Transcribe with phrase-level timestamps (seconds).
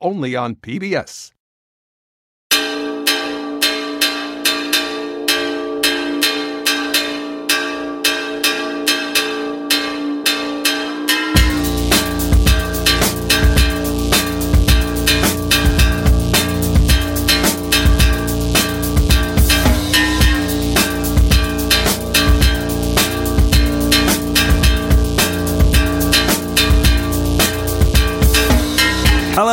[0.00, 1.32] only on PBS.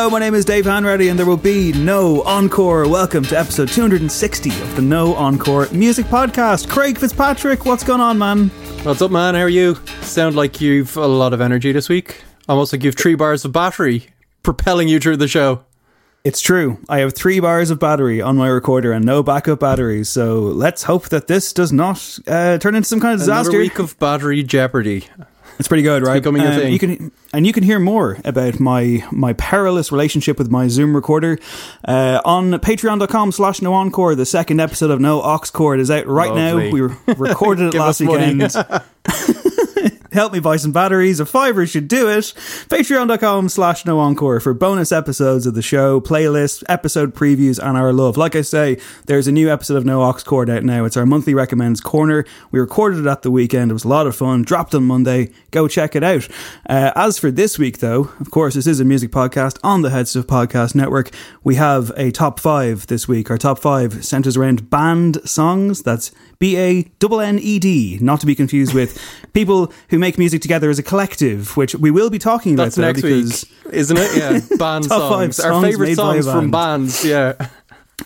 [0.06, 2.88] Hello, my name is Dave Hanratty, and there will be no encore.
[2.88, 6.70] Welcome to episode 260 of the No Encore Music Podcast.
[6.70, 8.50] Craig Fitzpatrick, what's going on, man?
[8.84, 9.34] What's up, man?
[9.34, 9.74] How are you?
[10.02, 12.22] Sound like you've a lot of energy this week.
[12.48, 14.06] Almost like you've three bars of battery
[14.44, 15.66] propelling you through the show.
[16.24, 16.78] It's true.
[16.88, 20.08] I have three bars of battery on my recorder and no backup batteries.
[20.08, 23.50] So let's hope that this does not uh, turn into some kind of disaster.
[23.50, 25.08] Another week of battery jeopardy.
[25.58, 26.22] It's pretty good, right?
[26.22, 26.74] becoming a Um, thing.
[26.74, 30.96] You can and you can hear more about my my perilous relationship with my Zoom
[30.96, 31.40] recorder
[31.88, 34.16] uh, on Patreon.com slash No Encore.
[34.16, 36.66] The second episode of No Aux Cord is out right Lovely.
[36.68, 36.74] now.
[36.74, 38.42] We re- recorded it last weekend.
[40.16, 41.20] Help me buy some batteries.
[41.20, 42.24] A fiver should do it.
[42.70, 47.92] Patreon.com slash no encore for bonus episodes of the show, playlists, episode previews, and our
[47.92, 48.16] love.
[48.16, 48.78] Like I say,
[49.08, 50.86] there's a new episode of No Aux Cord out now.
[50.86, 52.24] It's our monthly recommends corner.
[52.52, 53.72] We recorded it at the weekend.
[53.72, 54.44] It was a lot of fun.
[54.44, 55.31] Dropped on Monday.
[55.52, 56.30] Go check it out.
[56.70, 59.90] Uh, as for this week, though, of course, this is a music podcast on the
[59.90, 61.12] Head Stuff Podcast Network.
[61.44, 63.30] We have a top five this week.
[63.30, 65.84] Our top five centers around band songs.
[65.84, 68.97] That's B A double N E D, not to be confused with
[69.34, 72.78] people who make music together as a collective, which we will be talking about That's
[72.78, 74.18] next because week, isn't it?
[74.18, 75.40] Yeah, band five songs.
[75.40, 77.04] Our songs favorite songs from bands.
[77.04, 77.34] Yeah,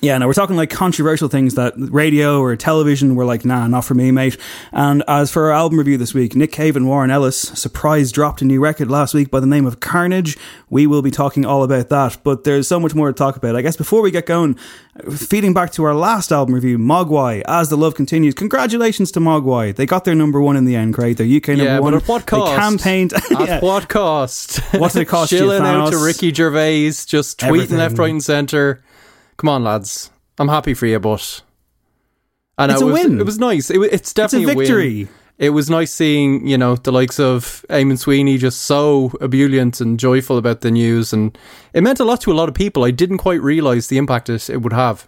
[0.01, 3.85] yeah, no, we're talking like controversial things that radio or television were like, nah, not
[3.85, 4.37] for me, mate.
[4.71, 8.41] And as for our album review this week, Nick Cave and Warren Ellis surprise dropped
[8.41, 10.37] a new record last week by the name of Carnage.
[10.69, 13.55] We will be talking all about that, but there's so much more to talk about.
[13.55, 14.55] I guess before we get going,
[15.15, 18.33] feeding back to our last album review, Mogwai, As the Love Continues.
[18.35, 19.75] Congratulations to Mogwai.
[19.75, 21.17] They got their number one in the end, Craig.
[21.17, 21.93] Their UK number yeah, one.
[21.93, 22.51] but at what cost?
[22.51, 23.13] They campaigned.
[23.13, 23.59] At Yeah.
[23.61, 24.57] what cost?
[24.73, 27.77] What did it cost you, Shilling out to Ricky Gervais, just tweeting Everything.
[27.77, 28.83] left, right, and centre.
[29.39, 30.11] Come on, lads.
[30.37, 31.41] I'm happy for you, but
[32.67, 33.19] know It's it a was, win.
[33.21, 33.71] It was nice.
[33.71, 35.03] It, it's definitely victory.
[35.05, 35.13] win.
[35.37, 39.97] It was nice seeing you know the likes of Eamon Sweeney just so ebullient and
[39.97, 41.37] joyful about the news, and
[41.73, 42.83] it meant a lot to a lot of people.
[42.83, 45.07] I didn't quite realise the impact it, it would have.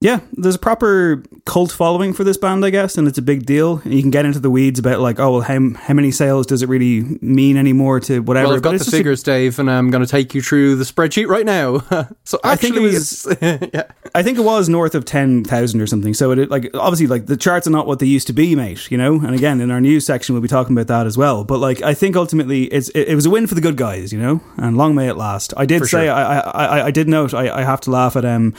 [0.00, 3.46] Yeah, there's a proper cult following for this band, I guess, and it's a big
[3.46, 3.80] deal.
[3.82, 6.46] And you can get into the weeds about like, oh well, how how many sales
[6.46, 8.48] does it really mean anymore to whatever?
[8.48, 10.84] Well, I've got the figures, a, Dave, and I'm going to take you through the
[10.84, 11.78] spreadsheet right now.
[12.24, 13.84] so I think it was, yeah.
[14.14, 16.12] I think it was north of ten thousand or something.
[16.12, 18.90] So it like obviously like the charts are not what they used to be, mate.
[18.90, 21.42] You know, and again in our news section we'll be talking about that as well.
[21.42, 24.12] But like I think ultimately it's it, it was a win for the good guys,
[24.12, 25.54] you know, and long may it last.
[25.56, 26.12] I did for say sure.
[26.12, 28.52] I, I I did note I, I have to laugh at um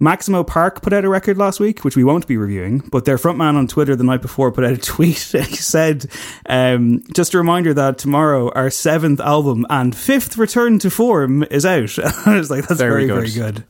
[0.00, 3.16] Maximo Park put out a record last week, which we won't be reviewing, but their
[3.16, 5.18] frontman on Twitter the night before put out a tweet.
[5.18, 6.06] he said,
[6.46, 11.64] um, just a reminder that tomorrow our seventh album and fifth return to form is
[11.64, 11.96] out.
[12.26, 13.30] I was like, that's very, very good.
[13.30, 13.64] Very good.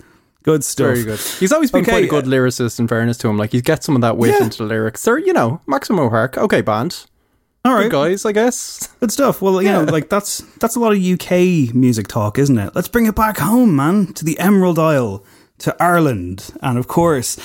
[0.44, 0.86] Good stuff.
[0.86, 1.20] Very good.
[1.20, 3.38] He's always been okay, quite a good lyricist, in fairness to him.
[3.38, 4.44] Like, he gets some of that wit yeah.
[4.44, 5.02] into the lyrics.
[5.02, 7.06] They're, you know, Maximo Park, okay, band.
[7.66, 8.88] All right, good guys, I guess.
[9.00, 9.40] Good stuff.
[9.40, 9.82] Well, you yeah.
[9.82, 12.74] know, like that's that's a lot of UK music talk, isn't it?
[12.74, 15.24] Let's bring it back home, man, to the Emerald Isle
[15.58, 17.36] to Ireland, and of course,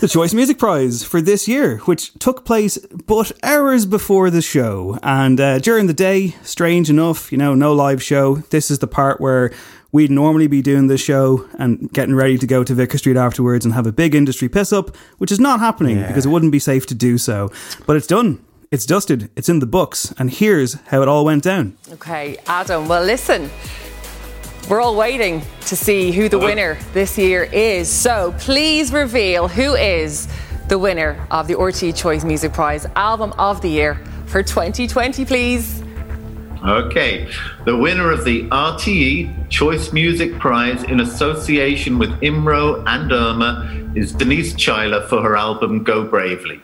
[0.00, 4.98] the Choice Music Prize for this year, which took place but hours before the show.
[5.02, 8.36] And uh, during the day, strange enough, you know, no live show.
[8.36, 9.52] This is the part where
[9.92, 13.64] we'd normally be doing this show and getting ready to go to Vicar Street afterwards
[13.64, 16.08] and have a big industry piss up, which is not happening yeah.
[16.08, 17.50] because it wouldn't be safe to do so.
[17.86, 18.42] But it's done.
[18.70, 19.30] It's dusted.
[19.34, 20.12] It's in the books.
[20.18, 21.76] And here's how it all went down.
[21.92, 22.86] Okay, Adam.
[22.86, 23.50] Well, listen.
[24.68, 27.90] We're all waiting to see who the winner this year is.
[27.90, 30.28] So please reveal who is
[30.68, 33.94] the winner of the RTE Choice Music Prize Album of the Year
[34.26, 35.82] for 2020, please.
[36.62, 37.30] Okay,
[37.64, 44.12] the winner of the RTE Choice Music Prize in association with IMRO and IRMA is
[44.12, 46.60] Denise Chaila for her album Go Bravely.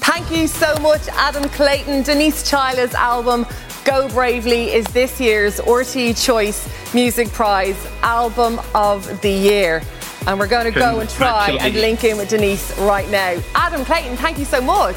[0.00, 2.02] Thank you so much, Adam Clayton.
[2.02, 3.46] Denise Chaila's album
[3.84, 9.82] Go Bravely is this year's RTE Choice Music Prize Album of the Year.
[10.26, 13.40] And we're going to go and try and link in with Denise right now.
[13.54, 14.96] Adam Clayton, thank you so much.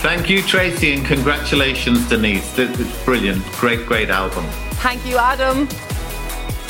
[0.00, 2.54] Thank you, Tracy, and congratulations, Denise.
[2.54, 3.44] This is brilliant.
[3.52, 4.44] Great, great album.
[4.82, 5.66] Thank you, Adam.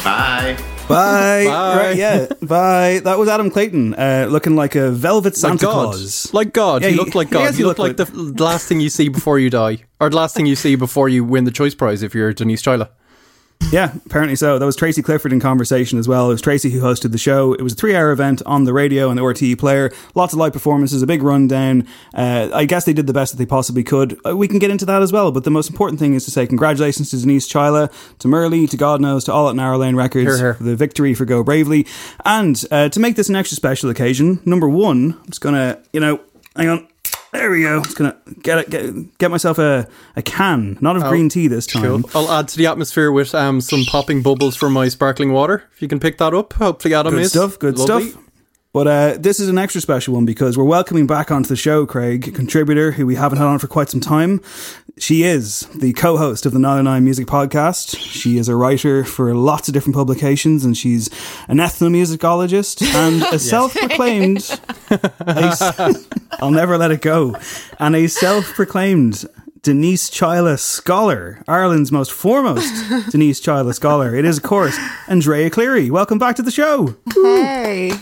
[0.04, 0.56] Bye.
[0.88, 1.44] Bye.
[1.46, 1.76] Bye.
[1.76, 2.26] Right, yeah.
[2.42, 3.00] Bye.
[3.02, 6.34] That was Adam Clayton, uh, looking like a velvet Santa like Claus.
[6.34, 6.82] Like God.
[6.82, 7.50] Yeah, he looked like God.
[7.52, 10.10] He, he looked, looked like, like the last thing you see before you die, or
[10.10, 12.90] the last thing you see before you win the Choice Prize if you're Denise Chaila.
[13.74, 14.58] Yeah, apparently so.
[14.58, 16.26] That was Tracy Clifford in conversation as well.
[16.30, 17.54] It was Tracy who hosted the show.
[17.54, 19.90] It was a three hour event on the radio and the RTE player.
[20.14, 21.88] Lots of live performances, a big rundown.
[22.14, 24.16] Uh, I guess they did the best that they possibly could.
[24.24, 25.32] Uh, we can get into that as well.
[25.32, 27.90] But the most important thing is to say congratulations to Denise Chaila,
[28.20, 30.54] to MuRli, to God knows, to all at Narrow Lane Records here, here.
[30.54, 31.84] for the victory for Go Bravely.
[32.24, 35.82] And uh, to make this an extra special occasion, number one, I'm just going to,
[35.92, 36.20] you know,
[36.54, 36.88] hang on.
[37.34, 37.82] There we go.
[37.82, 41.48] Just gonna get it, get, get myself a, a can, not of oh, green tea
[41.48, 41.82] this time.
[41.82, 42.10] Cool.
[42.14, 45.64] I'll add to the atmosphere with um, some popping bubbles from my sparkling water.
[45.74, 47.58] If you can pick that up, hopefully Adam good is Good stuff.
[47.58, 48.10] Good Lovely.
[48.10, 48.22] stuff.
[48.74, 51.86] But uh, this is an extra special one because we're welcoming back onto the show
[51.86, 54.40] Craig, a contributor who we haven't had on for quite some time.
[54.98, 57.96] She is the co host of the 909 Music Podcast.
[57.96, 61.08] She is a writer for lots of different publications and she's
[61.46, 64.60] an ethnomusicologist and a self proclaimed.
[66.40, 67.36] I'll never let it go.
[67.78, 69.24] And a self proclaimed
[69.62, 72.74] Denise Chaila Scholar, Ireland's most foremost
[73.12, 74.16] Denise Chaila Scholar.
[74.16, 75.92] It is, of course, Andrea Cleary.
[75.92, 76.96] Welcome back to the show.
[77.14, 77.92] Hey.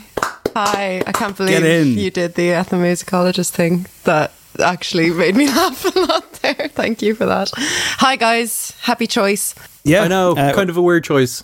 [0.54, 3.86] Hi, I can't believe you did the ethnomusicologist thing.
[4.04, 6.68] That actually made me laugh a lot there.
[6.68, 7.50] Thank you for that.
[7.56, 8.72] Hi, guys.
[8.82, 9.54] Happy choice.
[9.84, 10.32] Yeah, I know.
[10.32, 11.42] Uh, kind of a weird choice.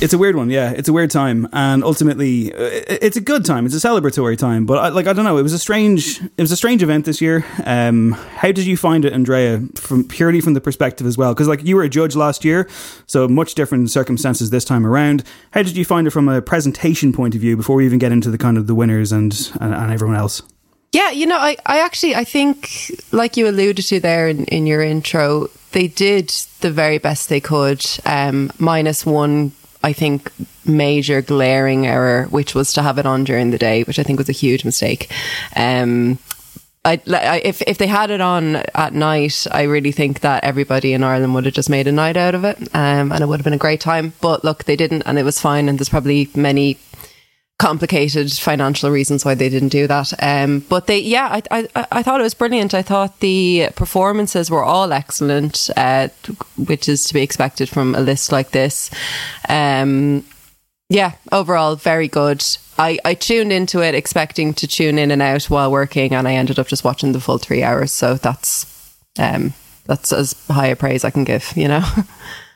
[0.00, 0.70] It's a weird one, yeah.
[0.70, 3.66] It's a weird time, and ultimately, uh, it's a good time.
[3.66, 5.38] It's a celebratory time, but I, like I don't know.
[5.38, 7.44] It was a strange, it was a strange event this year.
[7.64, 9.60] Um, how did you find it, Andrea?
[9.74, 12.68] From purely from the perspective as well, because like you were a judge last year,
[13.06, 15.24] so much different circumstances this time around.
[15.50, 18.12] How did you find it from a presentation point of view before we even get
[18.12, 20.42] into the kind of the winners and and, and everyone else?
[20.92, 24.64] Yeah, you know, I, I actually I think like you alluded to there in, in
[24.64, 26.28] your intro, they did
[26.60, 27.84] the very best they could.
[28.06, 29.50] Um, minus one
[29.82, 30.32] I think,
[30.64, 34.18] major glaring error, which was to have it on during the day, which I think
[34.18, 35.10] was a huge mistake.
[35.56, 36.18] Um,
[36.84, 40.92] I, I, if if they had it on at night, I really think that everybody
[40.92, 43.40] in Ireland would have just made a night out of it, um, and it would
[43.40, 44.14] have been a great time.
[44.20, 45.68] But look, they didn't, and it was fine.
[45.68, 46.78] And there's probably many
[47.58, 50.12] complicated financial reasons why they didn't do that.
[50.22, 52.72] Um, but they, yeah, I, I, I thought it was brilliant.
[52.72, 56.08] I thought the performances were all excellent, uh,
[56.56, 58.90] which is to be expected from a list like this.
[59.48, 60.24] Um,
[60.88, 62.44] yeah, overall, very good.
[62.78, 66.34] I, I tuned into it expecting to tune in and out while working, and I
[66.34, 67.92] ended up just watching the full three hours.
[67.92, 69.52] So that's um,
[69.84, 71.84] that's as high a praise I can give, you know.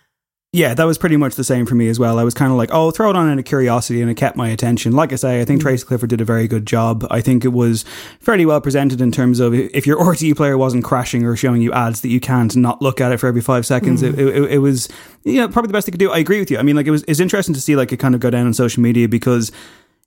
[0.54, 2.18] Yeah, that was pretty much the same for me as well.
[2.18, 4.36] I was kind of like, oh, throw it on in a curiosity, and it kept
[4.36, 4.92] my attention.
[4.92, 5.62] Like I say, I think mm.
[5.62, 7.06] Tracy Clifford did a very good job.
[7.10, 7.86] I think it was
[8.20, 11.72] fairly well presented in terms of if your RTE player wasn't crashing or showing you
[11.72, 14.12] ads that you can't not look at it for every five seconds, mm.
[14.12, 14.90] it, it, it, was
[15.24, 16.12] you know probably the best they could do.
[16.12, 16.58] I agree with you.
[16.58, 18.44] I mean, like it was it's interesting to see like it kind of go down
[18.44, 19.52] on social media because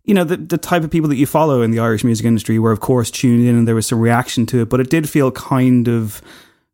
[0.04, 2.60] you know the the type of people that you follow in the Irish music industry
[2.60, 5.10] were of course tuned in and there was some reaction to it, but it did
[5.10, 6.22] feel kind of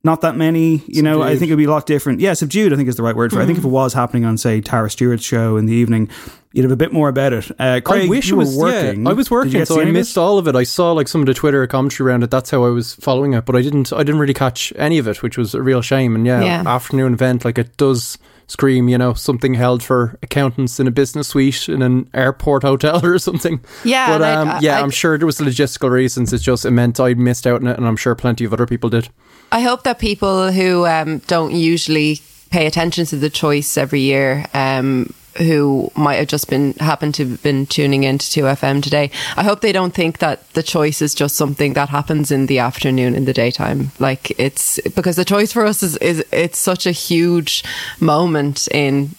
[0.04, 0.72] not that many.
[0.72, 1.04] You subdued.
[1.04, 2.20] know, I think it'd be a lot different.
[2.20, 2.74] Yeah, subdued.
[2.74, 3.40] I think is the right word for.
[3.40, 3.44] it.
[3.44, 6.10] I think if it was happening on, say, Tara Stewart's show in the evening,
[6.54, 7.52] you'd have a bit more about it.
[7.60, 9.04] Uh, Craig, I wish you it was working.
[9.04, 10.56] Yeah, I was working, so I missed all of it.
[10.56, 12.32] I saw like some of the Twitter commentary around it.
[12.32, 13.94] That's how I was following it, but I didn't.
[13.94, 16.16] I didn't really catch any of it, which was a real shame.
[16.16, 16.64] And yeah, yeah.
[16.66, 18.18] afternoon event like it does
[18.52, 23.04] scream, you know, something held for accountants in a business suite in an airport hotel
[23.04, 23.62] or something.
[23.84, 26.34] Yeah, but um, I, I, yeah, I, am sure there was logistical reasons.
[26.34, 28.66] It's just it meant I missed out on it, and I'm sure plenty of other
[28.66, 29.10] people did.
[29.52, 32.20] I hope that people who um, don't usually
[32.52, 37.28] pay attention to the choice every year um, who might have just been happened to
[37.28, 39.12] have been tuning into 2FM today.
[39.36, 42.60] I hope they don't think that the choice is just something that happens in the
[42.60, 43.92] afternoon in the daytime.
[44.00, 47.64] Like it's because the choice for us is, is it's such a huge
[48.00, 49.12] moment in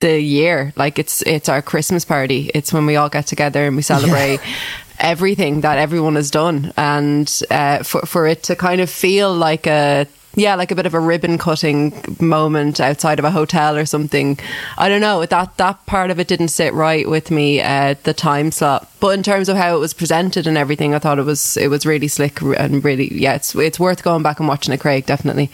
[0.00, 0.72] the year.
[0.76, 2.50] Like it's it's our Christmas party.
[2.54, 4.54] It's when we all get together and we celebrate yeah.
[4.98, 9.66] everything that everyone has done, and uh, for for it to kind of feel like
[9.66, 13.84] a yeah, like a bit of a ribbon cutting moment outside of a hotel or
[13.84, 14.38] something.
[14.78, 15.24] I don't know.
[15.26, 18.89] That that part of it didn't sit right with me at uh, the time slot.
[19.00, 21.68] But in terms of how it was presented and everything, I thought it was it
[21.68, 25.06] was really slick and really yeah, it's it's worth going back and watching it, Craig.
[25.06, 25.50] Definitely.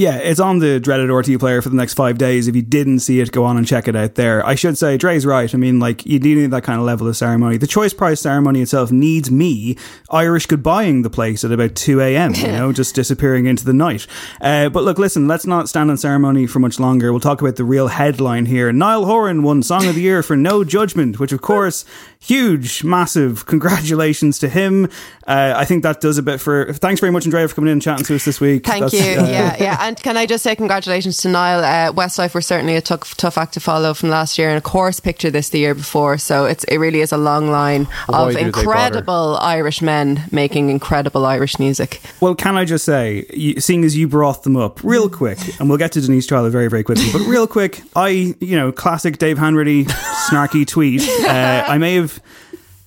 [0.00, 2.48] Yeah, it's on the dreaded RTE player for the next five days.
[2.48, 4.46] If you didn't see it, go on and check it out there.
[4.46, 5.54] I should say, Dre's right.
[5.54, 7.58] I mean, like, you need that kind of level of ceremony.
[7.58, 9.76] The Choice Prize ceremony itself needs me
[10.10, 14.06] Irish goodbying the place at about 2 a.m., you know, just disappearing into the night.
[14.40, 17.12] Uh, but look, listen, let's not stand on ceremony for much longer.
[17.12, 18.72] We'll talk about the real headline here.
[18.72, 21.84] Niall Horan won Song of the Year for No Judgment, which, of course,
[22.18, 24.88] huge, massive congratulations to him.
[25.26, 26.72] Uh, I think that does a bit for.
[26.72, 28.66] Thanks very much, Andrea, for coming in and chatting to us this week.
[28.66, 29.20] Thank That's, you.
[29.20, 29.76] Uh, yeah, yeah.
[29.80, 31.62] And can I just say congratulations to Niall?
[31.62, 34.64] Uh, Westlife were certainly a tough, tough act to follow from last year, and of
[34.64, 36.18] course, picture this the year before.
[36.18, 41.58] So it's it really is a long line of incredible Irish men making incredible Irish
[41.58, 42.00] music.
[42.20, 43.24] Well, can I just say,
[43.58, 46.68] seeing as you brought them up real quick, and we'll get to Denise Chaila very,
[46.68, 49.86] very quickly, but real quick, I, you know, classic Dave Hanratty
[50.28, 51.08] snarky tweet.
[51.30, 52.20] Uh, I may have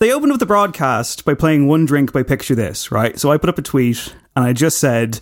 [0.03, 3.17] they opened up the broadcast by playing One Drink by Picture This, right?
[3.17, 5.21] So I put up a tweet and I just said,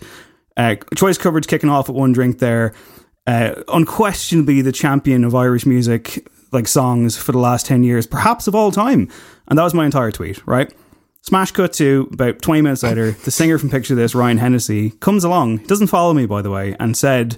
[0.56, 2.74] uh, choice coverage kicking off at One Drink there.
[3.24, 8.48] Uh, unquestionably the champion of Irish music, like songs for the last 10 years, perhaps
[8.48, 9.08] of all time.
[9.46, 10.74] And that was my entire tweet, right?
[11.20, 15.22] Smash cut to about 20 minutes later, the singer from Picture This, Ryan Hennessy, comes
[15.22, 17.36] along, doesn't follow me, by the way, and said,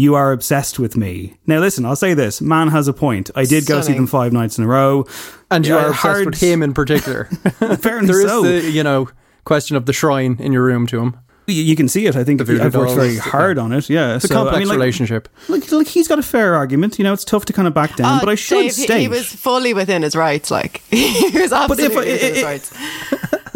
[0.00, 1.34] you are obsessed with me.
[1.46, 2.40] Now, listen, I'll say this.
[2.40, 3.30] Man has a point.
[3.34, 3.82] I did Stunning.
[3.82, 5.04] go see them five nights in a row.
[5.50, 6.26] And you are obsessed hard...
[6.26, 7.24] with him in particular.
[7.80, 8.44] Fair there so.
[8.44, 9.10] is the, you know,
[9.44, 11.18] question of the shrine in your room to him.
[11.46, 12.16] You can see it.
[12.16, 13.90] I think I've worked very hard on it.
[13.90, 15.28] Yeah, it's so, a complex I mean, like, relationship.
[15.48, 16.96] Like, like, he's got a fair argument.
[16.96, 18.18] You know, it's tough to kind of back down.
[18.18, 20.50] Uh, but I should Dave, state he was fully within his rights.
[20.50, 22.72] Like he was absolutely but if, within it, his rights.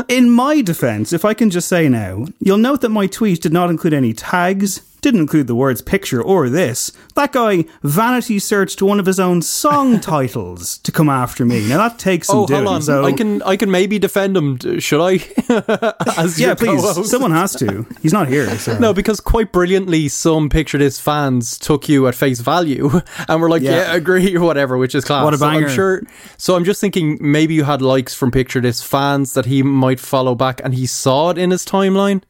[0.09, 3.53] in my defense, if I can just say now, you'll note that my tweet did
[3.53, 6.91] not include any tags, didn't include the words picture or this.
[7.15, 11.69] That guy vanity searched one of his own song titles to come after me.
[11.69, 12.65] Now that takes some oh, doing.
[12.65, 12.83] Hold on.
[12.83, 14.81] So I can I can maybe defend him.
[14.81, 15.13] Should I?
[16.39, 16.81] yeah, please.
[16.81, 17.11] Co-host?
[17.11, 17.87] Someone has to.
[18.01, 18.49] He's not here.
[18.59, 18.79] So.
[18.79, 22.91] No, because quite brilliantly, some picture this fans took you at face value
[23.29, 25.23] and were like, yeah, yeah agree or whatever, which is class.
[25.23, 25.61] What a banger.
[25.61, 26.03] So I'm sure.
[26.39, 30.01] So I'm just thinking maybe you had likes from picture this fans that he might
[30.01, 32.23] follow back, and he saw it in his timeline.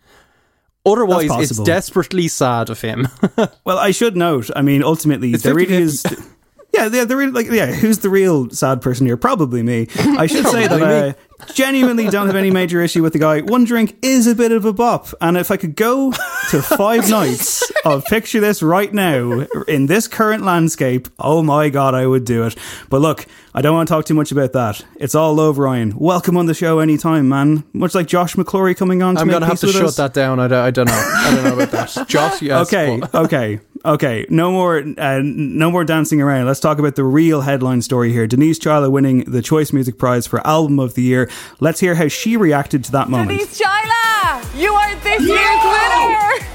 [0.87, 3.09] Otherwise, it's desperately sad of him.
[3.64, 4.50] well, I should note.
[4.55, 6.05] I mean, ultimately, it's there really is.
[6.75, 7.66] Yeah, they're, they're like yeah.
[7.66, 9.16] Who's the real sad person here?
[9.16, 9.87] Probably me.
[9.97, 11.14] I should say that I
[11.52, 13.40] genuinely don't have any major issue with the guy.
[13.43, 16.12] One drink is a bit of a bop, and if I could go
[16.50, 21.95] to five nights of picture this right now in this current landscape, oh my god,
[21.95, 22.57] I would do it.
[22.90, 24.85] But look, I don't want to talk too much about that.
[24.97, 25.97] It's all love, Ryan.
[25.97, 27.62] Welcome on the show anytime, man.
[27.73, 29.14] Much like Josh McClory coming on.
[29.14, 29.97] To I'm gonna have to shut us.
[29.97, 30.40] that down.
[30.40, 31.12] I don't, I don't know.
[31.16, 32.04] I don't know about that.
[32.09, 32.66] Josh, yes.
[32.66, 34.26] Okay, okay, okay.
[34.29, 36.47] No more, uh, no more dancing around.
[36.47, 38.26] Let's talk about the real headline story here.
[38.26, 41.31] Denise Chaila winning the Choice Music Prize for Album of the Year.
[41.61, 43.31] Let's hear how she reacted to that moment.
[43.31, 46.50] Denise Chaila, you are this year's winner.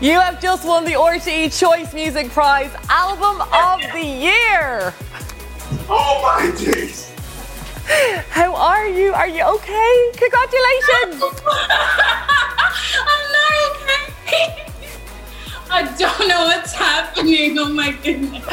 [0.00, 4.92] You have just won the RTE Choice Music Prize Album of the Year.
[5.88, 7.10] Oh my days!
[8.30, 9.12] How are you?
[9.12, 10.10] Are you okay?
[10.16, 11.22] Congratulations!
[13.06, 14.63] I'm not okay.
[15.74, 17.58] I don't know what's happening.
[17.58, 18.46] Oh my goodness.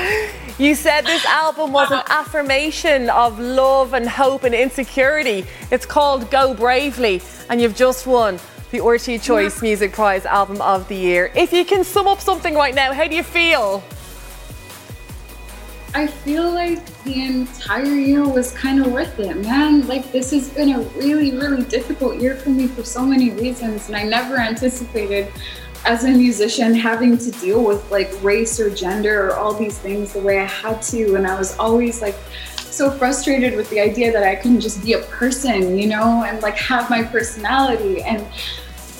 [0.58, 5.46] You said this album was an affirmation of love and hope and insecurity.
[5.70, 8.40] It's called Go Bravely, and you've just won
[8.72, 11.32] the RTÉ Choice Music Prize Album of the Year.
[11.36, 13.84] If you can sum up something right now, how do you feel?
[15.94, 19.86] I feel like the entire year was kind of worth it, man.
[19.88, 23.90] Like, this has been a really, really difficult year for me for so many reasons,
[23.90, 25.32] and I never anticipated
[25.86, 30.14] as a musician having to deal with like race or gender or all these things
[30.14, 31.16] the way I had to.
[31.16, 32.16] And I was always like,
[32.56, 36.42] so frustrated with the idea that I couldn't just be a person, you know, and
[36.42, 38.02] like have my personality.
[38.02, 38.26] And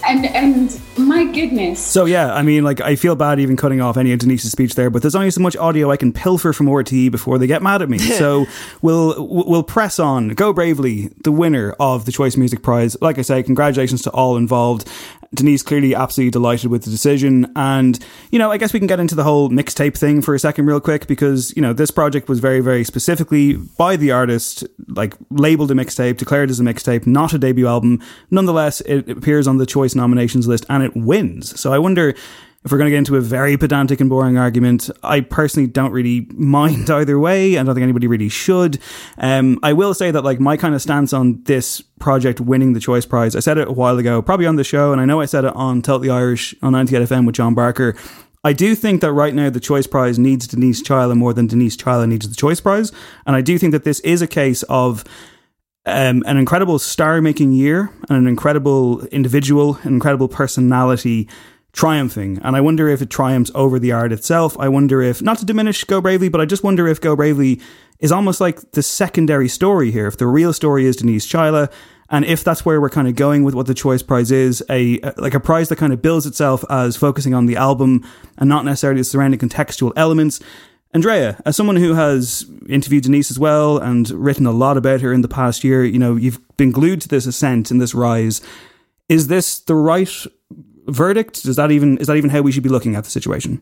[0.08, 1.80] and and my goodness.
[1.80, 4.76] So yeah, I mean, like I feel bad even cutting off any of Denise's speech
[4.76, 7.62] there, but there's only so much audio I can pilfer from RTÉ before they get
[7.62, 7.98] mad at me.
[8.00, 8.46] so
[8.82, 10.30] we'll we'll press on.
[10.30, 12.98] Go bravely, the winner of the Choice Music Prize.
[13.02, 14.90] Like I say, congratulations to all involved.
[15.34, 17.52] Denise clearly absolutely delighted with the decision.
[17.56, 17.98] And,
[18.32, 20.66] you know, I guess we can get into the whole mixtape thing for a second,
[20.66, 25.16] real quick, because, you know, this project was very, very specifically by the artist, like
[25.30, 28.02] labeled a mixtape, declared as a mixtape, not a debut album.
[28.30, 31.58] Nonetheless, it appears on the choice nominations list and it wins.
[31.60, 32.14] So I wonder
[32.64, 35.92] if we're going to get into a very pedantic and boring argument, I personally don't
[35.92, 37.56] really mind either way.
[37.56, 38.80] And I don't think anybody really should.
[39.18, 42.80] Um, I will say that like my kind of stance on this project winning the
[42.80, 45.22] Choice Prize, I said it a while ago, probably on the show, and I know
[45.22, 47.96] I said it on Totally Irish on 98 FM with John Barker.
[48.44, 51.78] I do think that right now the Choice Prize needs Denise Chaila more than Denise
[51.78, 52.92] Chaila needs the Choice Prize.
[53.26, 55.04] And I do think that this is a case of
[55.86, 61.28] um, an incredible star making year and an incredible individual, an incredible personality
[61.74, 62.40] triumphing.
[62.44, 64.58] And I wonder if it triumphs over the art itself.
[64.60, 67.62] I wonder if, not to diminish Go Bravely, but I just wonder if Go Bravely
[68.00, 70.08] is almost like the secondary story here.
[70.08, 71.72] If the real story is Denise Chaila,
[72.10, 75.00] and if that's where we're kind of going with what the choice prize is, a
[75.16, 78.06] like a prize that kind of builds itself as focusing on the album
[78.38, 80.42] and not necessarily the surrounding contextual elements.
[80.94, 85.14] Andrea, as someone who has interviewed Denise as well and written a lot about her
[85.14, 88.42] in the past year, you know, you've been glued to this ascent and this rise.
[89.08, 90.10] Is this the right
[90.88, 91.44] verdict?
[91.44, 93.62] Does that even is that even how we should be looking at the situation?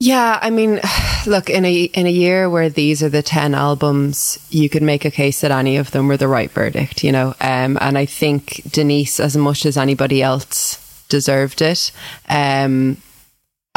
[0.00, 0.80] Yeah, I mean,
[1.26, 5.04] look in a in a year where these are the ten albums, you could make
[5.04, 7.34] a case that any of them were the right verdict, you know.
[7.40, 11.90] Um, and I think Denise, as much as anybody else, deserved it.
[12.28, 12.98] Um,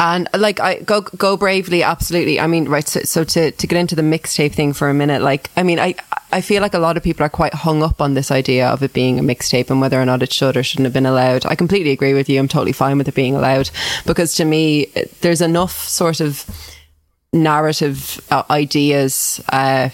[0.02, 2.40] and like I go go bravely, absolutely.
[2.40, 2.86] I mean, right.
[2.86, 5.78] So, so to to get into the mixtape thing for a minute, like I mean,
[5.78, 5.94] I
[6.32, 8.82] I feel like a lot of people are quite hung up on this idea of
[8.82, 11.46] it being a mixtape and whether or not it should or shouldn't have been allowed.
[11.46, 12.40] I completely agree with you.
[12.40, 13.70] I'm totally fine with it being allowed
[14.04, 14.86] because to me,
[15.20, 16.44] there's enough sort of
[17.32, 19.90] narrative uh, ideas uh,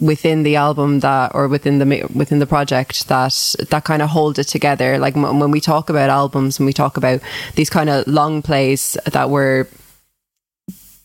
[0.00, 4.38] within the album that or within the within the project that that kind of hold
[4.38, 7.20] it together like when we talk about albums and we talk about
[7.54, 9.68] these kind of long plays that were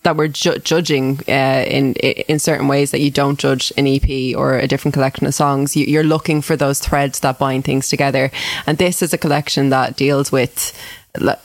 [0.03, 4.35] that we're ju- judging uh, in in certain ways that you don't judge an EP
[4.35, 5.75] or a different collection of songs.
[5.75, 8.31] You, are looking for those threads that bind things together,
[8.65, 10.73] and this is a collection that deals with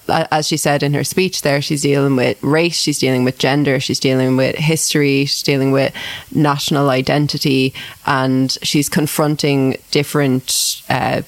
[0.08, 3.80] as she said in her speech there, she's dealing with race, she's dealing with gender,
[3.80, 5.94] she's dealing with history, she's dealing with
[6.32, 7.72] national identity,
[8.06, 11.22] and she's confronting different uh,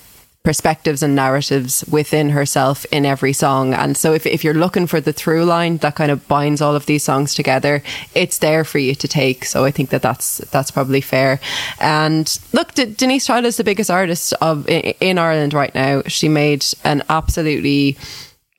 [0.46, 3.74] perspectives and narratives within herself in every song.
[3.74, 6.76] And so if, if you're looking for the through line that kind of binds all
[6.76, 7.82] of these songs together,
[8.14, 9.44] it's there for you to take.
[9.44, 11.40] So I think that that's, that's probably fair.
[11.80, 16.02] And look, Denise Chaila is the biggest artist of in, in Ireland right now.
[16.06, 17.96] She made an absolutely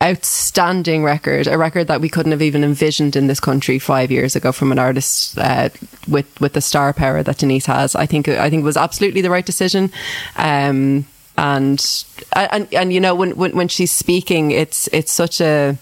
[0.04, 4.36] outstanding record, a record that we couldn't have even envisioned in this country five years
[4.36, 5.70] ago from an artist uh,
[6.08, 7.96] with with the star power that Denise has.
[7.96, 9.92] I think I think it was absolutely the right decision.
[10.36, 11.06] Um,
[11.38, 15.78] and and and you know when when when she's speaking, it's it's such a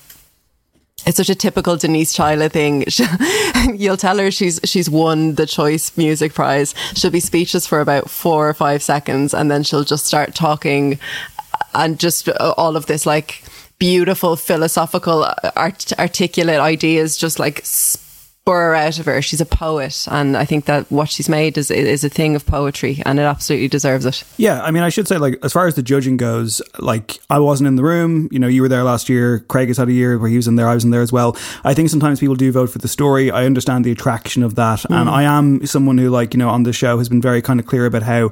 [1.06, 2.86] it's such a typical Denise Chaila thing.
[3.80, 6.74] You'll tell her she's she's won the Choice Music Prize.
[6.94, 11.00] She'll be speechless for about four or five seconds, and then she'll just start talking,
[11.74, 13.44] and just all of this like
[13.80, 17.62] beautiful philosophical uh, art- articulate ideas just like
[18.46, 19.22] spur out of her.
[19.22, 22.46] She's a poet and i think that what she's made is is a thing of
[22.46, 24.24] poetry and it absolutely deserves it.
[24.38, 27.40] Yeah i mean i should say like as far as the judging goes like i
[27.40, 28.30] wasn't in the room.
[28.32, 29.40] You know you were there last year.
[29.48, 30.68] Craig has had a year where he was in there.
[30.68, 31.36] I was in there as well.
[31.64, 33.32] I think sometimes people do vote for the story.
[33.32, 34.96] I understand the attraction of that mm.
[34.96, 37.60] and i am someone who like you know on the show has been very kind
[37.60, 38.30] of clear about how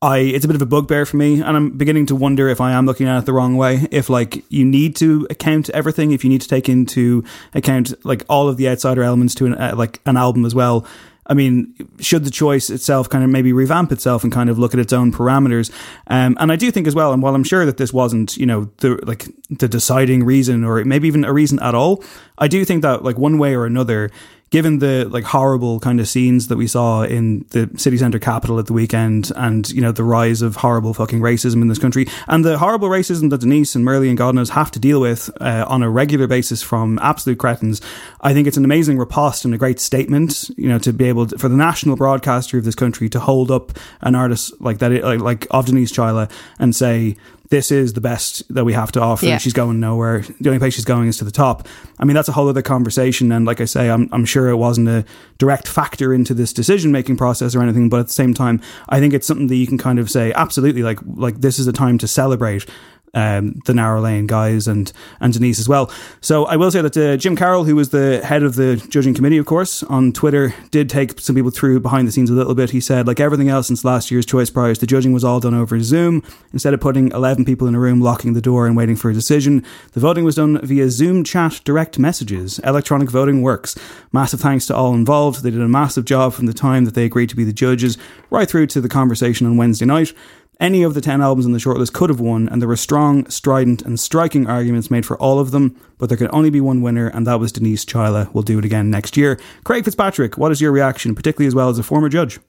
[0.00, 2.60] I it's a bit of a bugbear for me, and I'm beginning to wonder if
[2.60, 3.88] I am looking at it the wrong way.
[3.90, 8.24] If like you need to account everything, if you need to take into account like
[8.28, 10.86] all of the outsider elements to an uh, like an album as well.
[11.30, 14.72] I mean, should the choice itself kind of maybe revamp itself and kind of look
[14.72, 15.70] at its own parameters?
[16.06, 18.46] Um, and I do think as well, and while I'm sure that this wasn't, you
[18.46, 22.02] know, the like the deciding reason or maybe even a reason at all,
[22.38, 24.10] I do think that like one way or another,
[24.50, 28.58] given the like horrible kind of scenes that we saw in the city centre capital
[28.58, 32.06] at the weekend and you know the rise of horrible fucking racism in this country
[32.26, 35.30] and the horrible racism that Denise and MuRli and God knows have to deal with
[35.40, 37.80] uh, on a regular basis from absolute cretins
[38.20, 41.26] I think it's an amazing riposte and a great statement you know to be able
[41.26, 44.92] to, for the national broadcaster of this country to hold up an artist like that
[45.02, 47.16] like, like of Denise Chaila and say
[47.50, 49.26] this is the best that we have to offer.
[49.26, 49.38] Yeah.
[49.38, 50.22] She's going nowhere.
[50.40, 51.66] The only place she's going is to the top.
[51.98, 53.32] I mean, that's a whole other conversation.
[53.32, 55.04] And like I say, I'm, I'm sure it wasn't a
[55.38, 57.88] direct factor into this decision making process or anything.
[57.88, 60.32] But at the same time, I think it's something that you can kind of say,
[60.34, 62.66] absolutely, like, like this is a time to celebrate
[63.14, 65.90] um, the narrow lane guys and and Denise as well.
[66.20, 69.14] So I will say that uh, Jim Carroll, who was the head of the judging
[69.14, 72.54] committee, of course, on Twitter, did take some people through behind the scenes a little
[72.54, 72.70] bit.
[72.70, 75.54] He said, like everything else since last year's Choice Prize, the judging was all done
[75.54, 76.22] over Zoom.
[76.52, 79.14] Instead of putting eleven people in a room, locking the door, and waiting for a
[79.14, 82.58] decision, the voting was done via Zoom chat, direct messages.
[82.60, 83.76] Electronic voting works.
[84.12, 85.42] Massive thanks to all involved.
[85.42, 87.98] They did a massive job from the time that they agreed to be the judges
[88.30, 90.12] right through to the conversation on Wednesday night.
[90.60, 93.30] Any of the 10 albums on the shortlist could have won, and there were strong,
[93.30, 96.82] strident, and striking arguments made for all of them, but there could only be one
[96.82, 98.32] winner, and that was Denise Chaila.
[98.34, 99.38] We'll do it again next year.
[99.62, 102.40] Craig Fitzpatrick, what is your reaction, particularly as well as a former judge?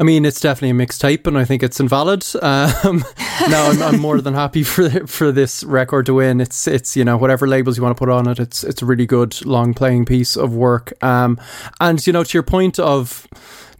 [0.00, 2.24] I mean, it's definitely a mixtape, and I think it's invalid.
[2.40, 3.02] Um,
[3.48, 6.40] no, I'm, I'm, more than happy for for this record to win.
[6.40, 8.38] It's it's you know whatever labels you want to put on it.
[8.38, 10.92] It's it's a really good long playing piece of work.
[11.02, 11.40] Um,
[11.80, 13.26] and you know to your point of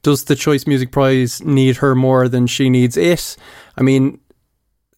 [0.08, 3.36] does the Choice Music Prize need her more than she needs it?
[3.76, 4.18] I mean,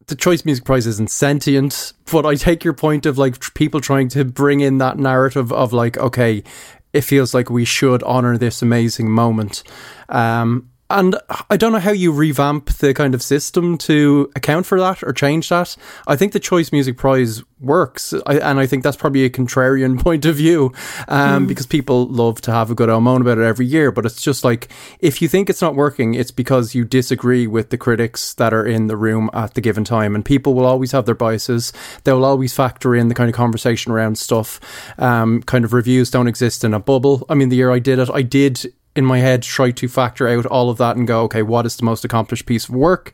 [0.06, 4.06] the Choice Music Prize isn't sentient, but I take your point of like people trying
[4.10, 6.44] to bring in that narrative of like, okay,
[6.92, 9.64] it feels like we should honor this amazing moment.
[10.08, 11.16] Um, and
[11.48, 15.12] I don't know how you revamp the kind of system to account for that or
[15.12, 15.76] change that.
[16.06, 20.00] I think the Choice Music Prize works, I, and I think that's probably a contrarian
[20.02, 20.72] point of view,
[21.08, 21.48] um, mm.
[21.48, 23.92] because people love to have a good old moan about it every year.
[23.92, 27.70] But it's just like if you think it's not working, it's because you disagree with
[27.70, 30.92] the critics that are in the room at the given time, and people will always
[30.92, 31.72] have their biases.
[32.04, 34.60] They will always factor in the kind of conversation around stuff.
[34.98, 37.24] Um, kind of reviews don't exist in a bubble.
[37.28, 40.28] I mean, the year I did it, I did in my head try to factor
[40.28, 43.12] out all of that and go, okay, what is the most accomplished piece of work?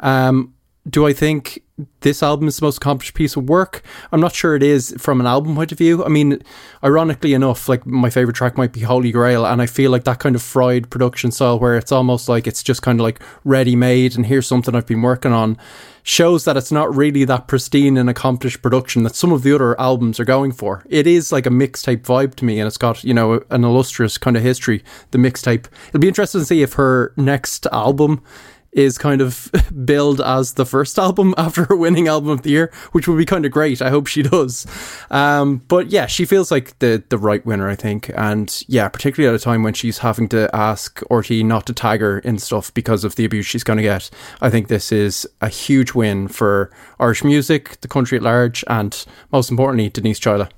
[0.00, 0.52] Um,
[0.90, 1.62] do I think
[2.00, 3.82] this album is the most accomplished piece of work?
[4.12, 6.04] I'm not sure it is from an album point of view.
[6.04, 6.42] I mean,
[6.82, 10.18] ironically enough, like my favorite track might be Holy Grail, and I feel like that
[10.18, 13.76] kind of fried production style where it's almost like it's just kind of like ready
[13.76, 15.58] made and here's something I've been working on
[16.02, 19.78] shows that it's not really that pristine and accomplished production that some of the other
[19.80, 20.84] albums are going for.
[20.88, 24.18] It is like a mixtape vibe to me, and it's got, you know, an illustrious
[24.18, 25.66] kind of history, the mixtape.
[25.88, 28.22] It'll be interesting to see if her next album
[28.72, 29.50] is kind of
[29.84, 33.26] billed as the first album after her winning album of the year, which would be
[33.26, 33.82] kind of great.
[33.82, 34.66] I hope she does.
[35.10, 38.10] Um, but yeah, she feels like the the right winner, I think.
[38.14, 42.00] And yeah, particularly at a time when she's having to ask RTÉ not to tag
[42.00, 44.10] her in stuff because of the abuse she's going to get.
[44.40, 49.04] I think this is a huge win for Irish music, the country at large, and
[49.32, 50.50] most importantly, Denise Chaila.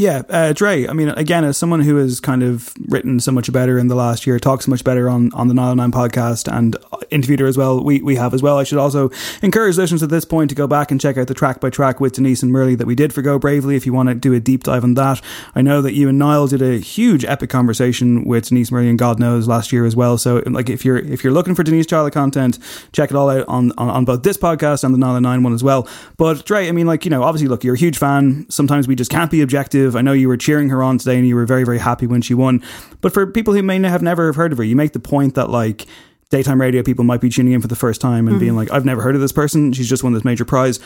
[0.00, 0.86] Yeah, uh, Dre.
[0.86, 3.96] I mean, again, as someone who has kind of written so much better in the
[3.96, 6.76] last year, talks so much better on, on the Nialler9 podcast, and
[7.10, 7.82] interviewed her as well.
[7.82, 8.58] We we have as well.
[8.58, 9.10] I should also
[9.42, 11.98] encourage listeners at this point to go back and check out the track by track
[11.98, 13.74] with Denise and MuRli that we did for Go Bravely.
[13.74, 15.20] If you want to do a deep dive on that,
[15.56, 18.98] I know that you and Niall did a huge epic conversation with Denise MuRli and
[18.98, 20.16] God knows last year as well.
[20.16, 22.58] So, like, if you're if you're looking for Denise Chaila content,
[22.92, 25.64] check it all out on, on, on both this podcast and the Nialler9 one as
[25.64, 25.88] well.
[26.16, 28.46] But Dre, I mean, like, you know, obviously, look, you're a huge fan.
[28.48, 31.26] Sometimes we just can't be objective I know you were cheering her on today and
[31.26, 32.62] you were very, very happy when she won.
[33.00, 35.34] But for people who may have never have heard of her, you make the point
[35.34, 35.86] that like
[36.30, 38.40] daytime radio people might be tuning in for the first time and mm-hmm.
[38.40, 39.72] being like, I've never heard of this person.
[39.72, 40.80] She's just won this major prize.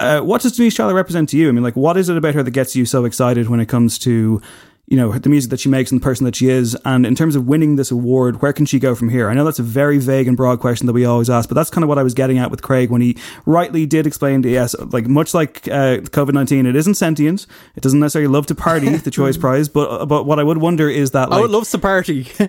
[0.00, 1.48] Uh, what does Denise Chaila represent to you?
[1.48, 3.66] I mean, like, what is it about her that gets you so excited when it
[3.66, 4.42] comes to
[4.92, 6.76] you know the music that she makes and the person that she is.
[6.84, 9.30] And in terms of winning this award where can she go from here?
[9.30, 11.70] I know that's a very vague and broad question that we always ask but that's
[11.70, 14.50] kind of what i was getting at with craig when he rightly did explain to
[14.50, 17.46] yes like much like uh, covid-19 it isn't sentient.
[17.74, 20.58] It doesn't necessarily love to party the choice prize but uh, but what i would
[20.58, 22.26] wonder is that like, oh it loves to party.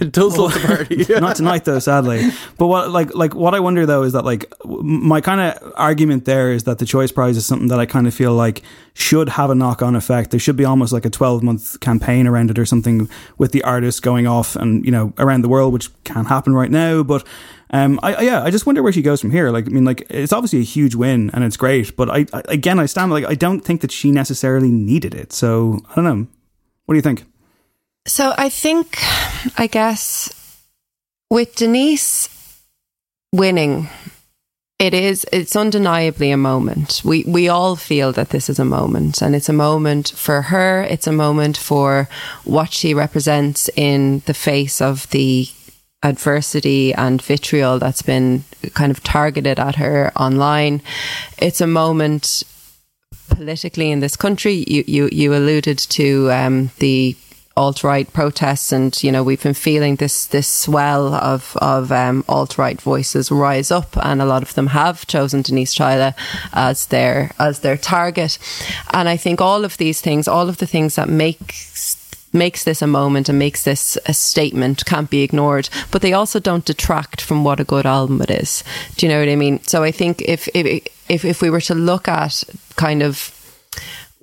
[0.00, 1.06] It does well, love to party.
[1.20, 2.28] not tonight though sadly.
[2.58, 6.24] But what like like what i wonder though is that like my kind of argument
[6.24, 8.62] there is that the choice prize is something that i kind of feel like
[8.94, 10.30] should have a knock-on effect.
[10.30, 13.08] There should be almost like a 12 month campaign around it or something
[13.38, 16.70] with the artist going off and you know around the world, which can't happen right
[16.70, 17.02] now.
[17.02, 17.26] But
[17.70, 19.50] um, I, yeah, I just wonder where she goes from here.
[19.50, 22.42] Like, I mean, like it's obviously a huge win and it's great, but I, I
[22.48, 25.32] again, I stand like I don't think that she necessarily needed it.
[25.32, 26.26] So I don't know.
[26.86, 27.24] What do you think?
[28.06, 28.98] So I think,
[29.58, 30.60] I guess,
[31.30, 32.28] with Denise
[33.32, 33.88] winning,
[34.78, 37.02] it is it's undeniably a moment.
[37.04, 40.82] We we all feel that this is a moment and it's a moment for her,
[40.82, 42.08] it's a moment for
[42.44, 45.48] what she represents in the face of the
[46.02, 50.82] adversity and vitriol that's been kind of targeted at her online.
[51.38, 52.42] It's a moment
[53.30, 54.64] politically in this country.
[54.66, 57.16] You you you alluded to um, the
[57.56, 62.24] alt right protests, and you know we've been feeling this this swell of of um,
[62.28, 66.14] alt right voices rise up, and a lot of them have chosen Denise Chaila
[66.52, 68.38] as their as their target.
[68.92, 71.54] And I think all of these things, all of the things that make
[72.32, 76.40] makes this a moment and makes this a statement can't be ignored but they also
[76.40, 78.64] don't detract from what a good album it is
[78.96, 81.60] do you know what i mean so i think if if if, if we were
[81.60, 82.42] to look at
[82.74, 83.33] kind of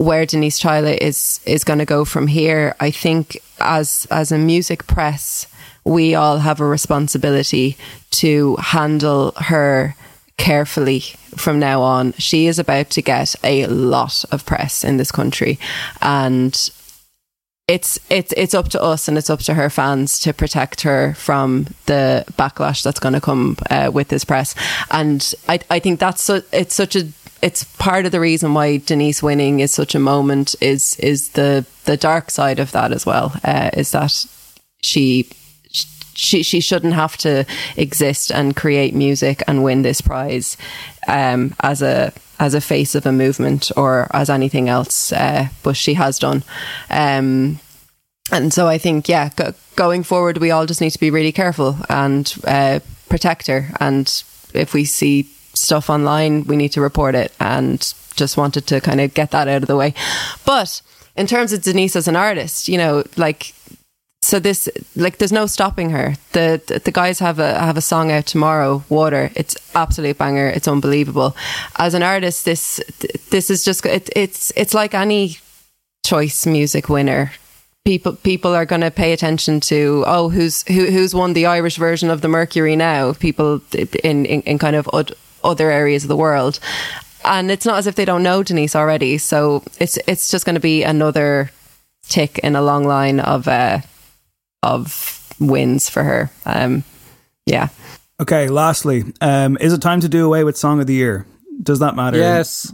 [0.01, 2.75] where Denise Chaila is is going to go from here.
[2.79, 5.47] I think as as a music press,
[5.85, 7.77] we all have a responsibility
[8.11, 9.95] to handle her
[10.37, 11.01] carefully
[11.37, 12.13] from now on.
[12.13, 15.59] She is about to get a lot of press in this country,
[16.01, 16.53] and
[17.67, 21.13] it's it's it's up to us and it's up to her fans to protect her
[21.13, 24.55] from the backlash that's going to come uh, with this press.
[24.89, 27.03] And I I think that's so, it's such a
[27.41, 31.65] it's part of the reason why Denise winning is such a moment is is the
[31.85, 34.25] the dark side of that as well uh, is that
[34.81, 35.29] she
[36.13, 37.45] she she shouldn't have to
[37.77, 40.57] exist and create music and win this prize
[41.07, 45.77] um, as a as a face of a movement or as anything else, uh, but
[45.77, 46.43] she has done.
[46.89, 47.59] Um,
[48.31, 51.31] and so I think, yeah, go, going forward, we all just need to be really
[51.31, 53.69] careful and uh, protect her.
[53.79, 54.07] And
[54.55, 55.29] if we see
[55.61, 59.47] stuff online, we need to report it and just wanted to kind of get that
[59.47, 59.93] out of the way.
[60.45, 60.81] But
[61.15, 63.53] in terms of Denise as an artist, you know, like
[64.23, 66.15] so this like there's no stopping her.
[66.33, 69.31] The, the, the guys have a have a song out tomorrow, Water.
[69.35, 70.47] It's absolute banger.
[70.47, 71.35] It's unbelievable.
[71.77, 72.79] As an artist, this
[73.29, 75.37] this is just it, it's it's like any
[76.05, 77.31] choice music winner
[77.85, 81.77] people people are going to pay attention to oh who's who, who's won the Irish
[81.77, 83.61] version of the Mercury now people
[84.03, 84.89] in in, in kind of
[85.43, 86.59] other areas of the world.
[87.23, 89.17] And it's not as if they don't know Denise already.
[89.17, 91.51] So it's it's just going to be another
[92.07, 93.79] tick in a long line of uh,
[94.63, 96.31] of wins for her.
[96.45, 96.83] Um,
[97.45, 97.69] yeah.
[98.19, 98.47] Okay.
[98.47, 101.25] Lastly, um, is it time to do away with Song of the Year?
[101.61, 102.17] Does that matter?
[102.17, 102.71] Yes.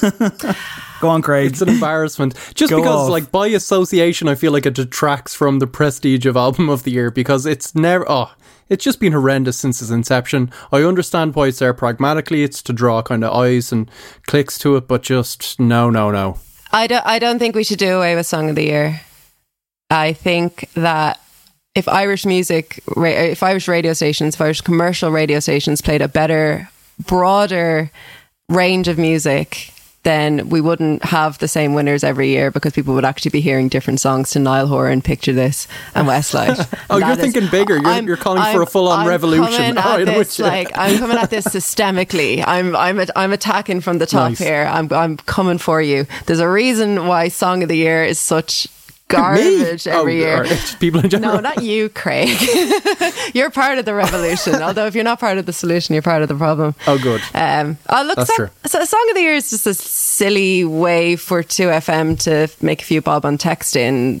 [1.00, 1.50] Go on, Craig.
[1.50, 2.34] It's an embarrassment.
[2.54, 3.10] Just Go because, off.
[3.10, 6.92] like, by association, I feel like it detracts from the prestige of Album of the
[6.92, 8.04] Year because it's never.
[8.08, 8.32] Oh,
[8.68, 10.50] it's just been horrendous since its inception.
[10.70, 13.90] I understand why it's there pragmatically, it's to draw kind of eyes and
[14.26, 16.38] clicks to it, but just no, no, no.
[16.72, 19.00] I don't, I don't think we should do away with Song of the Year.
[19.90, 21.20] I think that
[21.74, 26.70] if Irish music, if Irish radio stations, if Irish commercial radio stations played a better,
[27.06, 27.90] broader
[28.52, 33.04] range of music then we wouldn't have the same winners every year because people would
[33.04, 36.66] actually be hearing different songs to Niall Horan, Picture This, and Westlife.
[36.90, 37.78] oh, you're is, thinking bigger.
[37.78, 39.76] You're, you're calling I'm, for a full-on I'm revolution.
[39.76, 42.42] Coming oh, at this, like I'm coming at this systemically.
[42.44, 44.38] I'm I'm I'm attacking from the top nice.
[44.38, 44.64] here.
[44.68, 46.06] I'm I'm coming for you.
[46.26, 48.66] There's a reason why Song of the Year is such
[49.12, 50.44] garbage every oh, year.
[50.80, 51.34] People in general.
[51.34, 52.36] No, not you, Craig.
[53.34, 54.54] you're part of the revolution.
[54.56, 56.74] Although if you're not part of the solution, you're part of the problem.
[56.86, 57.20] Oh, good.
[57.34, 58.50] Um, oh, look, That's true.
[58.66, 62.84] So, Song of the Year is just a silly way for 2FM to make a
[62.84, 64.20] few bob on text in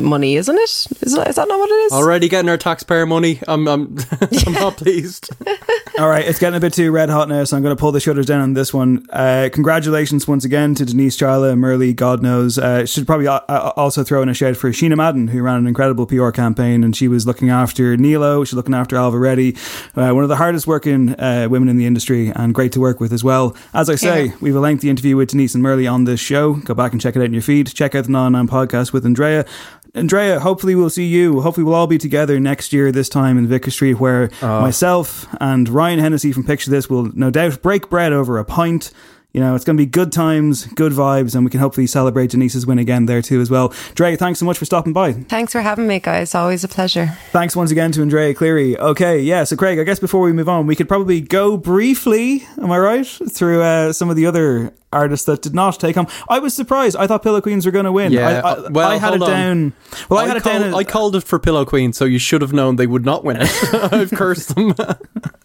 [0.00, 0.86] money, isn't it?
[1.02, 1.92] Is, that, is that not what it is?
[1.92, 3.40] Already getting our taxpayer money.
[3.48, 3.98] I'm, I'm,
[4.46, 5.30] I'm not pleased.
[5.98, 7.90] All right, it's getting a bit too red hot now, so I'm going to pull
[7.90, 9.04] the shutters down on this one.
[9.10, 12.56] Uh, congratulations once again to Denise Chaila, MuRli, God knows.
[12.56, 16.06] Uh, should probably also throw in a shout for Sheena Madden, who ran an incredible
[16.06, 19.56] PR campaign, and she was looking after Nilo, she's looking after Reddy,
[19.96, 23.00] uh, one of the hardest working uh, women in the industry, and great to work
[23.00, 23.56] with as well.
[23.74, 24.36] As I say, yeah.
[24.40, 26.54] we have a lengthy interview with Denise and MuRli on this show.
[26.54, 27.74] Go back and check it out in your feed.
[27.74, 29.44] Check out the Non podcast with Andrea.
[29.94, 31.40] Andrea, hopefully we'll see you.
[31.40, 34.60] Hopefully we'll all be together next year, this time in Vicar Street, where oh.
[34.60, 38.92] myself and Ryan Hennessy from Picture This will no doubt break bread over a pint
[39.32, 42.30] you know, it's going to be good times, good vibes, and we can hopefully celebrate
[42.30, 43.74] Denise's win again there too as well.
[43.94, 45.12] Dre, thanks so much for stopping by.
[45.12, 46.34] Thanks for having me, guys.
[46.34, 47.08] Always a pleasure.
[47.30, 48.78] Thanks once again to Andrea Cleary.
[48.78, 52.46] Okay, yeah, so Craig, I guess before we move on, we could probably go briefly,
[52.56, 56.06] am I right, through uh, some of the other artists that did not take home.
[56.28, 56.96] I was surprised.
[56.96, 58.12] I thought Pillow Queens were going to win.
[58.12, 59.28] Yeah, I, I, well, I had it on.
[59.28, 59.72] down.
[60.08, 60.74] Well, I, I had call, it down.
[60.74, 63.38] I called it for Pillow Queen, so you should have known they would not win
[63.40, 63.50] it.
[63.92, 64.74] I've cursed them.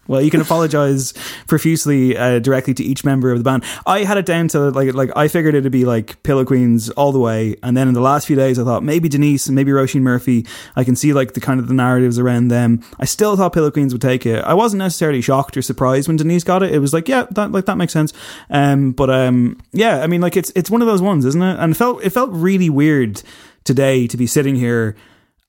[0.06, 1.14] Well, you can apologize
[1.46, 3.64] profusely uh, directly to each member of the band.
[3.86, 7.10] I had it down to like like I figured it'd be like Pillow Queens all
[7.10, 9.70] the way, and then in the last few days, I thought maybe Denise and maybe
[9.70, 10.46] Roisin Murphy.
[10.76, 12.82] I can see like the kind of the narratives around them.
[13.00, 14.44] I still thought Pillow Queens would take it.
[14.44, 16.74] I wasn't necessarily shocked or surprised when Denise got it.
[16.74, 18.12] It was like yeah, that like that makes sense.
[18.50, 19.33] Um, but um,
[19.72, 21.58] yeah, I mean like it's it's one of those ones, isn't it?
[21.58, 23.22] And it felt it felt really weird
[23.64, 24.96] today to be sitting here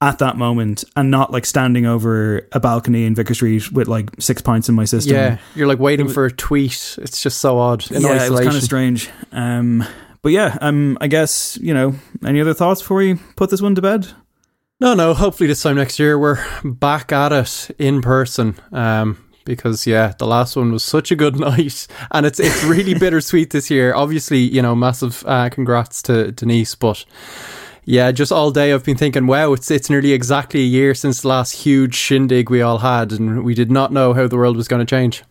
[0.02, 4.10] at that moment and not like standing over a balcony in Vicar Street with like
[4.20, 5.16] six pints in my system.
[5.16, 6.98] Yeah, you're like waiting for a tweet.
[7.02, 7.90] It's just so odd.
[7.90, 8.26] yeah, isolation.
[8.26, 9.10] it was kind of strange.
[9.32, 9.86] Um,
[10.22, 11.96] but yeah, um, I guess you know.
[12.26, 14.08] Any other thoughts before we put this one to bed?
[14.80, 15.14] No, no.
[15.14, 18.56] Hopefully, this time next year we're back at it in person.
[18.72, 22.94] Um, because yeah, the last one was such a good night, and it's it's really
[23.00, 23.94] bittersweet this year.
[23.94, 27.06] Obviously, you know, massive uh, congrats to Denise, but
[27.86, 31.22] yeah, just all day I've been thinking, wow, it's it's nearly exactly a year since
[31.22, 34.58] the last huge shindig we all had, and we did not know how the world
[34.58, 35.24] was going to change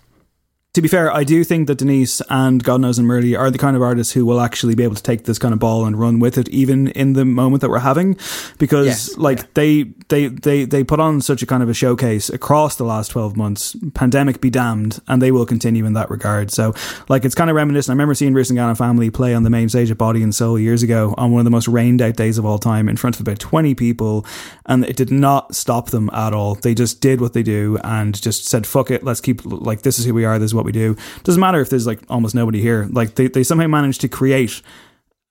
[0.75, 3.59] to be fair, I do think that Denise and God knows and MuRli are the
[3.59, 5.97] kind of artists who will actually be able to take this kind of ball and
[5.97, 8.19] run with it, even in the moment that we're having,
[8.59, 9.45] because yes, like yeah.
[9.55, 13.13] they they they they put on such a kind of a showcase across the last
[13.13, 13.77] twelve months.
[13.95, 16.51] Pandemic be damned, and they will continue in that regard.
[16.51, 16.75] So,
[17.09, 17.93] like, it's kind of reminiscent.
[17.93, 20.83] I remember seeing Rusangano Family play on the main stage at Body and Soul years
[20.83, 23.21] ago on one of the most rained out days of all time in front of
[23.21, 24.27] about twenty people,
[24.67, 26.57] and it did not stop them at all.
[26.57, 30.01] They just did what they do and just said, "Fuck it, let's keep like this
[30.01, 30.37] is who we are.
[30.37, 30.97] This is what." What we do.
[31.23, 32.89] Doesn't matter if there's like almost nobody here.
[32.91, 34.63] Like they, they somehow manage to create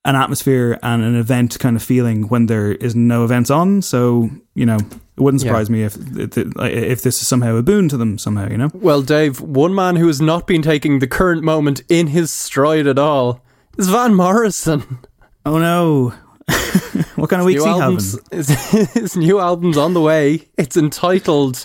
[0.04, 3.82] an atmosphere and an event kind of feeling when there is no events on.
[3.82, 5.72] So you know, it wouldn't surprise yeah.
[5.72, 8.48] me if if this is somehow a boon to them somehow.
[8.48, 8.70] You know.
[8.74, 12.86] Well, Dave, one man who has not been taking the current moment in his stride
[12.86, 13.40] at all
[13.76, 15.00] is Van Morrison.
[15.44, 16.14] Oh no.
[17.16, 17.96] what kind of weeks he having?
[18.30, 18.48] His,
[18.92, 20.48] his new album's on the way.
[20.58, 21.64] It's entitled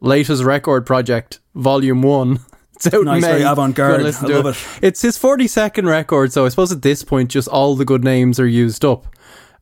[0.00, 2.38] Latest Record Project Volume 1.
[2.84, 4.00] It's out nice, very avant-garde.
[4.00, 4.50] I love it.
[4.50, 4.58] it.
[4.82, 8.38] It's his 42nd record, so I suppose at this point, just all the good names
[8.38, 9.06] are used up.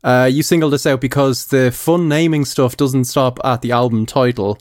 [0.05, 4.05] Uh, you singled this out because the fun naming stuff doesn't stop at the album
[4.05, 4.59] title.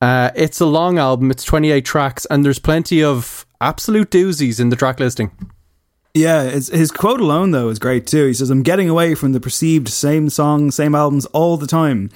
[0.00, 4.70] Uh, it's a long album, it's 28 tracks, and there's plenty of absolute doozies in
[4.70, 5.30] the track listing.
[6.14, 8.26] Yeah, his quote alone though is great too.
[8.26, 12.08] He says, "I'm getting away from the perceived same songs, same albums all the time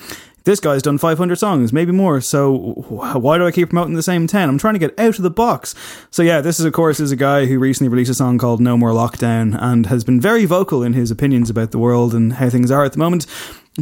[0.48, 2.22] this guy's done 500 songs, maybe more.
[2.22, 2.56] So
[2.88, 4.48] why do I keep promoting the same 10?
[4.48, 5.74] I'm trying to get out of the box.
[6.10, 8.58] So yeah, this is of course is a guy who recently released a song called
[8.58, 12.32] No More Lockdown and has been very vocal in his opinions about the world and
[12.32, 13.26] how things are at the moment.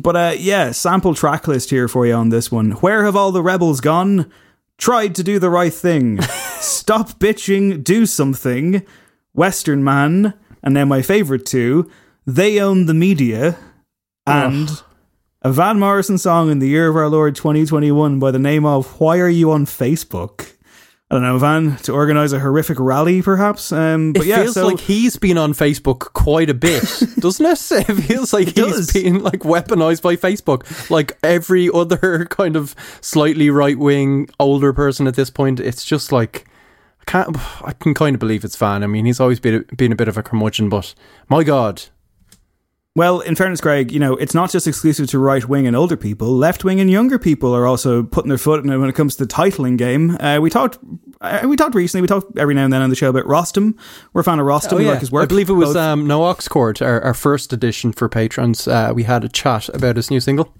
[0.02, 2.72] But uh, yeah, sample track list here for you on this one.
[2.72, 4.29] Where have all the rebels gone?
[4.76, 6.20] Tried to do the right thing.
[6.61, 8.85] Stop bitching, do something.
[9.35, 11.88] Western Man, and now my favorite two.
[12.26, 13.57] They own the media,
[14.26, 14.83] and
[15.42, 19.01] a Van Morrison song in the year of our Lord 2021 by the name of
[19.01, 20.53] Why Are You on Facebook?
[21.09, 23.70] I don't know, Van, to organise a horrific rally, perhaps.
[23.70, 26.83] Um, but it yeah, feels so, like he's been on Facebook quite a bit,
[27.18, 27.88] doesn't it?
[27.88, 32.75] It feels like it he's been like weaponized by Facebook, like every other kind of
[33.01, 35.61] slightly right wing older person at this point.
[35.61, 36.46] It's just like
[37.03, 38.83] I can't, I can kind of believe it's Van.
[38.83, 40.92] I mean, he's always been been a bit of a curmudgeon, but
[41.29, 41.85] my God,
[42.96, 45.98] well, in fairness, Greg, you know, it's not just exclusive to right wing and older
[45.98, 46.28] people.
[46.28, 49.16] Left wing and younger people are also putting their foot in it when it comes
[49.16, 50.16] to the titling game.
[50.18, 50.78] Uh, we talked,
[51.20, 52.00] uh, we talked recently.
[52.00, 53.76] We talked every now and then on the show about Rostam.
[54.14, 54.72] We're a fan of Rostam.
[54.72, 54.92] Oh, yeah.
[54.92, 55.24] like his work.
[55.24, 56.38] I believe it was um, No Aux
[56.80, 58.66] our, our, first edition for patrons.
[58.66, 60.54] Uh, we had a chat about his new single.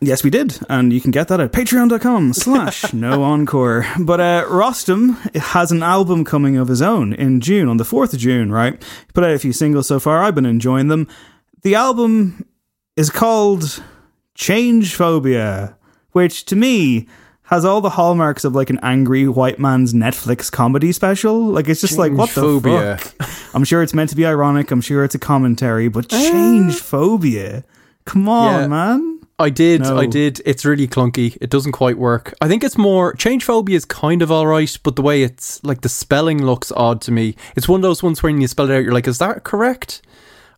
[0.00, 0.58] Yes, we did.
[0.70, 3.86] And you can get that at patreon.com slash no encore.
[4.00, 8.14] But uh, Rostam has an album coming of his own in June, on the 4th
[8.14, 8.82] of June, right?
[8.82, 10.24] He put out a few singles so far.
[10.24, 11.06] I've been enjoying them.
[11.62, 12.44] The album
[12.96, 13.82] is called
[14.36, 15.76] Changephobia,
[16.10, 17.06] which to me
[17.44, 21.38] has all the hallmarks of like an angry white man's Netflix comedy special.
[21.38, 22.96] Like it's just like what the phobia.
[22.96, 23.54] fuck.
[23.54, 24.72] I'm sure it's meant to be ironic.
[24.72, 27.62] I'm sure it's a commentary, but uh, change phobia.
[28.06, 28.66] Come on, yeah.
[28.66, 29.20] man.
[29.38, 29.98] I did, no.
[29.98, 30.40] I did.
[30.44, 31.36] It's really clunky.
[31.40, 32.34] It doesn't quite work.
[32.40, 35.62] I think it's more change phobia is kind of all right, but the way it's
[35.62, 37.36] like the spelling looks odd to me.
[37.54, 39.44] It's one of those ones where when you spell it out, you're like, is that
[39.44, 40.02] correct?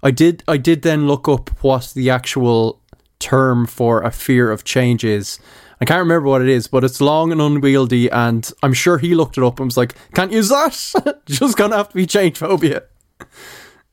[0.04, 2.80] I did I did then look up what the actual
[3.18, 5.38] term for a fear of change is.
[5.80, 9.14] I can't remember what it is, but it's long and unwieldy, and I'm sure he
[9.14, 11.22] looked it up and was like, "Can't use that.
[11.26, 12.84] Just gonna have to be change phobia."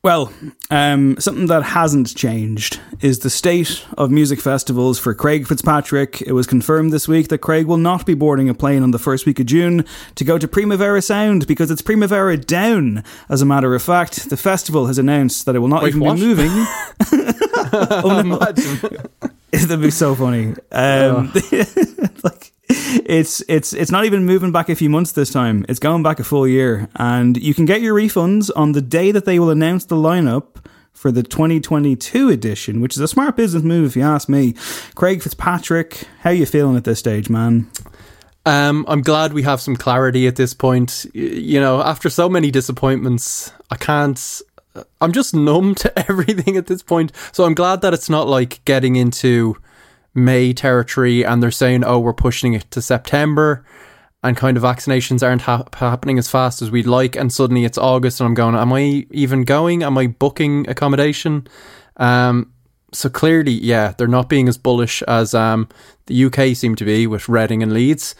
[0.04, 0.32] Well,
[0.68, 6.20] um, something that hasn't changed is the state of music festivals for Craig Fitzpatrick.
[6.22, 8.98] It was confirmed this week that Craig will not be boarding a plane on the
[8.98, 9.84] first week of June
[10.16, 13.04] to go to Primavera Sound because it's Primavera down.
[13.28, 16.00] As a matter of fact, the festival has announced that it will not Wait, even
[16.00, 16.16] what?
[16.16, 16.50] be moving.
[17.72, 19.30] oh no!
[19.66, 20.54] That'd be so funny.
[20.70, 21.30] Um,
[22.24, 25.66] like it's it's it's not even moving back a few months this time.
[25.68, 29.12] It's going back a full year, and you can get your refunds on the day
[29.12, 33.62] that they will announce the lineup for the 2022 edition, which is a smart business
[33.62, 34.54] move if you ask me.
[34.94, 37.70] Craig Fitzpatrick, how you feeling at this stage, man?
[38.46, 41.04] Um, I'm glad we have some clarity at this point.
[41.12, 44.42] You know, after so many disappointments, I can't.
[45.00, 47.12] I'm just numb to everything at this point.
[47.32, 49.56] So I'm glad that it's not like getting into
[50.14, 53.64] May territory and they're saying, oh, we're pushing it to September
[54.22, 57.16] and kind of vaccinations aren't ha- happening as fast as we'd like.
[57.16, 59.82] And suddenly it's August and I'm going, am I even going?
[59.82, 61.46] Am I booking accommodation?
[61.96, 62.52] Um,
[62.92, 65.68] so clearly, yeah, they're not being as bullish as um,
[66.06, 68.14] the UK seem to be with Reading and Leeds,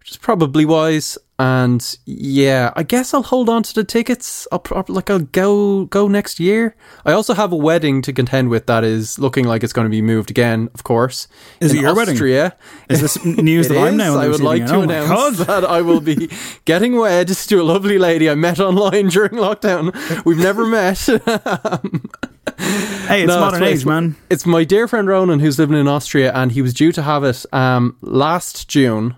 [0.00, 1.18] which is probably wise.
[1.36, 4.46] And yeah, I guess I'll hold on to the tickets.
[4.52, 6.76] I'll like I'll go go next year.
[7.04, 9.90] I also have a wedding to contend with that is looking like it's going to
[9.90, 10.70] be moved again.
[10.74, 11.26] Of course,
[11.60, 12.56] is it your Austria.
[12.88, 12.88] wedding?
[12.88, 14.16] Is this news that I'm now?
[14.16, 16.30] I would like to oh announce that I will be
[16.66, 20.24] getting wed to a lovely lady I met online during lockdown.
[20.24, 20.98] We've never met.
[23.08, 24.14] hey, it's no, modern it's, age, man.
[24.30, 27.24] It's my dear friend Ronan who's living in Austria, and he was due to have
[27.24, 29.16] it um, last June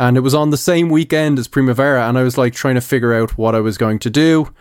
[0.00, 2.80] and it was on the same weekend as Primavera, and I was like trying to
[2.80, 4.52] figure out what I was going to do.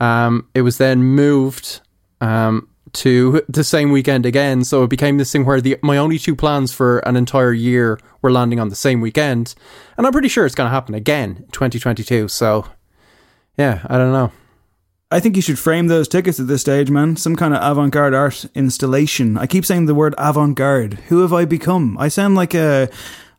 [0.00, 1.80] Um, it was then moved
[2.20, 6.18] um, to the same weekend again, so it became this thing where the my only
[6.18, 9.54] two plans for an entire year were landing on the same weekend,
[9.96, 12.26] and I'm pretty sure it's going to happen again, 2022.
[12.26, 12.66] So,
[13.56, 14.32] yeah, I don't know.
[15.12, 17.16] I think you should frame those tickets at this stage, man.
[17.16, 19.38] Some kind of avant garde art installation.
[19.38, 20.94] I keep saying the word avant garde.
[21.08, 21.96] Who have I become?
[21.98, 22.88] I sound like a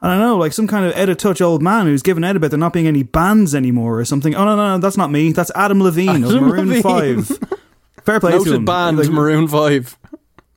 [0.04, 2.51] I don't know, like some kind of edit touch old man who's given out about
[2.51, 4.36] there not being any bands anymore or something.
[4.36, 5.32] Oh no, no, no that's not me.
[5.32, 7.24] That's Adam Levine Adam of Maroon Levine.
[7.24, 7.39] Five.
[8.04, 8.66] Fair play Noted to him.
[8.66, 9.97] band like, Maroon Five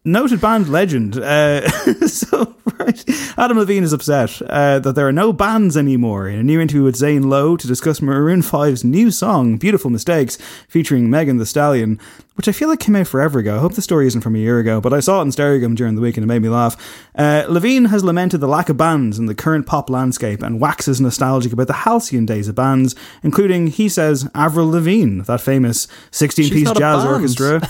[0.06, 1.18] noted band legend.
[1.18, 1.68] Uh,
[2.06, 3.04] so, right,
[3.36, 6.28] Adam Levine is upset uh, that there are no bands anymore.
[6.28, 10.38] In a new interview with Zane Lowe to discuss Maroon 5's new song, Beautiful Mistakes,
[10.68, 12.00] featuring Megan Thee Stallion,
[12.36, 13.56] which I feel like came out forever ago.
[13.56, 15.74] I hope the story isn't from a year ago, but I saw it in Stereogum
[15.74, 16.76] during the week and it made me laugh.
[17.14, 21.00] Uh, Levine has lamented the lack of bands in the current pop landscape and waxes
[21.00, 26.50] nostalgic about the halcyon days of bands, including, he says, Avril Lavigne, that famous 16
[26.50, 27.60] piece jazz orchestra.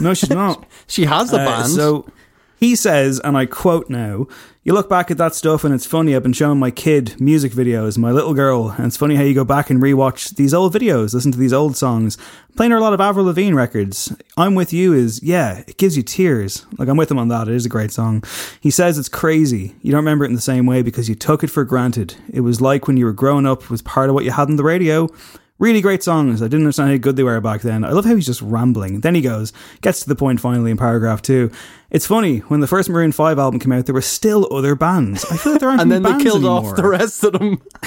[0.00, 0.66] No, she's not.
[0.86, 1.68] she has a uh, band.
[1.68, 2.06] So
[2.56, 4.26] he says, and I quote now,
[4.64, 6.16] you look back at that stuff and it's funny.
[6.16, 9.34] I've been showing my kid music videos, my little girl, and it's funny how you
[9.34, 12.16] go back and rewatch these old videos, listen to these old songs.
[12.56, 14.16] Playing her a lot of Avril Lavigne records.
[14.38, 16.64] I'm with you is, yeah, it gives you tears.
[16.78, 17.48] Like, I'm with him on that.
[17.48, 18.22] It is a great song.
[18.60, 19.74] He says it's crazy.
[19.82, 22.14] You don't remember it in the same way because you took it for granted.
[22.32, 24.56] It was like when you were growing up, was part of what you had on
[24.56, 25.08] the radio.
[25.60, 26.42] Really great songs.
[26.42, 27.84] I didn't understand how good they were back then.
[27.84, 29.00] I love how he's just rambling.
[29.00, 29.52] Then he goes,
[29.82, 31.50] gets to the point finally in paragraph two.
[31.90, 35.24] It's funny, when the first Maroon 5 album came out, there were still other bands.
[35.26, 35.94] I feel like there aren't any.
[35.94, 36.70] And then they killed anymore.
[36.70, 37.62] off the rest of them.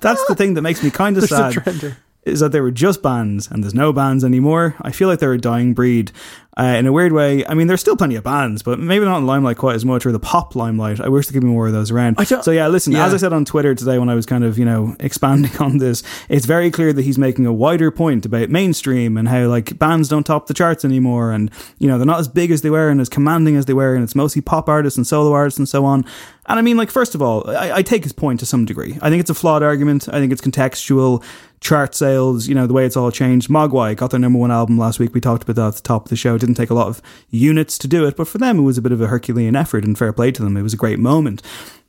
[0.00, 3.50] That's the thing that makes me kind of sad is that there were just bands
[3.50, 4.76] and there's no bands anymore.
[4.80, 6.12] I feel like they're a dying breed.
[6.58, 9.18] Uh, in a weird way, I mean, there's still plenty of bands, but maybe not
[9.18, 11.00] in limelight quite as much, or the pop limelight.
[11.00, 12.16] I wish there could be more of those around.
[12.42, 12.92] So yeah, listen.
[12.92, 13.06] Yeah.
[13.06, 15.78] As I said on Twitter today, when I was kind of you know expanding on
[15.78, 19.78] this, it's very clear that he's making a wider point about mainstream and how like
[19.78, 22.70] bands don't top the charts anymore, and you know they're not as big as they
[22.70, 25.58] were and as commanding as they were, and it's mostly pop artists and solo artists
[25.58, 26.04] and so on.
[26.46, 28.98] And I mean, like, first of all, I, I take his point to some degree.
[29.00, 30.08] I think it's a flawed argument.
[30.08, 31.22] I think it's contextual
[31.60, 33.48] chart sales, you know, the way it's all changed.
[33.48, 35.14] Mogwai got their number one album last week.
[35.14, 36.36] We talked about that at the top of the show.
[36.42, 38.82] Didn't take a lot of units to do it, but for them, it was a
[38.82, 40.56] bit of a Herculean effort and fair play to them.
[40.56, 41.40] It was a great moment.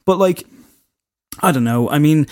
[0.06, 0.46] But like,
[1.42, 1.90] I don't know.
[1.90, 2.28] I mean,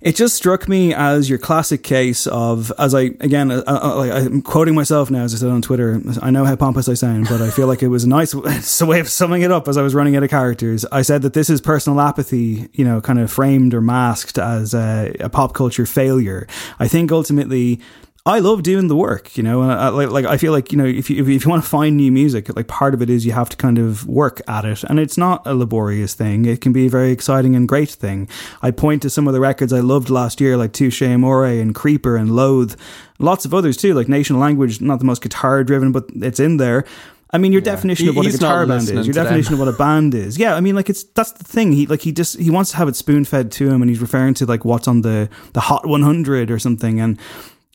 [0.00, 4.42] it just struck me as your classic case of, as I again, uh, uh, I'm
[4.42, 6.00] quoting myself now, as I said on Twitter.
[6.22, 8.32] I know how pompous I sound, but I feel like it was a nice
[8.80, 10.84] way of summing it up as I was running out of characters.
[10.92, 14.72] I said that this is personal apathy, you know, kind of framed or masked as
[14.72, 16.46] a, a pop culture failure.
[16.78, 17.80] I think ultimately
[18.26, 19.62] I love doing the work, you know.
[19.62, 21.96] I, like, like I feel like you know, if you if you want to find
[21.96, 24.84] new music, like part of it is you have to kind of work at it,
[24.84, 26.44] and it's not a laborious thing.
[26.44, 28.28] It can be a very exciting and great thing.
[28.60, 31.74] I point to some of the records I loved last year, like Touche Amore and
[31.74, 32.78] Creeper and Loathe,
[33.18, 34.80] lots of others too, like Nation Language.
[34.80, 36.84] Not the most guitar driven, but it's in there.
[37.30, 37.72] I mean, your yeah.
[37.72, 39.60] definition of what a guitar band is, your definition them.
[39.60, 40.38] of what a band is.
[40.38, 41.72] Yeah, I mean, like it's that's the thing.
[41.72, 44.00] He like he just he wants to have it spoon fed to him, and he's
[44.00, 47.18] referring to like what's on the the Hot 100 or something, and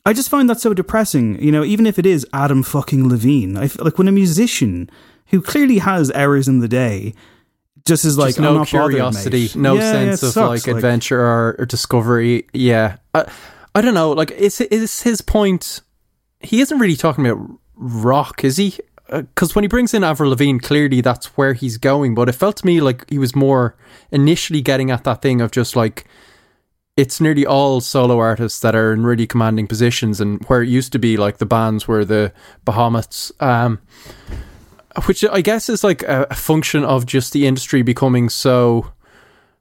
[0.05, 1.41] I just find that so depressing.
[1.41, 4.89] You know, even if it is Adam fucking Levine, I feel like when a musician
[5.27, 7.13] who clearly has errors in the day
[7.85, 11.21] just is like just no curiosity, bothered, no yeah, sense yeah, of sucks, like adventure
[11.21, 12.47] or, or, discovery.
[12.53, 13.29] Yeah, I,
[13.75, 14.11] I don't know.
[14.11, 15.81] Like, is is his point?
[16.39, 17.45] He isn't really talking about
[17.75, 18.77] rock, is he?
[19.09, 22.15] because uh, when he brings in Avril Lavigne, clearly that's where he's going.
[22.15, 23.75] But it felt to me like he was more
[24.11, 26.05] initially getting at that thing of just like
[26.95, 30.91] it's nearly all solo artists that are in really commanding positions, and where it used
[30.93, 32.31] to be like the bands were the
[32.65, 33.79] Bahamas um,
[35.05, 38.91] which I guess is like a, a function of just the industry becoming so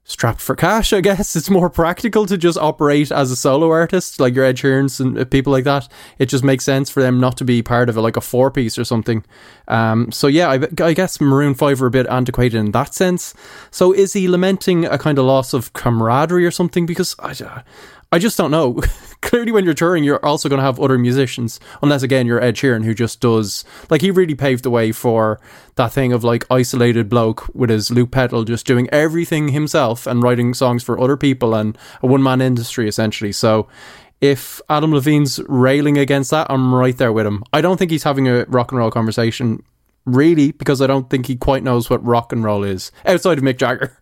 [0.05, 1.35] strapped for cash, I guess.
[1.35, 5.17] It's more practical to just operate as a solo artist, like your Ed Sheerans and
[5.17, 5.87] uh, people like that.
[6.19, 8.51] It just makes sense for them not to be part of it, like a four
[8.51, 9.23] piece or something.
[9.67, 13.33] Um, so yeah, I, I, guess Maroon 5 are a bit antiquated in that sense.
[13.71, 16.85] So is he lamenting a kind of loss of camaraderie or something?
[16.85, 17.63] Because I,
[18.13, 18.79] I just don't know.
[19.21, 22.55] Clearly, when you're touring, you're also going to have other musicians, unless again you're Ed
[22.55, 25.39] Sheeran, who just does like he really paved the way for
[25.77, 30.21] that thing of like isolated bloke with his loop pedal, just doing everything himself and
[30.21, 33.31] writing songs for other people and a one man industry essentially.
[33.31, 33.67] So,
[34.21, 37.43] if Adam Levine's railing against that, I'm right there with him.
[37.51, 39.63] I don't think he's having a rock and roll conversation,
[40.05, 43.43] really, because I don't think he quite knows what rock and roll is outside of
[43.43, 43.97] Mick Jagger.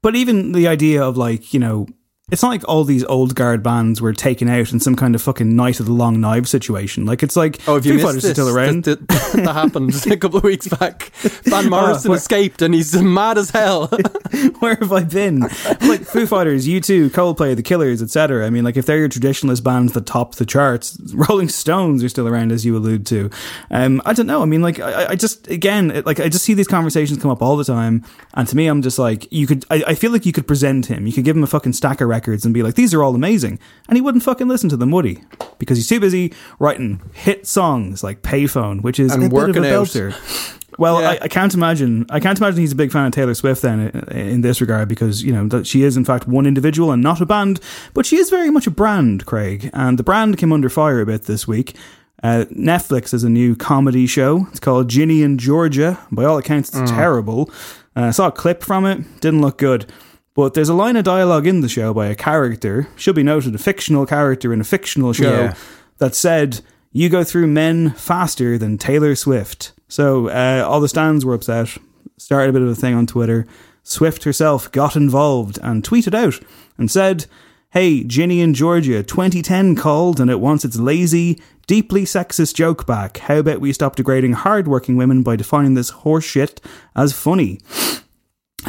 [0.00, 1.88] But even the idea of like, you know,
[2.30, 5.22] it's not like all these old guard bands were taken out in some kind of
[5.22, 7.06] fucking night of the long knife situation.
[7.06, 8.84] Like it's like oh, if you Foo Fighters this, still around.
[8.84, 11.10] That, that, that happened a couple of weeks back.
[11.44, 13.86] Van oh, Morrison uh, escaped and he's mad as hell.
[14.58, 15.40] where have I been?
[15.40, 18.46] Like Foo Fighters, U2, Coldplay, The Killers, etc.
[18.46, 22.08] I mean, like if they're your traditionalist bands that top the charts, Rolling Stones are
[22.08, 23.30] still around, as you allude to.
[23.70, 24.42] Um, I don't know.
[24.42, 27.30] I mean, like I, I just again, it, like I just see these conversations come
[27.30, 28.04] up all the time,
[28.34, 29.64] and to me, I'm just like, you could.
[29.70, 31.06] I, I feel like you could present him.
[31.06, 33.14] You could give him a fucking stack of records and be like, these are all
[33.14, 33.58] amazing.
[33.88, 35.22] And he wouldn't fucking listen to them, would he?
[35.58, 39.56] Because he's too busy writing hit songs like Payphone, which is and a bit of
[39.56, 40.54] a belter.
[40.78, 41.10] Well, yeah.
[41.10, 42.06] I, I, can't imagine.
[42.10, 45.24] I can't imagine he's a big fan of Taylor Swift then, in this regard, because
[45.24, 47.60] you know that she is in fact one individual and not a band,
[47.94, 49.70] but she is very much a brand, Craig.
[49.72, 51.74] And the brand came under fire a bit this week.
[52.22, 54.46] Uh, Netflix has a new comedy show.
[54.50, 55.98] It's called Ginny and Georgia.
[56.12, 56.94] By all accounts, it's mm.
[56.94, 57.50] terrible.
[57.96, 59.20] Uh, I saw a clip from it.
[59.20, 59.90] Didn't look good.
[60.38, 63.56] But there's a line of dialogue in the show by a character, should be noted,
[63.56, 65.54] a fictional character in a fictional show, yeah.
[65.96, 66.60] that said,
[66.92, 69.72] You go through men faster than Taylor Swift.
[69.88, 71.76] So uh, all the stands were upset,
[72.18, 73.48] started a bit of a thing on Twitter.
[73.82, 76.38] Swift herself got involved and tweeted out
[76.78, 77.26] and said,
[77.70, 83.16] Hey, Ginny in Georgia, 2010 called and it wants its lazy, deeply sexist joke back.
[83.16, 86.64] How about we stop degrading hardworking women by defining this horseshit
[86.94, 87.58] as funny?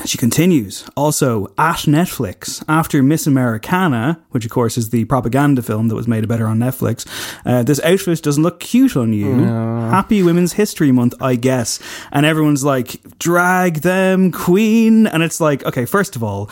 [0.05, 5.87] She continues, also at Netflix, after Miss Americana, which of course is the propaganda film
[5.87, 7.07] that was made better on Netflix,
[7.43, 9.35] uh, this outfit doesn't look cute on you.
[9.35, 9.89] No.
[9.89, 11.79] Happy Women's History Month, I guess.
[12.11, 15.07] And everyone's like, drag them, queen.
[15.07, 16.51] And it's like, okay, first of all,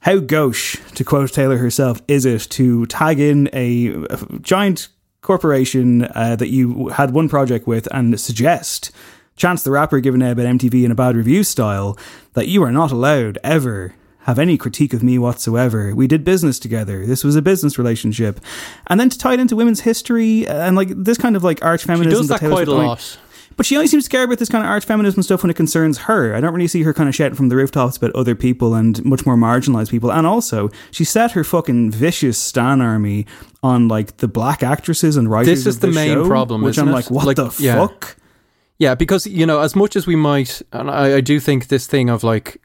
[0.00, 4.88] how gauche, to quote Taylor herself, is it to tag in a, a giant
[5.22, 8.92] corporation uh, that you had one project with and suggest
[9.36, 11.96] Chance the Rapper giving out about MTV in a bad review style,
[12.32, 13.94] that you are not allowed ever
[14.26, 15.94] have any critique of me whatsoever.
[15.94, 17.06] We did business together.
[17.06, 18.40] This was a business relationship.
[18.88, 21.84] And then to tie it into women's history and like this kind of like arch
[21.84, 22.10] feminism.
[22.10, 23.18] She does that, that quite a lot.
[23.56, 25.98] But she only seems scared about this kind of arch feminism stuff when it concerns
[25.98, 26.34] her.
[26.34, 29.02] I don't really see her kind of shouting from the rooftops about other people and
[29.04, 30.12] much more marginalized people.
[30.12, 33.26] And also, she set her fucking vicious stan army
[33.62, 35.64] on like the black actresses and writers.
[35.64, 36.92] This is the, the, main show, problem, which I'm it?
[36.92, 37.86] like, what like, the yeah.
[37.86, 38.16] fuck?
[38.78, 41.86] Yeah, because you know, as much as we might, and I, I do think this
[41.86, 42.60] thing of like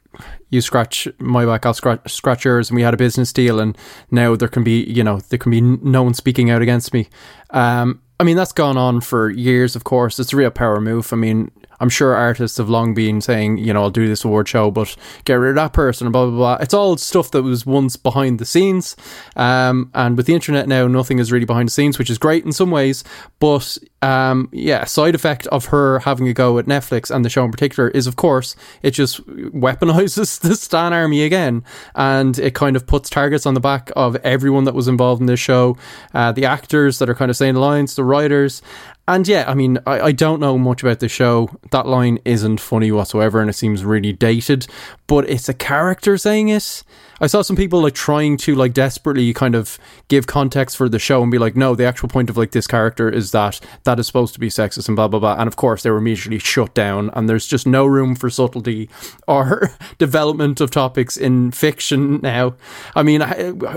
[0.50, 3.76] you scratch my back, I'll scratch, scratch yours, and we had a business deal, and
[4.10, 7.08] now there can be, you know, there can be no one speaking out against me.
[7.50, 10.18] Um, I mean, that's gone on for years, of course.
[10.20, 11.12] It's a real power move.
[11.12, 11.50] I mean,
[11.82, 14.94] I'm sure artists have long been saying, you know, I'll do this award show, but
[15.24, 16.58] get rid of that person, and blah, blah, blah.
[16.60, 18.94] It's all stuff that was once behind the scenes.
[19.34, 22.44] Um, and with the internet now, nothing is really behind the scenes, which is great
[22.44, 23.02] in some ways.
[23.40, 27.44] But um, yeah, side effect of her having a go at Netflix and the show
[27.44, 31.64] in particular is, of course, it just weaponizes the Stan Army again.
[31.96, 35.26] And it kind of puts targets on the back of everyone that was involved in
[35.26, 35.76] this show
[36.14, 38.62] uh, the actors that are kind of saying lines, the writers.
[39.08, 41.50] And yeah, I mean, I, I don't know much about the show.
[41.72, 44.68] That line isn't funny whatsoever, and it seems really dated.
[45.08, 46.84] But it's a character saying it.
[47.20, 49.78] I saw some people like trying to like desperately kind of
[50.08, 52.66] give context for the show and be like, no, the actual point of like this
[52.66, 55.36] character is that that is supposed to be sexist and blah blah blah.
[55.36, 57.10] And of course, they were immediately shut down.
[57.14, 58.88] And there's just no room for subtlety
[59.26, 62.54] or development of topics in fiction now.
[62.94, 63.24] I mean,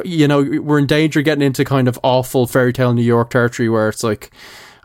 [0.06, 3.70] you know, we're in danger getting into kind of awful fairy tale New York territory
[3.70, 4.32] where it's like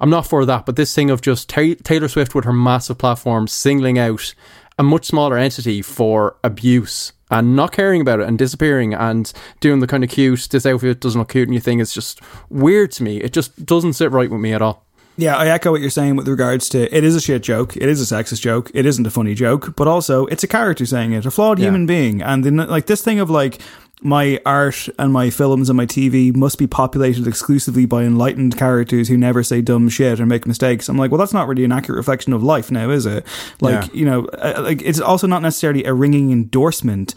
[0.01, 3.46] I'm not for that, but this thing of just Taylor Swift with her massive platform
[3.46, 4.34] singling out
[4.78, 9.80] a much smaller entity for abuse and not caring about it and disappearing and doing
[9.80, 12.90] the kind of cute, this outfit doesn't look cute and you think it's just weird
[12.92, 13.18] to me.
[13.18, 14.86] It just doesn't sit right with me at all.
[15.16, 17.82] Yeah, I echo what you're saying with regards to it is a shit joke, it
[17.90, 21.12] is a sexist joke, it isn't a funny joke, but also it's a character saying
[21.12, 21.66] it, a flawed yeah.
[21.66, 23.61] human being, and then like this thing of like
[24.03, 29.09] my art and my films and my TV must be populated exclusively by enlightened characters
[29.09, 30.88] who never say dumb shit or make mistakes.
[30.88, 33.26] I'm like, well, that's not really an accurate reflection of life now, is it?
[33.61, 33.92] Like, yeah.
[33.92, 37.14] you know, uh, like it's also not necessarily a ringing endorsement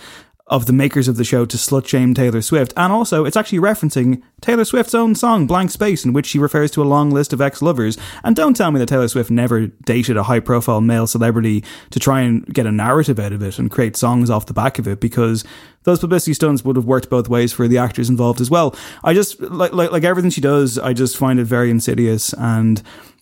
[0.54, 2.74] of the makers of the show to slut shame Taylor Swift.
[2.78, 6.70] And also, it's actually referencing Taylor Swift's own song, Blank Space, in which she refers
[6.72, 7.98] to a long list of ex lovers.
[8.24, 12.00] And don't tell me that Taylor Swift never dated a high profile male celebrity to
[12.00, 14.88] try and get a narrative out of it and create songs off the back of
[14.88, 15.44] it, because
[15.86, 18.76] those publicity stunts would have worked both ways for the actors involved as well.
[19.04, 22.80] I just, like, like, like everything she does, I just find it very insidious and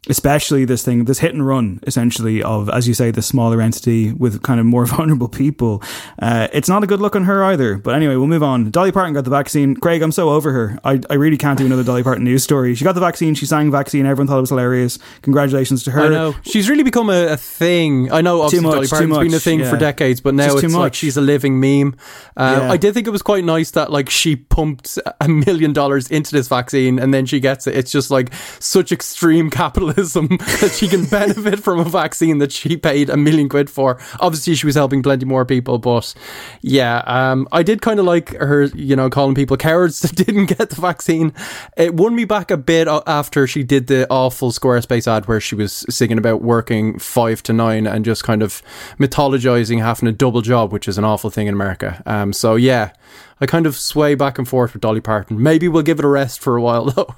[0.10, 4.12] especially this thing, this hit and run, essentially, of, as you say, the smaller entity
[4.12, 5.84] with kind of more vulnerable people.
[6.18, 7.78] Uh, it's not a good look on her either.
[7.78, 8.72] But anyway, we'll move on.
[8.72, 9.76] Dolly Parton got the vaccine.
[9.76, 10.80] Craig, I'm so over her.
[10.84, 12.74] I, I really can't do another Dolly Parton news story.
[12.74, 13.36] She got the vaccine.
[13.36, 14.08] She sang vaccine.
[14.08, 14.98] Everyone thought it was hilarious.
[15.22, 16.02] Congratulations to her.
[16.02, 16.36] I know.
[16.42, 18.12] She's really become a, a thing.
[18.12, 19.70] I know, obviously, much, Dolly Parton's been a thing yeah.
[19.70, 21.96] for decades, but now it's, it's like she's a living meme.
[22.36, 22.72] Uh, yeah.
[22.72, 26.32] I did think it was quite nice that, like, she pumped a million dollars into
[26.32, 27.76] this vaccine and then she gets it.
[27.76, 32.78] It's just like such extreme capitalism that she can benefit from a vaccine that she
[32.78, 34.00] paid a million quid for.
[34.20, 36.14] Obviously, she was helping plenty more people, but
[36.62, 40.46] yeah, um, I did kind of like her, you know, calling people cowards that didn't
[40.46, 41.34] get the vaccine.
[41.78, 45.56] It won me back a bit after she did the awful Squarespace ad where she
[45.56, 48.62] was singing about working five to nine and just kind of
[49.00, 52.02] mythologizing having a double job, which is an awful thing in America.
[52.06, 52.92] Um, so yeah,
[53.40, 55.42] I kind of sway back and forth with Dolly Parton.
[55.42, 57.16] Maybe we'll give it a rest for a while though.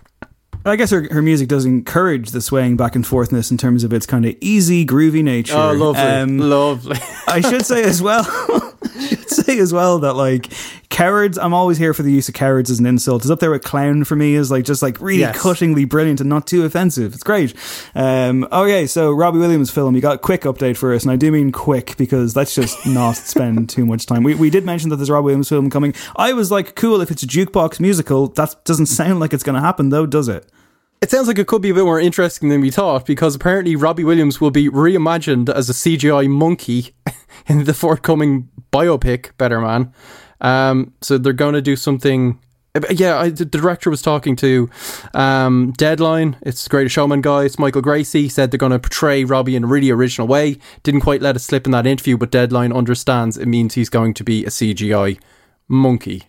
[0.66, 3.92] I guess her, her music does encourage the swaying back and forthness in terms of
[3.92, 5.58] its kind of easy, groovy nature.
[5.58, 6.98] Oh, lovely, um, lovely.
[7.28, 8.24] I should say as well.
[9.00, 10.54] Should say as well that like
[10.90, 11.38] cowards.
[11.38, 13.24] I'm always here for the use of cowards as an insult.
[13.24, 14.36] It's up there with clown for me.
[14.36, 15.38] Is like just like really yes.
[15.38, 17.14] cuttingly brilliant and not too offensive.
[17.14, 17.56] It's great.
[17.96, 19.96] Um, okay, so Robbie Williams film.
[19.96, 22.86] You got a quick update for us, and I do mean quick because let's just
[22.86, 24.22] not spend too much time.
[24.24, 25.96] We we did mention that there's a Robbie Williams film coming.
[26.16, 28.28] I was like, cool if it's a jukebox musical.
[28.28, 30.48] That doesn't sound like it's going to happen though, does it?
[31.04, 33.76] It sounds like it could be a bit more interesting than we thought because apparently
[33.76, 36.96] Robbie Williams will be reimagined as a CGI monkey
[37.48, 39.92] in the forthcoming biopic Better Man.
[40.40, 42.40] Um, so they're going to do something.
[42.90, 44.70] Yeah, I, the director was talking to
[45.14, 46.38] um, Deadline.
[46.42, 47.44] It's Greatest Showman guy.
[47.44, 48.32] It's Michael Gracey.
[48.32, 50.58] Said they're going to portray Robbie in a really original way.
[50.84, 54.14] Didn't quite let it slip in that interview, but Deadline understands it means he's going
[54.14, 55.20] to be a CGI
[55.68, 56.24] monkey.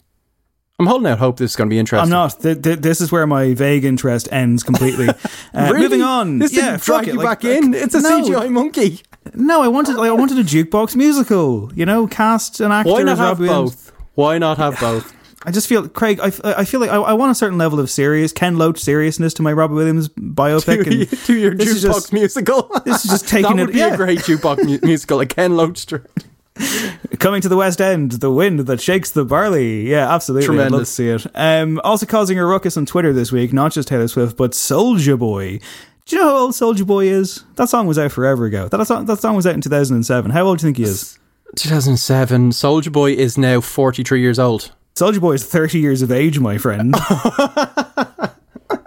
[0.80, 2.02] I'm holding out hope this is going to be interesting.
[2.02, 2.40] I'm not.
[2.40, 5.08] Th- th- this is where my vague interest ends completely.
[5.54, 5.82] Uh, really?
[5.82, 6.38] Moving on.
[6.40, 7.74] This yeah, drag you like, back like, in.
[7.74, 9.02] It's a no, CGI monkey.
[9.34, 9.94] No, I wanted.
[9.94, 11.72] Like, I wanted a jukebox musical.
[11.76, 12.90] You know, cast an actor.
[12.90, 13.92] Why not have both?
[14.14, 15.14] Why not have both?
[15.44, 16.18] I just feel, Craig.
[16.20, 19.32] I, I feel like I, I, want a certain level of serious Ken Loach seriousness
[19.34, 20.86] to my Robert Williams biopic.
[20.86, 22.68] and to your jukebox just, musical.
[22.84, 23.74] This is just taking that would it.
[23.74, 23.94] Be yeah.
[23.94, 25.86] a great jukebox mu- musical, a Ken Loach.
[27.18, 29.88] Coming to the West End, the wind that shakes the barley.
[29.88, 30.46] Yeah, absolutely.
[30.46, 30.72] Tremendous.
[30.98, 31.32] I'd love to see it.
[31.34, 35.18] Um, also causing a ruckus on Twitter this week, not just Taylor Swift, but Soulja
[35.18, 35.58] Boy.
[36.06, 37.44] Do you know how old Soulja Boy is?
[37.56, 38.68] That song was out forever ago.
[38.68, 40.30] That song, that song was out in 2007.
[40.30, 41.18] How old do you think he is?
[41.56, 42.50] 2007.
[42.50, 44.72] Soulja Boy is now 43 years old.
[44.94, 46.94] Soulja Boy is 30 years of age, my friend.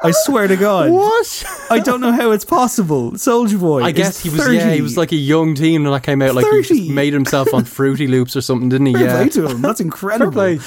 [0.04, 0.92] I swear to God.
[0.92, 1.44] What?
[1.70, 3.12] I don't know how it's possible.
[3.14, 3.84] Soulja Boy.
[3.84, 4.40] I guess he was.
[4.40, 4.56] 30.
[4.58, 6.36] Yeah, he was like a young teen when that came out.
[6.36, 6.80] Like 30.
[6.80, 8.94] he made himself on Fruity Loops or something, didn't he?
[8.94, 9.18] Fair yeah.
[9.18, 9.62] play to him.
[9.62, 10.60] That's incredible.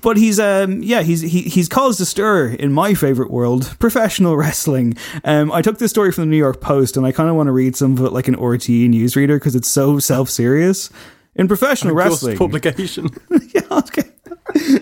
[0.00, 4.36] But he's um yeah he's he, he's caused a stir in my favorite world professional
[4.36, 4.96] wrestling.
[5.24, 7.48] Um, I took this story from the New York Post and I kind of want
[7.48, 10.90] to read some of it like an RT newsreader because it's so self serious
[11.34, 13.08] in professional wrestling publication.
[13.54, 14.04] yeah, okay.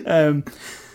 [0.06, 0.44] Um,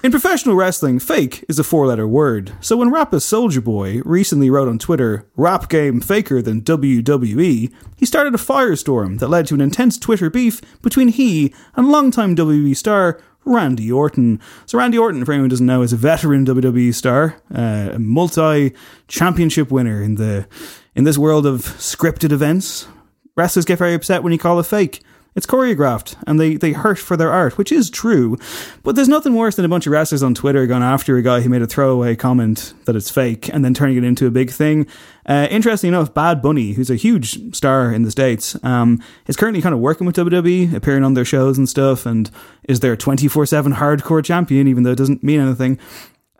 [0.03, 2.53] in professional wrestling, fake is a four letter word.
[2.59, 8.05] So when rapper Soulja Boy recently wrote on Twitter, rap game faker than WWE, he
[8.05, 12.75] started a firestorm that led to an intense Twitter beef between he and longtime WWE
[12.75, 14.39] star Randy Orton.
[14.65, 17.99] So Randy Orton, for anyone who doesn't know, is a veteran WWE star, uh, a
[17.99, 20.47] multi-championship winner in the
[20.95, 22.87] in this world of scripted events.
[23.35, 25.01] Wrestlers get very upset when you call it fake.
[25.33, 28.37] It's choreographed and they, they hurt for their art, which is true.
[28.83, 31.39] But there's nothing worse than a bunch of wrestlers on Twitter going after a guy
[31.39, 34.51] who made a throwaway comment that it's fake and then turning it into a big
[34.51, 34.87] thing.
[35.25, 39.61] Uh, interestingly enough, Bad Bunny, who's a huge star in the States, um, is currently
[39.61, 42.29] kind of working with WWE, appearing on their shows and stuff, and
[42.67, 45.79] is their 24 7 hardcore champion, even though it doesn't mean anything.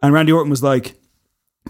[0.04, 1.01] And Randy Orton was like,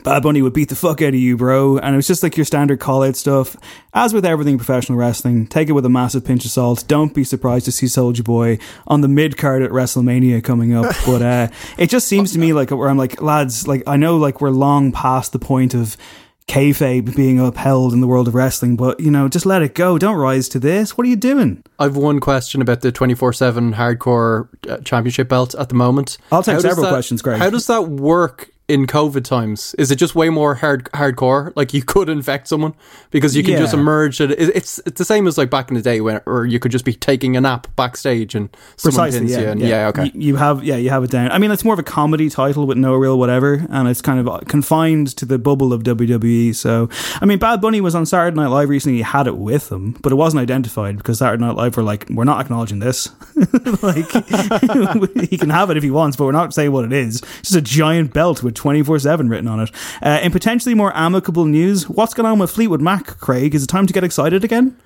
[0.04, 1.78] Bad Bunny would beat the fuck out of you, bro.
[1.78, 3.56] And it was just like your standard call out stuff.
[3.94, 6.86] As with everything professional wrestling, take it with a massive pinch of salt.
[6.88, 10.96] Don't be surprised to see Soulja Boy on the mid card at WrestleMania coming up.
[11.06, 14.18] But uh, it just seems to me like where I'm like, lads, like I know
[14.18, 15.98] like we're long past the point of
[16.48, 18.76] kayfabe being upheld in the world of wrestling.
[18.76, 19.98] But you know, just let it go.
[19.98, 20.98] Don't rise to this.
[20.98, 21.64] What are you doing?
[21.80, 26.18] I've one question about the twenty four seven hardcore uh, championship belt at the moment.
[26.32, 27.39] I'll take how several that, questions, Greg.
[27.39, 29.76] How does that work in COVID times?
[29.78, 31.51] Is it just way more hard hardcore?
[31.55, 32.74] Like you could infect someone
[33.11, 33.59] because you can yeah.
[33.59, 34.22] just emerge.
[34.22, 36.86] it's it's the same as like back in the day when, or you could just
[36.86, 39.47] be taking a nap backstage and someone Precisely, yeah, you.
[39.49, 39.67] And, yeah.
[39.67, 40.05] yeah, okay.
[40.05, 41.32] You, you, have yeah, you have it down.
[41.32, 44.26] I mean, it's more of a comedy title with no real whatever, and it's kind
[44.26, 46.55] of confined to the bubble of WWE.
[46.55, 46.89] So,
[47.22, 48.97] I mean, Bad Bunny was on Saturday Night Live recently.
[48.97, 52.07] He had it with him, but it wasn't identified because Saturday Night Live were like,
[52.09, 53.09] we're not acknowledging this.
[53.84, 54.09] like
[55.30, 57.22] he can have it if he wants, but we're not saying what it is.
[57.39, 59.72] It's just a giant belt with twenty four seven written on it.
[60.03, 63.55] Uh, in potentially more amicable news, what's going on with Fleetwood Mac, Craig?
[63.55, 64.78] Is it time to get excited again?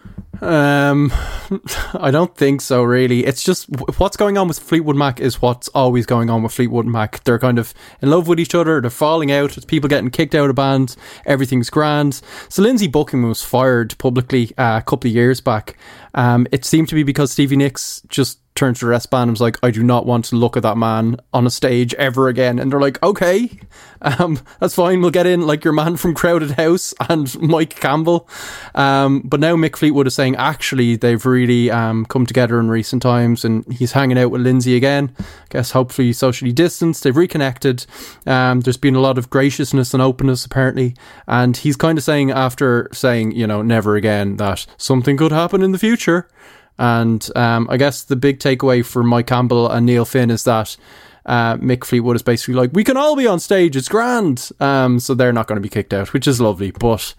[0.42, 1.12] Um,
[1.94, 2.84] I don't think so.
[2.84, 3.68] Really, it's just
[4.00, 7.22] what's going on with Fleetwood Mac is what's always going on with Fleetwood Mac.
[7.26, 8.80] They're kind of in love with each other.
[8.80, 9.58] They're falling out.
[9.58, 10.96] It's people getting kicked out of bands.
[11.26, 12.22] Everything's grand.
[12.48, 15.78] So Lindsey Buckingham was fired publicly uh, a couple of years back.
[16.14, 19.40] Um, it seemed to be because Stevie Nicks just turned to the rest band and
[19.40, 22.58] like, I do not want to look at that man on a stage ever again.
[22.58, 23.60] And they're like, okay,
[24.02, 25.02] um, that's fine.
[25.02, 28.30] We'll get in like your man from Crowded House and Mike Campbell.
[28.74, 33.02] Um, but now Mick Fleetwood is saying actually they've really um, come together in recent
[33.02, 35.14] times and he's hanging out with Lindsey again.
[35.20, 37.04] I guess hopefully socially distanced.
[37.04, 37.86] They've reconnected.
[38.26, 40.96] Um, there's been a lot of graciousness and openness apparently.
[41.28, 45.62] And he's kind of saying after saying, you know, never again that something could happen
[45.62, 46.30] in the future.
[46.78, 50.76] And um, I guess the big takeaway for Mike Campbell and Neil Finn is that
[51.26, 54.50] uh, Mick Fleetwood is basically like, we can all be on stage, it's grand.
[54.60, 56.72] Um, so they're not going to be kicked out, which is lovely.
[56.72, 57.16] But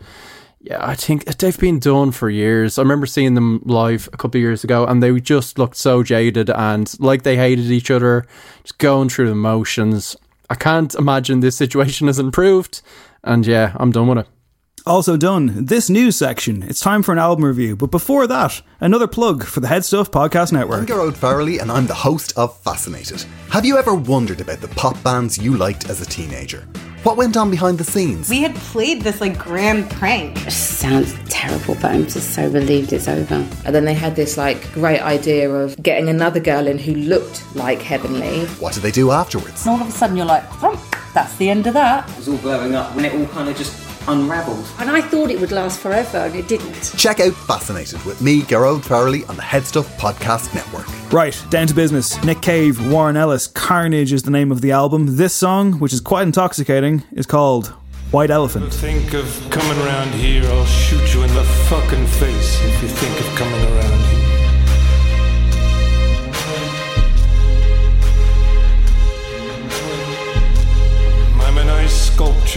[0.60, 2.78] yeah, I think they've been done for years.
[2.78, 6.02] I remember seeing them live a couple of years ago, and they just looked so
[6.02, 8.26] jaded and like they hated each other,
[8.62, 10.16] just going through the motions.
[10.50, 12.82] I can't imagine this situation has improved.
[13.24, 14.28] And yeah, I'm done with it.
[14.86, 15.64] Also done.
[15.64, 16.62] This news section.
[16.62, 17.74] It's time for an album review.
[17.74, 20.78] But before that, another plug for the Head Stuff Podcast Network.
[20.78, 23.24] I'm Gearóid Farrelly and I'm the host of Fascinated.
[23.50, 26.68] Have you ever wondered about the pop bands you liked as a teenager?
[27.02, 28.30] What went on behind the scenes?
[28.30, 30.46] We had played this like grand prank.
[30.46, 33.44] It sounds terrible, but I'm just so relieved it's over.
[33.64, 37.42] And then they had this like great idea of getting another girl in who looked
[37.56, 38.46] like Heavenly.
[38.60, 39.66] What did they do afterwards?
[39.66, 40.44] And all of a sudden you're like,
[41.12, 42.08] that's the end of that.
[42.10, 44.66] It was all blowing up when it all kind of just unravelled.
[44.78, 46.92] And I thought it would last forever, and it didn't.
[46.96, 50.86] Check out Fascinated with me, Gearóid Farrelly, on the Headstuff Podcast Network.
[51.12, 52.22] Right, down to business.
[52.24, 55.16] Nick Cave, Warren Ellis, Carnage is the name of the album.
[55.16, 57.68] This song, which is quite intoxicating, is called
[58.10, 58.72] White Elephant.
[58.72, 63.20] Think of coming around here, I'll shoot you in the fucking face if you think
[63.20, 63.95] of coming around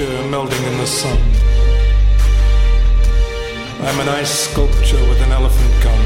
[0.07, 1.17] melting in the sun.
[3.81, 5.99] I'm an ice sculpture with an elephant gun.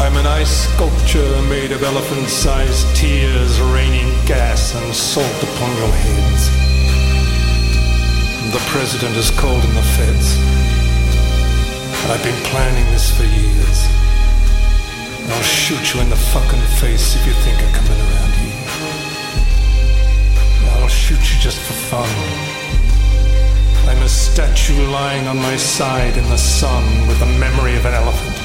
[0.00, 5.92] I'm an ice sculpture made of elephant sized tears raining gas and salt upon your
[5.92, 6.48] heads.
[8.52, 10.38] The president has called in the feds.
[12.08, 13.78] I've been planning this for years.
[15.36, 18.49] I'll shoot you in the fucking face if you think of coming around here
[20.90, 22.08] shoot you just for fun.
[23.88, 27.94] I'm a statue lying on my side in the sun with the memory of an
[27.94, 28.36] elephant.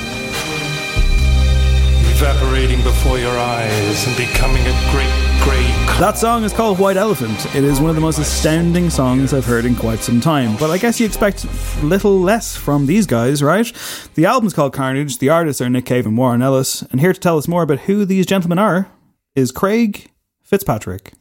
[2.18, 5.12] Evaporating before your eyes and becoming a great
[5.44, 5.64] grey
[6.00, 7.46] That song is called White Elephant.
[7.56, 10.56] It is one of the most astounding songs I've heard in quite some time.
[10.58, 11.46] But I guess you expect
[11.84, 13.72] little less from these guys, right?
[14.16, 17.20] The album's called Carnage, the artists are Nick Cave and Warren Ellis, and here to
[17.20, 18.90] tell us more about who these gentlemen are
[19.36, 20.10] is Craig
[20.42, 21.14] Fitzpatrick.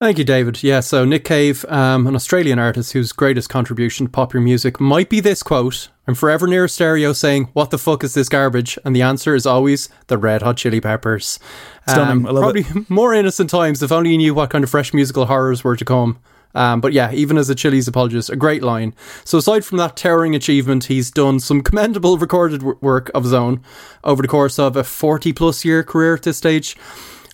[0.00, 0.62] Thank you, David.
[0.62, 5.10] Yeah, so Nick Cave, um, an Australian artist whose greatest contribution to popular music might
[5.10, 8.78] be this quote I'm forever near a stereo saying, What the fuck is this garbage?
[8.82, 11.38] And the answer is always the Red Hot Chili Peppers.
[11.86, 12.26] Stunning.
[12.26, 12.88] Um, probably it.
[12.88, 15.84] more innocent times if only you knew what kind of fresh musical horrors were to
[15.84, 16.18] come.
[16.54, 18.94] Um, but yeah, even as a Chili's apologist, a great line.
[19.24, 23.62] So aside from that towering achievement, he's done some commendable recorded work of his own
[24.02, 26.74] over the course of a 40 plus year career at this stage.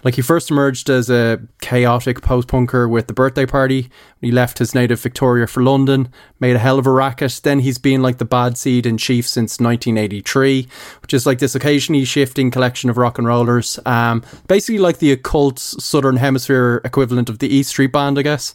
[0.05, 3.89] Like he first emerged as a chaotic post punker with the birthday party.
[4.21, 7.41] He left his native Victoria for London, made a hell of a racket.
[7.43, 10.69] Then he's been like the bad seed in Chief since 1983,
[11.03, 13.79] which is like this occasionally shifting collection of rock and rollers.
[13.87, 18.55] Um, basically like the occult Southern Hemisphere equivalent of the East Street Band, I guess.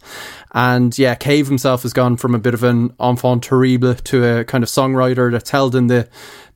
[0.54, 4.44] And yeah, Cave himself has gone from a bit of an enfant terrible to a
[4.46, 6.08] kind of songwriter that's held in the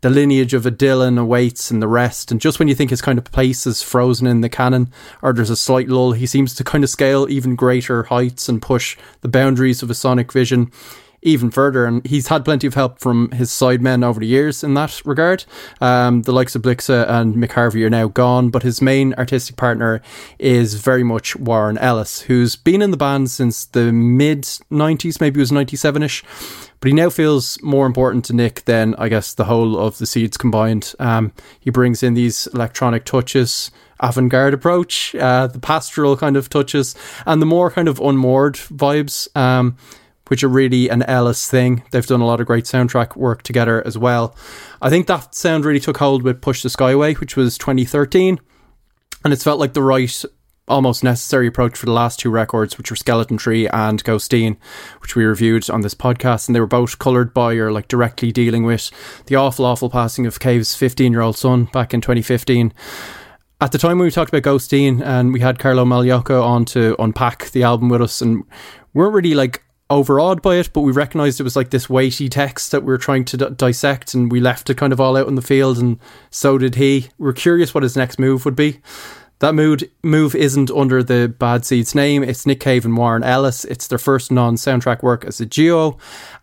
[0.05, 2.29] the lineage of a Dylan a Waits and the rest.
[2.31, 4.91] And just when you think his kind of place is frozen in the canon,
[5.23, 8.61] or there's a slight lull, he seems to kind of scale even greater heights and
[8.61, 10.71] push the boundaries of his sonic vision
[11.23, 11.87] even further.
[11.87, 15.43] And he's had plenty of help from his sidemen over the years in that regard.
[15.81, 19.55] Um, the likes of Blixa and Mick Harvey are now gone, but his main artistic
[19.55, 20.03] partner
[20.37, 25.39] is very much Warren Ellis, who's been in the band since the mid 90s, maybe
[25.39, 26.23] it was 97 ish.
[26.80, 30.05] But he now feels more important to Nick than, I guess, the whole of the
[30.05, 30.93] seeds combined.
[30.99, 36.49] Um, he brings in these electronic touches, avant garde approach, uh, the pastoral kind of
[36.49, 36.95] touches,
[37.26, 39.28] and the more kind of unmoored vibes.
[39.36, 39.78] Um,
[40.28, 41.84] which are really an Ellis thing.
[41.91, 44.36] They've done a lot of great soundtrack work together as well.
[44.82, 48.39] I think that sound really took hold with Push the Sky Away, which was 2013.
[49.23, 50.26] And it's felt like the right,
[50.68, 54.57] almost necessary approach for the last two records, which were Skeleton Tree and Ghosteen,
[55.01, 56.47] which we reviewed on this podcast.
[56.47, 58.91] And they were both coloured by or like directly dealing with
[59.28, 62.74] the awful, awful passing of Cave's 15 year old son back in 2015
[63.61, 66.93] at the time when we talked about Ghosteen and we had Carlo Magliocco on to
[67.01, 68.43] unpack the album with us and
[68.93, 72.30] we weren't really like overawed by it, but we recognized it was like this weighty
[72.30, 75.16] text that we were trying to d- dissect, and we left it kind of all
[75.16, 75.99] out in the field, and
[76.30, 77.09] so did he.
[77.18, 78.80] We we're curious what his next move would be.
[79.45, 82.23] That mood, move isn't under the Bad Seeds name.
[82.23, 83.63] It's Nick Cave and Warren Ellis.
[83.63, 85.99] It's their first non soundtrack work as a duo.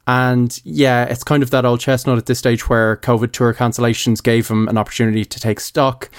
[0.07, 4.23] And yeah, it's kind of that old chestnut at this stage where COVID tour cancellations
[4.23, 6.11] gave him an opportunity to take stock.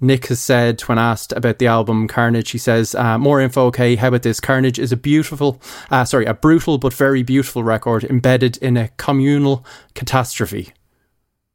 [0.00, 3.96] Nick has said when asked about the album Carnage, he says, uh, "More info, okay?
[3.96, 4.38] How about this?
[4.38, 5.60] Carnage is a beautiful,
[5.90, 9.66] uh, sorry, a brutal but very beautiful record embedded in a communal
[9.96, 10.72] catastrophe."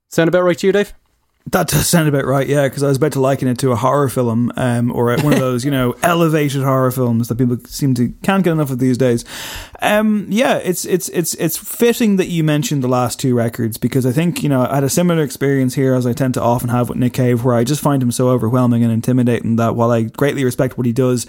[0.09, 0.93] Sound about right to you, Dave?
[1.47, 3.75] That does sound about right, yeah, because I was about to liken it to a
[3.75, 7.93] horror film um, or one of those, you know, elevated horror films that people seem
[7.95, 9.25] to can't get enough of these days.
[9.81, 14.05] Um, yeah, it's it's it's it's fitting that you mentioned the last two records because
[14.05, 16.69] I think you know I had a similar experience here as I tend to often
[16.69, 19.91] have with Nick Cave, where I just find him so overwhelming and intimidating that while
[19.91, 21.27] I greatly respect what he does,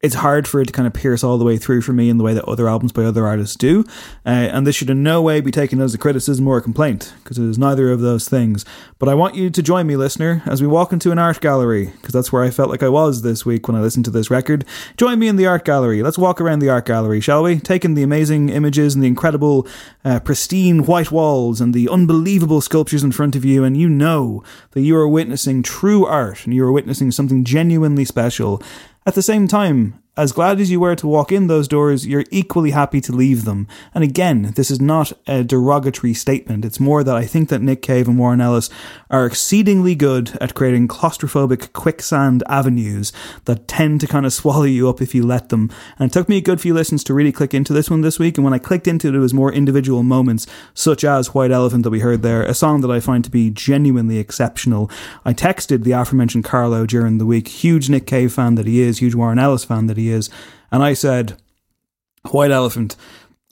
[0.00, 2.18] it's hard for it to kind of pierce all the way through for me in
[2.18, 3.84] the way that other albums by other artists do.
[4.24, 7.12] Uh, and this should in no way be taken as a criticism or a complaint,
[7.22, 8.64] because it is neither of those things.
[9.00, 11.86] But I want you to join me, listener, as we walk into an art gallery,
[11.96, 14.30] because that's where I felt like I was this week when I listened to this
[14.30, 14.64] record.
[14.96, 16.00] Join me in the art gallery.
[16.00, 17.58] Let's walk around the art gallery, shall we?
[17.58, 19.66] Taking the amazing images and the incredible,
[20.04, 24.44] uh, pristine white walls and the unbelievable sculptures in front of you, and you know
[24.72, 28.62] that you are witnessing true art and you are witnessing something genuinely special.
[29.08, 32.24] At the same time, as glad as you were to walk in those doors, you're
[32.32, 33.68] equally happy to leave them.
[33.94, 36.64] And again, this is not a derogatory statement.
[36.64, 38.68] It's more that I think that Nick Cave and Warren Ellis
[39.10, 43.12] are exceedingly good at creating claustrophobic quicksand avenues
[43.44, 45.70] that tend to kind of swallow you up if you let them.
[46.00, 48.18] And it took me a good few listens to really click into this one this
[48.18, 48.36] week.
[48.36, 51.84] And when I clicked into it, it was more individual moments, such as White Elephant
[51.84, 54.90] that we heard there, a song that I find to be genuinely exceptional.
[55.24, 58.98] I texted the aforementioned Carlo during the week, huge Nick Cave fan that he is,
[58.98, 60.30] huge Warren Ellis fan that he is.
[60.70, 61.40] And I said,
[62.30, 62.96] White Elephant,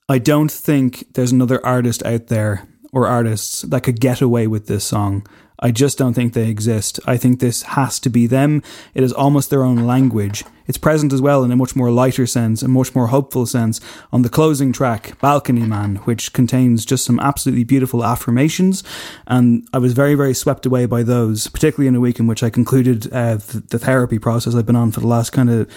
[0.09, 4.67] I don't think there's another artist out there or artists that could get away with
[4.67, 5.27] this song.
[5.59, 7.01] I just don't think they exist.
[7.07, 8.63] I think this has to be them.
[8.95, 10.45] It is almost their own language.
[10.67, 13.81] It's present as well in a much more lighter sense, a much more hopeful sense
[14.13, 18.85] on the closing track, Balcony Man, which contains just some absolutely beautiful affirmations.
[19.27, 22.43] And I was very, very swept away by those, particularly in a week in which
[22.43, 25.71] I concluded uh, the, the therapy process I've been on for the last kind of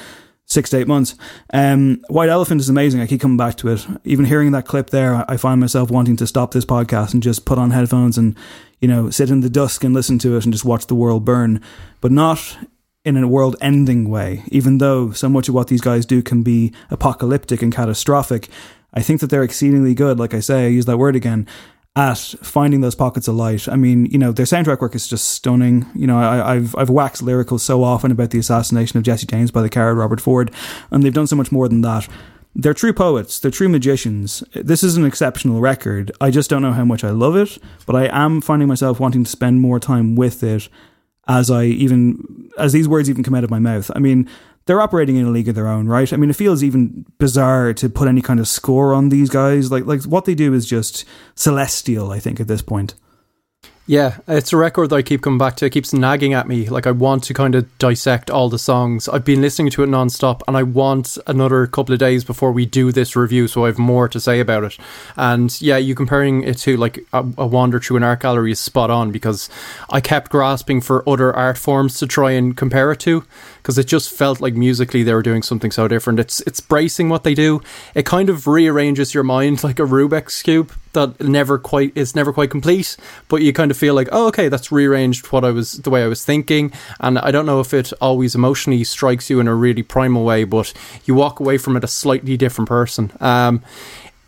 [0.49, 1.15] six to eight months.
[1.53, 3.01] Um, White Elephant is amazing.
[3.01, 3.85] I keep coming back to it.
[4.03, 7.45] Even hearing that clip there, I find myself wanting to stop this podcast and just
[7.45, 8.35] put on headphones and,
[8.79, 11.23] you know, sit in the dusk and listen to it and just watch the world
[11.23, 11.61] burn,
[12.01, 12.57] but not
[13.05, 14.43] in a world ending way.
[14.47, 18.49] Even though so much of what these guys do can be apocalyptic and catastrophic,
[18.93, 20.17] I think that they're exceedingly good.
[20.17, 21.47] Like I say, I use that word again
[21.99, 23.67] at finding those pockets of light.
[23.67, 25.85] I mean, you know, their soundtrack work is just stunning.
[25.93, 29.51] You know, I, have I've waxed lyrical so often about the assassination of Jesse James
[29.51, 30.49] by the coward Robert Ford,
[30.91, 32.07] and they've done so much more than that.
[32.55, 33.37] They're true poets.
[33.37, 34.43] They're true magicians.
[34.53, 36.11] This is an exceptional record.
[36.21, 39.25] I just don't know how much I love it, but I am finding myself wanting
[39.25, 40.69] to spend more time with it
[41.27, 43.91] as I even as these words even come out of my mouth.
[43.93, 44.27] I mean,
[44.69, 46.13] they're operating in a league of their own, right?
[46.13, 49.71] I mean, it feels even bizarre to put any kind of score on these guys.
[49.71, 52.11] Like, like what they do is just celestial.
[52.11, 52.93] I think at this point.
[53.87, 55.65] Yeah, it's a record that I keep coming back to.
[55.65, 56.69] It keeps nagging at me.
[56.69, 59.09] Like I want to kind of dissect all the songs.
[59.09, 62.67] I've been listening to it nonstop, and I want another couple of days before we
[62.67, 64.77] do this review, so I have more to say about it.
[65.17, 68.59] And yeah, you comparing it to like a, a wander through an art gallery is
[68.59, 69.49] spot on because
[69.89, 73.23] I kept grasping for other art forms to try and compare it to
[73.61, 76.19] because it just felt like musically they were doing something so different.
[76.19, 77.61] It's it's bracing what they do.
[77.93, 82.33] It kind of rearranges your mind like a Rubik's cube that never quite is never
[82.33, 82.97] quite complete,
[83.27, 86.03] but you kind of feel like, oh, okay, that's rearranged what I was the way
[86.03, 89.55] I was thinking, and I don't know if it always emotionally strikes you in a
[89.55, 90.73] really primal way, but
[91.05, 93.11] you walk away from it a slightly different person.
[93.19, 93.61] Um,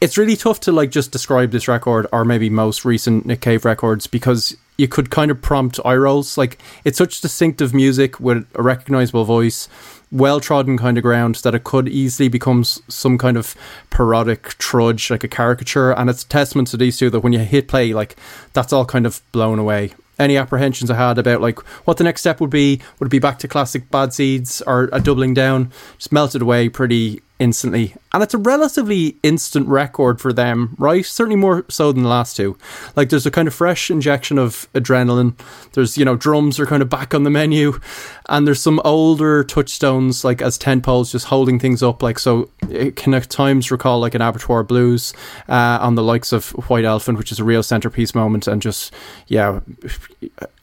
[0.01, 3.63] it's really tough to like just describe this record or maybe most recent Nick Cave
[3.63, 6.37] records because you could kind of prompt eye rolls.
[6.37, 9.67] Like it's such distinctive music with a recognizable voice,
[10.11, 13.55] well trodden kind of ground that it could easily become some kind of
[13.89, 15.91] parodic trudge, like a caricature.
[15.91, 18.15] And it's a testament to these two that when you hit play, like
[18.53, 22.21] that's all kind of blown away any apprehensions I had about like what the next
[22.21, 22.79] step would be.
[22.99, 25.71] Would it be back to classic Bad Seeds or a doubling down?
[25.97, 27.95] Just melted away pretty instantly.
[28.13, 31.05] And it's a relatively instant record for them, right?
[31.05, 32.57] Certainly more so than the last two.
[32.95, 35.39] Like there's a kind of fresh injection of adrenaline.
[35.73, 37.79] There's, you know, drums are kind of back on the menu.
[38.27, 42.03] And there's some older touchstones, like as ten poles, just holding things up.
[42.03, 45.13] Like, so it can at times recall like an abattoir blues
[45.47, 48.47] uh, on the likes of White Elephant, which is a real centerpiece moment.
[48.47, 48.93] And just,
[49.27, 49.61] yeah,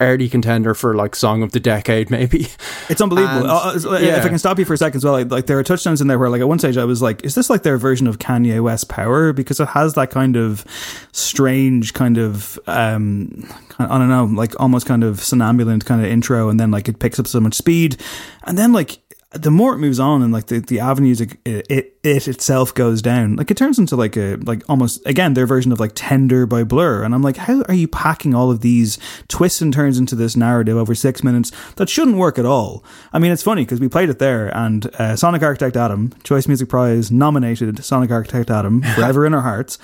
[0.00, 2.48] early contender for like song of the decade, maybe.
[2.90, 3.42] It's unbelievable.
[3.42, 4.18] And, uh, uh yeah.
[4.18, 6.00] If I can stop you for a second as well, like, like there are touchdowns
[6.00, 8.06] in there where like at one stage I was like, is this like their version
[8.06, 9.32] of Kanye West Power?
[9.32, 10.64] Because it has that kind of
[11.12, 16.48] strange kind of, um, I don't know, like almost kind of somnambulant kind of intro,
[16.48, 17.96] and then like it picks up so much speed,
[18.44, 18.98] and then like
[19.32, 23.02] the more it moves on and like the, the avenues it, it, it itself goes
[23.02, 26.46] down like it turns into like a like almost again their version of like tender
[26.46, 27.02] by blur.
[27.02, 28.98] And i'm like how are you packing all of these
[29.28, 32.82] twists and turns into this narrative over six minutes that shouldn't work at all?
[33.12, 36.48] I mean it's funny because we played it there and uh, sonic architect adam choice
[36.48, 39.78] music prize nominated sonic architect adam forever in our hearts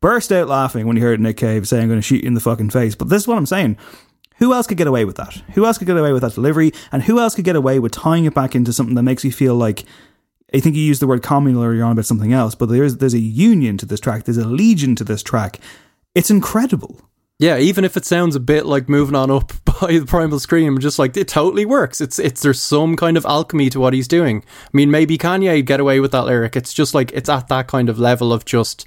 [0.00, 2.34] burst out laughing when he heard nick cave say i'm going to shoot you in
[2.34, 2.96] the fucking face.
[2.96, 3.76] But this is what i'm saying
[4.38, 5.34] who else could get away with that?
[5.54, 6.72] Who else could get away with that delivery?
[6.92, 9.32] And who else could get away with tying it back into something that makes you
[9.32, 9.84] feel like
[10.54, 13.14] I think you used the word communal earlier on about something else, but there's there's
[13.14, 15.60] a union to this track, there's a legion to this track.
[16.14, 17.00] It's incredible.
[17.40, 20.78] Yeah, even if it sounds a bit like moving on up by the primal scream,
[20.80, 22.00] just like it totally works.
[22.00, 24.42] It's it's there's some kind of alchemy to what he's doing.
[24.42, 26.56] I mean, maybe Kanye get away with that lyric.
[26.56, 28.86] It's just like it's at that kind of level of just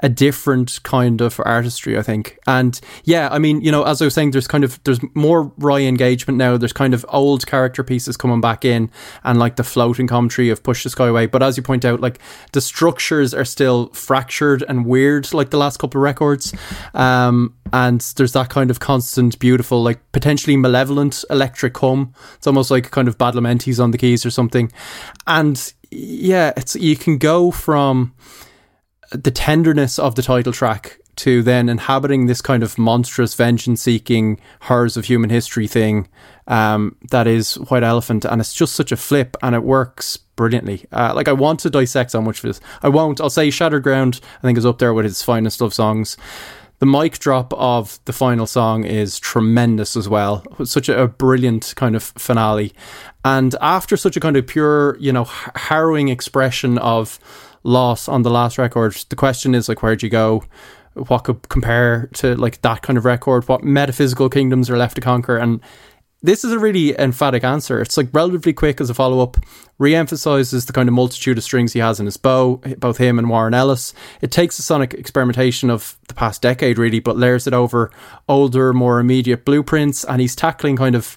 [0.00, 2.38] a different kind of artistry, I think.
[2.46, 5.52] And yeah, I mean, you know, as I was saying, there's kind of there's more
[5.58, 6.56] wry engagement now.
[6.56, 8.90] There's kind of old character pieces coming back in,
[9.22, 11.26] and like the floating commentary of Push the Sky Away.
[11.26, 12.18] But as you point out, like
[12.52, 16.52] the structures are still fractured and weird, like the last couple of records.
[16.94, 22.14] Um, and there's that kind of constant, beautiful, like potentially malevolent electric hum.
[22.36, 24.70] It's almost like kind of bad Badalamenti's on the keys or something.
[25.26, 28.14] And yeah, it's you can go from
[29.10, 34.40] the tenderness of the title track to then inhabiting this kind of monstrous vengeance seeking
[34.62, 36.06] horrors of human history thing
[36.46, 38.24] um, that is White Elephant.
[38.24, 40.86] And it's just such a flip and it works brilliantly.
[40.92, 42.60] Uh, like, I want to dissect so much of this.
[42.82, 43.20] I won't.
[43.20, 46.16] I'll say Shattered Ground, I think, is up there with his finest love songs.
[46.78, 50.44] The mic drop of the final song is tremendous as well.
[50.64, 52.72] Such a, a brilliant kind of finale.
[53.24, 57.18] And after such a kind of pure, you know, harrowing expression of
[57.68, 58.94] loss on the last record.
[59.08, 60.44] The question is like, where'd you go?
[60.94, 63.46] What could compare to like that kind of record?
[63.48, 65.36] What metaphysical kingdoms are left to conquer?
[65.36, 65.60] And
[66.20, 67.80] this is a really emphatic answer.
[67.80, 69.36] It's like relatively quick as a follow up,
[69.78, 73.20] re emphasizes the kind of multitude of strings he has in his bow, both him
[73.20, 73.94] and Warren Ellis.
[74.20, 77.92] It takes the sonic experimentation of the past decade, really, but layers it over
[78.28, 81.16] older, more immediate blueprints, and he's tackling kind of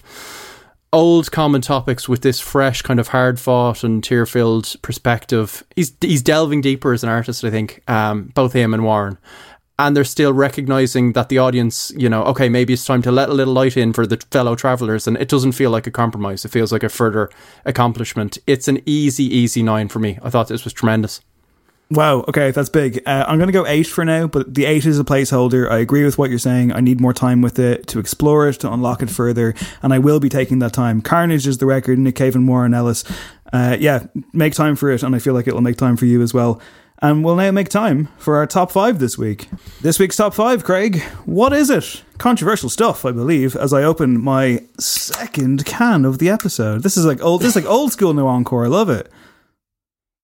[0.92, 5.64] old common topics with this fresh kind of hard fought and tear filled perspective.
[5.74, 7.82] He's he's delving deeper as an artist, I think.
[7.88, 9.18] Um, both him and Warren.
[9.78, 13.30] And they're still recognizing that the audience, you know, okay, maybe it's time to let
[13.30, 15.08] a little light in for the fellow travelers.
[15.08, 16.44] And it doesn't feel like a compromise.
[16.44, 17.30] It feels like a further
[17.64, 18.38] accomplishment.
[18.46, 20.18] It's an easy, easy nine for me.
[20.22, 21.20] I thought this was tremendous.
[21.92, 22.24] Wow.
[22.26, 23.02] Okay, that's big.
[23.06, 25.70] Uh, I'm going to go eight for now, but the eight is a placeholder.
[25.70, 26.72] I agree with what you're saying.
[26.72, 29.98] I need more time with it to explore it, to unlock it further, and I
[29.98, 31.02] will be taking that time.
[31.02, 31.98] Carnage is the record.
[31.98, 33.04] Nick Cave and Warren Ellis.
[33.52, 36.22] Uh, yeah, make time for it, and I feel like it'll make time for you
[36.22, 36.60] as well.
[37.02, 39.50] And we'll now make time for our top five this week.
[39.82, 41.02] This week's top five, Craig.
[41.26, 42.02] What is it?
[42.16, 43.54] Controversial stuff, I believe.
[43.56, 47.42] As I open my second can of the episode, this is like old.
[47.42, 48.64] This is like old school No Encore.
[48.64, 49.10] I love it.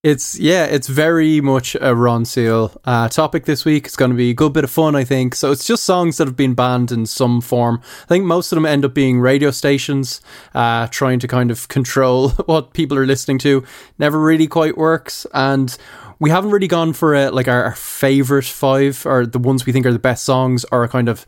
[0.09, 3.85] It's yeah, it's very much a Ronseal uh, topic this week.
[3.85, 5.35] It's going to be a good bit of fun, I think.
[5.35, 7.83] So it's just songs that have been banned in some form.
[8.05, 10.23] I think most of them end up being radio stations
[10.55, 13.63] uh, trying to kind of control what people are listening to.
[13.99, 15.77] Never really quite works, and
[16.19, 19.75] we haven't really gone for a, like our, our favorite five or the ones we
[19.75, 21.27] think are the best songs, are kind of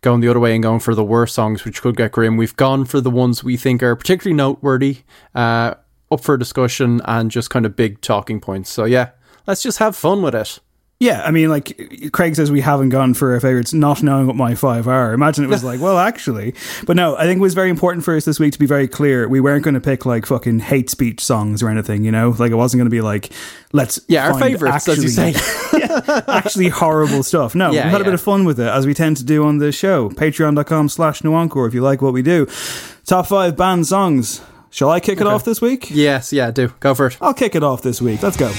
[0.00, 2.38] going the other way and going for the worst songs, which could get grim.
[2.38, 5.00] We've gone for the ones we think are particularly noteworthy.
[5.34, 5.74] Uh,
[6.12, 8.70] up for discussion and just kind of big talking points.
[8.70, 9.10] So yeah,
[9.46, 10.58] let's just have fun with it.
[11.02, 14.36] Yeah, I mean, like Craig says, we haven't gone for our favorites, not knowing what
[14.36, 15.12] my five are.
[15.12, 16.54] Imagine it was like, well, actually,
[16.86, 18.86] but no, I think it was very important for us this week to be very
[18.86, 19.26] clear.
[19.26, 22.30] We weren't going to pick like fucking hate speech songs or anything, you know.
[22.38, 23.32] Like it wasn't going to be like,
[23.72, 25.34] let's yeah, our favorites, actually, as you say,
[25.76, 27.56] yeah, actually horrible stuff.
[27.56, 29.44] No, Yeah, we had a bit of fun with it as we tend to do
[29.44, 30.08] on the show.
[30.10, 32.46] Patreon.com/slash No Encore if you like what we do.
[33.06, 34.40] Top five banned songs.
[34.72, 35.90] Shall I kick it off this week?
[35.90, 37.18] Yes, yeah, do go for it.
[37.20, 38.22] I'll kick it off this week.
[38.22, 38.50] Let's go.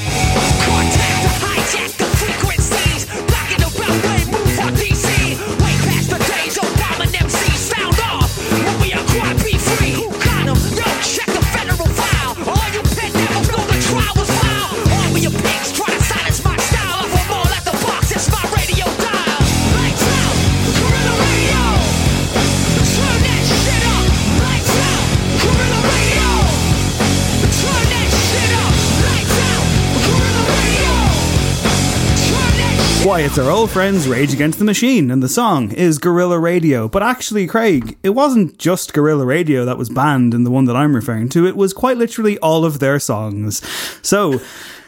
[33.13, 36.87] Why, it's our old friends Rage Against the Machine, and the song is Guerrilla Radio.
[36.89, 40.75] But actually, Craig, it wasn't just Guerrilla Radio that was banned in the one that
[40.75, 43.61] I'm referring to, it was quite literally all of their songs.
[44.01, 44.41] So.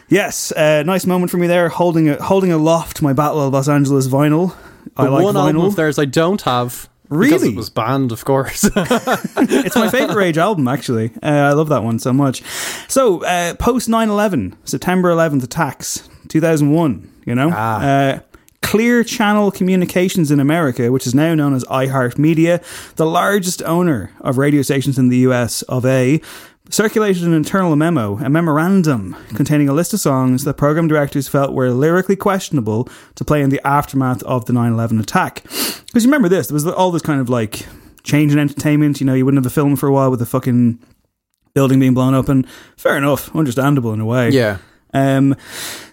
[0.08, 3.68] Yes, uh, nice moment for me there, holding a, holding aloft my Battle of Los
[3.68, 4.56] Angeles vinyl.
[4.96, 5.46] I The like one vinyl.
[5.46, 6.88] album of theirs I don't have.
[7.08, 7.30] Really?
[7.30, 8.64] Because it was banned, of course.
[8.74, 11.12] it's my favorite Rage album, actually.
[11.22, 12.42] Uh, I love that one so much.
[12.88, 17.50] So, uh, post 9 11, September 11th attacks, 2001, you know?
[17.50, 18.20] Uh,
[18.62, 24.38] Clear Channel Communications in America, which is now known as iHeartMedia, the largest owner of
[24.38, 26.20] radio stations in the US of A,
[26.70, 31.52] circulated an internal memo, a memorandum containing a list of songs that program directors felt
[31.52, 35.42] were lyrically questionable to play in the aftermath of the 9/11 attack.
[35.44, 37.66] Because you remember this, there was all this kind of like
[38.02, 39.00] change in entertainment.
[39.00, 40.80] You know, you wouldn't have a film for a while with the fucking
[41.54, 42.46] building being blown up, and
[42.76, 44.30] fair enough, understandable in a way.
[44.30, 44.58] Yeah.
[44.92, 45.36] Um,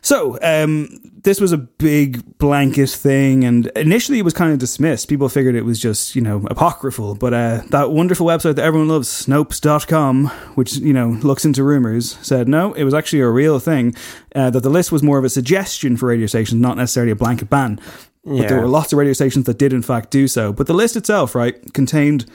[0.01, 0.89] so um,
[1.23, 5.07] this was a big blanket thing, and initially it was kind of dismissed.
[5.07, 8.89] People figured it was just you know apocryphal, but uh, that wonderful website that everyone
[8.89, 13.59] loves, Snopes.com, which you know looks into rumors, said no, it was actually a real
[13.59, 13.95] thing.
[14.35, 17.15] Uh, that the list was more of a suggestion for radio stations, not necessarily a
[17.15, 17.79] blanket ban.
[18.25, 20.53] But there were lots of radio stations that did in fact do so.
[20.53, 22.25] But the list itself, right, contained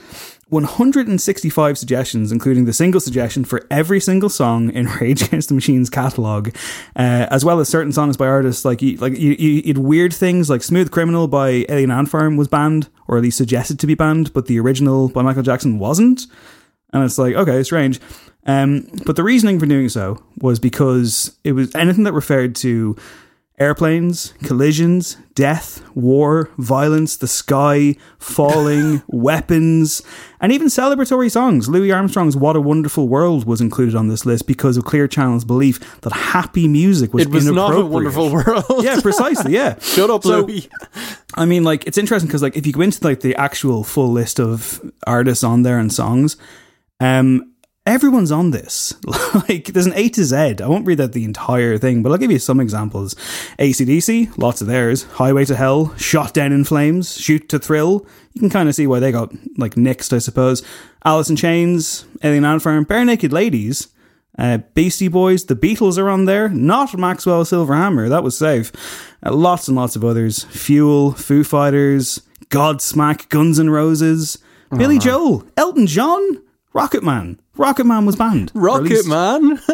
[0.49, 5.89] 165 suggestions, including the single suggestion for every single song in Rage Against the Machine's
[5.89, 6.49] catalog,
[6.95, 10.13] uh, as well as certain songs by artists like you, like you, you, you'd weird
[10.13, 13.87] things like "Smooth Criminal" by Alien Ant Farm was banned, or at least suggested to
[13.87, 16.25] be banned, but the original by Michael Jackson wasn't.
[16.91, 17.99] And it's like, okay, strange.
[18.45, 22.95] Um, but the reasoning for doing so was because it was anything that referred to
[23.59, 30.01] airplanes, collisions, death, war, violence, the sky, falling, weapons,
[30.39, 31.67] and even celebratory songs.
[31.67, 35.43] Louis Armstrong's What a Wonderful World was included on this list because of Clear Channel's
[35.45, 38.63] belief that happy music was it was not a wonderful world.
[38.83, 39.53] yeah, precisely.
[39.53, 39.77] Yeah.
[39.81, 40.69] Shut up, So- Louis.
[41.35, 44.09] I mean, like it's interesting because like if you go into like the actual full
[44.11, 46.37] list of artists on there and songs,
[46.99, 47.48] um,
[47.93, 48.93] everyone's on this.
[49.49, 50.35] like there's an A to Z.
[50.61, 53.15] I won't read out the entire thing, but I'll give you some examples.
[53.59, 55.03] ACDC, lots of theirs.
[55.03, 58.05] Highway to Hell, Shot Down in Flames, Shoot to Thrill.
[58.33, 60.63] You can kind of see why they got like nixed, I suppose.
[61.05, 63.87] Alice in Chains, Alien Ant Farm, Barenaked Ladies.
[64.37, 66.47] Uh, Beastie Boys, the Beatles are on there.
[66.47, 68.71] Not Maxwell Silverhammer, that was safe.
[69.25, 70.45] Uh, lots and lots of others.
[70.45, 74.37] Fuel, Foo Fighters, Godsmack, Guns N' Roses,
[74.77, 75.03] Billy Uh-huh.
[75.05, 77.37] Joel, Elton John, Rocket Man.
[77.59, 78.51] Rocket Man was banned.
[78.55, 79.57] Rocket Man,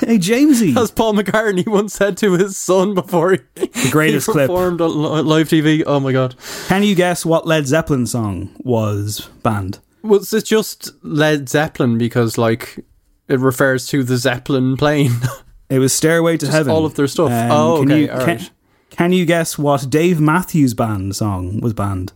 [0.00, 0.76] Hey, Jamesy.
[0.76, 4.48] as Paul McCartney once said to his son before he, The greatest he clip.
[4.48, 5.82] performed on live TV.
[5.86, 6.34] Oh my god!
[6.68, 9.78] Can you guess what Led Zeppelin song was banned?
[10.02, 12.78] Was it just Led Zeppelin because like
[13.28, 15.12] it refers to the Zeppelin plane?
[15.70, 16.72] It was Stairway to Just Heaven.
[16.72, 17.30] all of their stuff.
[17.30, 18.50] Um, Oh, can okay, You, can, right.
[18.88, 22.14] can you guess what Dave Matthews Band song was banned?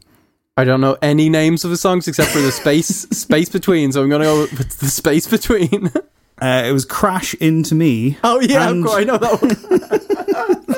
[0.57, 3.93] I don't know any names of the songs except for the space space between.
[3.93, 5.91] So I'm gonna go with the space between.
[6.41, 8.19] Uh, it was Crash Into Me.
[8.25, 9.41] Oh yeah, And- course, I know that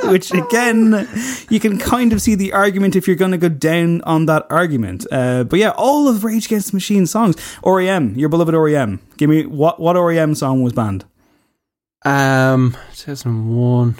[0.02, 0.10] one.
[0.12, 1.08] which again
[1.48, 4.44] you can kind of see the argument if you're going to go down on that
[4.50, 9.00] argument uh, but yeah all of rage against the machine songs rem your beloved rem
[9.16, 11.06] give me what what rem song was banned
[12.04, 13.96] Um, 2001.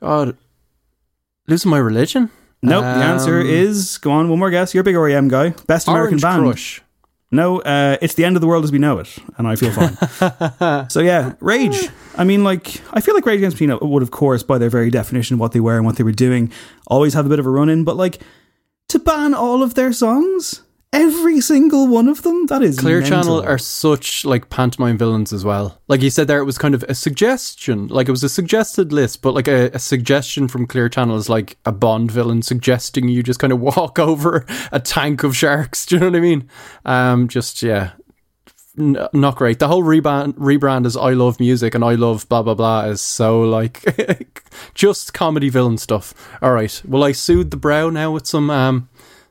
[0.00, 0.36] God,
[1.48, 2.30] losing my religion.
[2.62, 4.74] Nope the answer Um, is go on one more guess.
[4.74, 5.50] You're a big rem guy.
[5.66, 6.42] Best american Orange band.
[6.44, 6.82] Crush.
[7.30, 9.70] no uh, it's the end of the world as we know it and i feel
[9.72, 10.86] fine.
[10.88, 11.88] So yeah rage.
[12.16, 14.70] I mean like i feel like rage against the machine would of course by their
[14.70, 16.50] very definition what they were and what they were doing
[16.86, 18.18] always have a bit of a run in but like
[18.88, 22.46] to ban all of their songs Every single one of them.
[22.46, 23.22] That is Clear mental.
[23.22, 25.82] Channel are such like pantomime villains as well.
[25.86, 27.88] Like you said there, it was kind of a suggestion.
[27.88, 31.28] Like it was a suggested list, but like a, a suggestion from Clear Channel is
[31.28, 35.84] like a Bond villain suggesting you just kind of walk over a tank of sharks.
[35.86, 36.48] Do you know what I mean?
[36.86, 37.90] Um, just yeah,
[38.78, 39.58] N- not great.
[39.58, 43.00] The whole rebrand rebrand is I love music and I love blah blah blah is
[43.00, 43.84] so like
[44.74, 46.14] just comedy villain stuff.
[46.40, 46.80] All right.
[46.86, 48.88] Well, I soothe the brow now with some um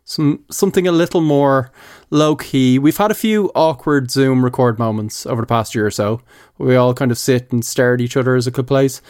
[0.08, 1.70] some something a little more
[2.10, 2.80] low key.
[2.80, 6.22] We've had a few awkward Zoom record moments over the past year or so.
[6.58, 9.02] We all kind of sit and stare at each other as a clip plays.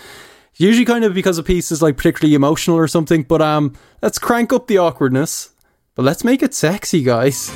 [0.56, 4.18] Usually kind of because a piece is like particularly emotional or something, but um let's
[4.18, 5.52] crank up the awkwardness.
[5.94, 7.52] But let's make it sexy, guys.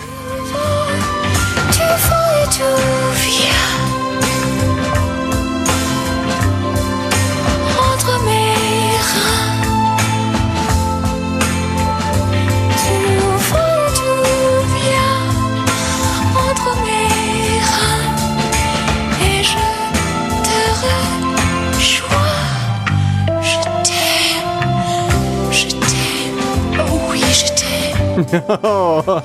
[28.33, 29.21] Oh.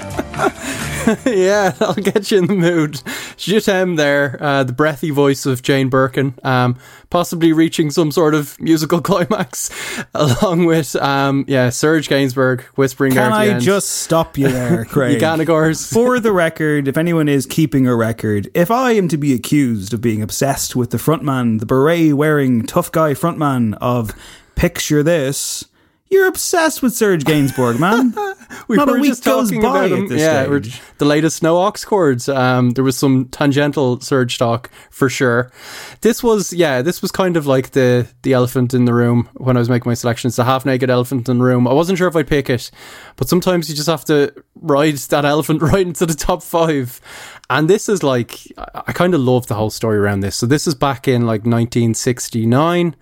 [1.27, 2.95] yeah, I'll get you in the mood.
[3.37, 6.77] T'aime there, uh, the breathy voice of Jane Birkin, um,
[7.11, 9.71] possibly reaching some sort of musical climax,
[10.15, 13.61] along with, um, yeah, Serge Gainsbourg whispering Can I end.
[13.61, 15.15] just stop you there, Craig?
[15.15, 15.93] You can, of course.
[15.93, 19.95] For the record, if anyone is keeping a record, if I am to be accused
[19.95, 24.13] of being obsessed with the frontman, the beret wearing tough guy frontman of
[24.57, 25.67] Picture This,
[26.09, 28.15] you're obsessed with Serge Gainsbourg, man.
[28.69, 30.17] we Not a were week just goes talking by about him.
[30.17, 30.47] yeah,
[30.99, 32.29] the latest No Aux Cords.
[32.29, 35.51] Um, there was some tangential Serge talk for sure.
[36.03, 39.57] This was yeah, this was kind of like the the elephant in the room when
[39.57, 40.37] I was making my selections.
[40.37, 41.67] The half naked elephant in the room.
[41.67, 42.71] I wasn't sure if I'd pick it,
[43.17, 47.01] but sometimes you just have to ride that elephant right into the top five.
[47.51, 50.37] And this is like I, I kind of love the whole story around this.
[50.37, 52.95] So this is back in like 1969.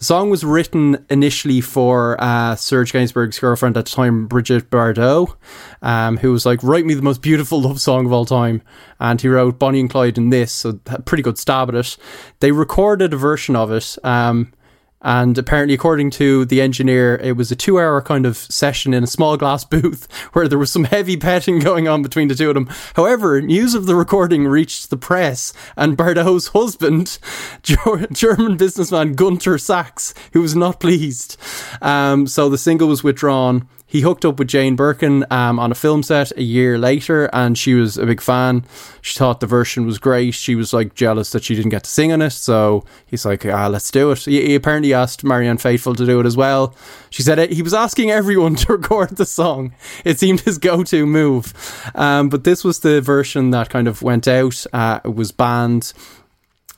[0.00, 5.36] The song was written initially for uh, Serge Gainsbourg's girlfriend at the time, Brigitte Bardot,
[5.82, 8.62] um, who was like, write me the most beautiful love song of all time.
[8.98, 11.98] And he wrote Bonnie and Clyde in this, so a pretty good stab at it.
[12.38, 13.98] They recorded a version of it.
[14.02, 14.54] Um,
[15.02, 19.02] and apparently, according to the engineer, it was a two hour kind of session in
[19.04, 22.50] a small glass booth where there was some heavy petting going on between the two
[22.50, 22.68] of them.
[22.94, 27.18] However, news of the recording reached the press, and Bardot's husband,
[27.62, 31.36] German businessman Gunter Sachs, who was not pleased.
[31.80, 33.68] Um, so the single was withdrawn.
[33.90, 37.58] He hooked up with Jane Birkin um, on a film set a year later, and
[37.58, 38.64] she was a big fan.
[39.02, 40.34] She thought the version was great.
[40.34, 43.44] She was like jealous that she didn't get to sing on it, so he's like,
[43.44, 46.72] "Ah, let's do it." He, he apparently asked Marianne Faithfull to do it as well.
[47.10, 49.74] She said it, he was asking everyone to record the song.
[50.04, 51.52] It seemed his go-to move,
[51.96, 54.64] um, but this was the version that kind of went out.
[54.72, 55.92] Uh, it was banned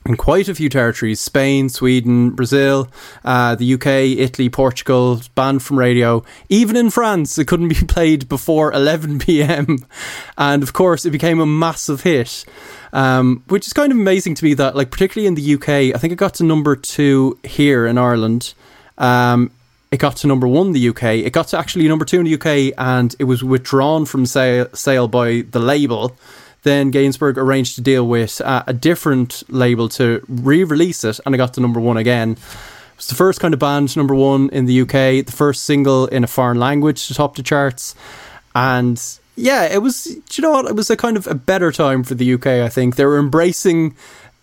[0.05, 2.89] in quite a few territories Spain, Sweden, Brazil,
[3.23, 3.87] uh, the UK,
[4.19, 6.23] Italy, Portugal, banned from radio.
[6.49, 9.85] Even in France, it couldn't be played before 11 pm.
[10.37, 12.45] And of course, it became a massive hit.
[12.91, 15.97] Um, which is kind of amazing to me that, like, particularly in the UK, I
[15.97, 18.53] think it got to number two here in Ireland.
[18.99, 19.49] Um,
[19.91, 21.03] it got to number one in the UK.
[21.03, 24.67] It got to actually number two in the UK, and it was withdrawn from sale,
[24.73, 26.15] sale by the label.
[26.63, 31.37] Then Gainsbourg arranged to deal with uh, a different label to re-release it, and it
[31.37, 32.31] got to number one again.
[32.31, 36.07] It was the first kind of banned number one in the UK, the first single
[36.07, 37.95] in a foreign language to top the charts,
[38.55, 39.01] and
[39.35, 40.07] yeah, it was.
[40.07, 40.65] You know what?
[40.65, 42.47] It was a kind of a better time for the UK.
[42.47, 43.95] I think they were embracing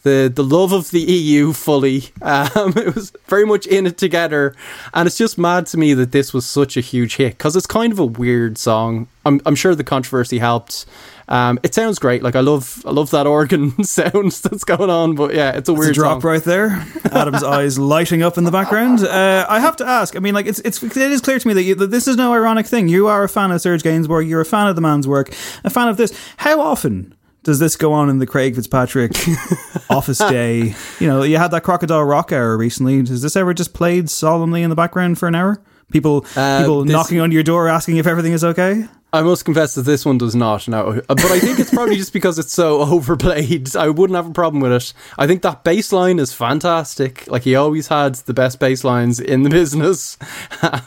[0.02, 2.04] the the love of the EU fully.
[2.22, 4.54] Um, it was very much in it together,
[4.94, 7.66] and it's just mad to me that this was such a huge hit because it's
[7.66, 9.08] kind of a weird song.
[9.24, 10.86] I'm I'm sure the controversy helped.
[11.28, 12.24] Um, it sounds great.
[12.24, 15.14] Like I love I love that organ sound that's going on.
[15.14, 16.30] But yeah, it's a That's weird a drop song.
[16.30, 16.86] right there.
[17.12, 19.00] Adam's eyes lighting up in the background.
[19.00, 20.16] Uh, I have to ask.
[20.16, 22.16] I mean, like it's it's it is clear to me that, you, that this is
[22.16, 22.88] no ironic thing.
[22.88, 24.28] You are a fan of Serge Gainsbourg.
[24.28, 25.32] You're a fan of the man's work.
[25.62, 26.12] A fan of this.
[26.38, 27.14] How often?
[27.42, 29.12] Does this go on in the Craig Fitzpatrick
[29.90, 30.74] office day?
[30.98, 33.02] You know, you had that Crocodile Rock hour recently.
[33.02, 35.62] Does this ever just played solemnly in the background for an hour?
[35.90, 38.84] People, Uh, people this- knocking on your door asking if everything is okay.
[39.12, 40.68] I must confess that this one does not.
[40.68, 43.74] No, Uh, but I think it's probably just because it's so overplayed.
[43.74, 44.92] I wouldn't have a problem with it.
[45.18, 47.26] I think that bass line is fantastic.
[47.26, 50.16] Like he always had the best bass lines in the business.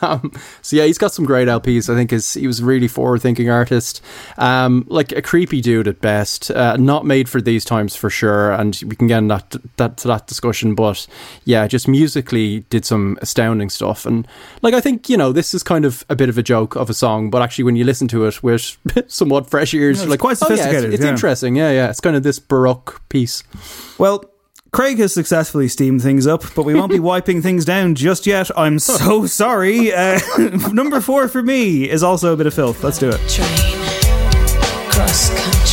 [0.01, 0.31] um,
[0.61, 1.91] so yeah, he's got some great LPs.
[1.91, 4.01] I think is he was a really forward thinking artist.
[4.37, 6.49] Um, like a creepy dude at best.
[6.51, 8.53] Uh, not made for these times for sure.
[8.53, 10.75] And we can get in that, that to that discussion.
[10.75, 11.07] But
[11.43, 14.05] yeah, just musically did some astounding stuff.
[14.05, 14.25] And
[14.61, 16.89] like I think you know this is kind of a bit of a joke of
[16.89, 18.77] a song, but actually when you listen to to it with
[19.07, 19.97] somewhat fresh ears.
[19.97, 20.69] Yeah, it's like quite sophisticated.
[20.75, 21.09] "Oh, yeah, it's- it's yeah.
[21.11, 21.55] interesting.
[21.55, 21.89] Yeah, yeah.
[21.89, 23.43] It's kind of this baroque piece.
[23.97, 24.23] Well,
[24.71, 28.49] Craig has successfully steamed things up, but we won't be wiping things down just yet.
[28.57, 29.93] I'm so sorry.
[29.93, 30.19] Uh,
[30.73, 32.83] number four for me is also a bit of filth.
[32.83, 33.19] Let's do it.
[34.89, 35.72] cross country.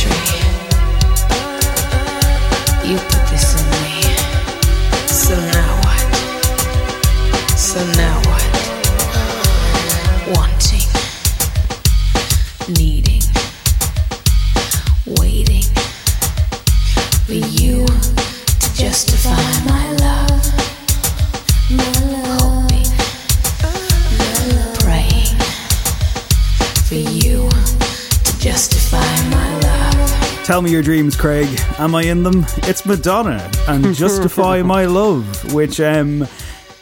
[30.51, 31.47] Tell me your dreams, Craig.
[31.79, 32.43] Am I in them?
[32.63, 36.27] It's Madonna and Justify My Love, which, um,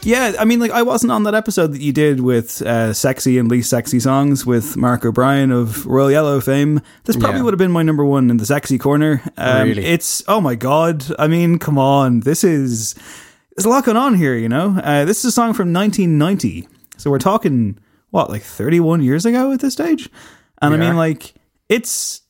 [0.01, 3.37] yeah, I mean, like, I wasn't on that episode that you did with uh, Sexy
[3.37, 6.81] and Least Sexy Songs with Mark O'Brien of Royal Yellow fame.
[7.03, 7.43] This probably Yeah.
[7.43, 9.21] would have been my number one in the sexy corner.
[9.37, 9.85] Um, Really?
[9.85, 11.05] It's, oh my God.
[11.19, 12.21] I mean, come on.
[12.21, 12.95] This is,
[13.55, 14.79] there's a lot going on here, you know?
[14.83, 16.67] Uh, this is a song from 1990.
[16.97, 17.77] So we're talking,
[18.09, 20.09] what, like 31 years ago at this stage?
[20.59, 21.35] And I mean, like,
[21.69, 22.23] it's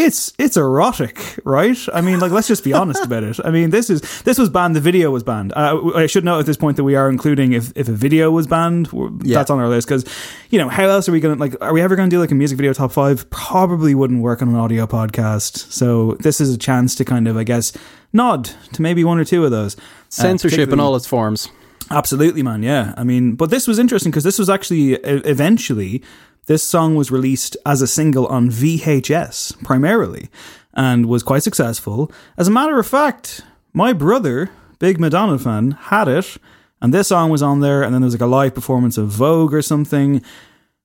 [0.00, 1.78] it's it's erotic, right?
[1.92, 3.38] I mean, like let's just be honest about it.
[3.44, 4.74] I mean, this is this was banned.
[4.74, 5.52] The video was banned.
[5.54, 8.30] Uh, I should note at this point that we are including if if a video
[8.30, 8.88] was banned,
[9.22, 9.36] Yeah.
[9.38, 10.04] that's on our list because
[10.50, 11.54] you know how else are we gonna like?
[11.60, 13.28] Are we ever gonna do like a music video top five?
[13.30, 15.70] Probably wouldn't work on an audio podcast.
[15.72, 17.72] So this is a chance to kind of, I guess,
[18.12, 21.48] nod to maybe one or two of those Uh, Censorship in all its forms.
[21.92, 22.62] Absolutely, man.
[22.62, 22.94] Yeah.
[22.96, 26.02] I mean, but this was interesting because this was actually eventually
[26.46, 30.28] this song was released as a single on VHS primarily
[30.74, 32.10] and was quite successful.
[32.36, 33.42] As a matter of fact,
[33.72, 36.36] my brother, big Madonna fan, had it
[36.82, 39.08] and this song was on there and then there was like a live performance of
[39.08, 40.22] Vogue or something.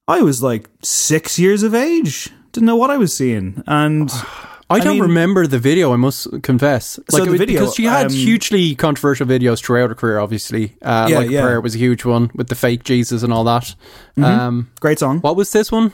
[0.07, 2.29] I was like 6 years of age.
[2.51, 3.63] Didn't know what I was seeing.
[3.65, 4.54] And ah.
[4.69, 5.93] I don't mean- remember the video.
[5.93, 6.99] I must confess.
[7.09, 10.17] So it the video, because she had um, hugely controversial videos throughout her career.
[10.19, 11.41] Obviously, uh, Yeah, like yeah.
[11.43, 13.75] Prayer was a huge one with the fake Jesus and all that.
[14.17, 14.23] Mhm.
[14.23, 15.19] Um, Great song.
[15.19, 15.91] What was this one?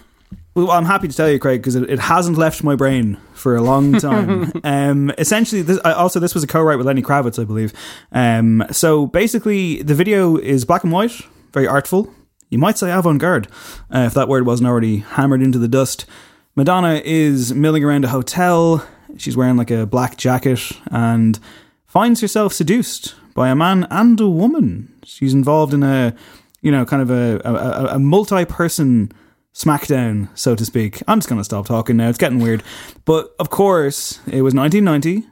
[0.53, 3.56] Well, I'm happy to tell you, Craig, because it, it hasn't left my brain for
[3.56, 4.52] a long time.
[4.64, 7.73] um, essentially, this, I- also this was a co-write with Lenny Kravitz, I believe.
[8.11, 11.22] Um, so basically, the video is black and white,
[11.53, 12.14] very artful.
[12.49, 13.48] You might say avant-garde,
[13.93, 16.06] uh, if that word wasn't already hammered into the dust.
[16.55, 18.85] Madonna is milling around a hotel.
[19.17, 21.39] She's wearing like a black jacket and
[21.85, 24.93] finds herself seduced by a man and a woman.
[25.03, 26.13] She's involved in a,
[26.61, 29.11] you know, kind of a, a, a- a multi-person
[29.53, 31.01] smackdown, so to speak.
[31.07, 32.09] I'm just going to stop talking now.
[32.09, 32.63] It's getting weird.
[33.05, 35.27] But of course, it was 1990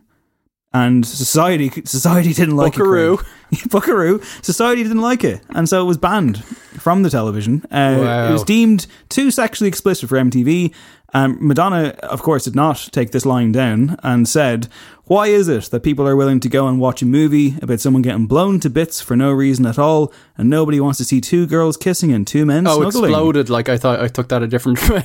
[0.73, 3.15] and society society didn't like Buckaroo.
[3.15, 3.25] it.
[3.71, 4.21] Buckaroo.
[4.41, 7.63] Society didn't like it, and so it was banned from the television.
[7.71, 8.29] Uh, Wow.
[8.29, 10.73] It was deemed too sexually explicit for MTV.
[11.11, 14.67] Um, Madonna, of course, did not take this line down and said,
[15.05, 18.03] "Why is it that people are willing to go and watch a movie about someone
[18.03, 21.47] getting blown to bits for no reason at all, and nobody wants to see two
[21.47, 23.49] girls kissing and two men Oh, snuggling?" exploded!
[23.49, 23.99] Like I thought.
[23.99, 25.03] I took that a different way.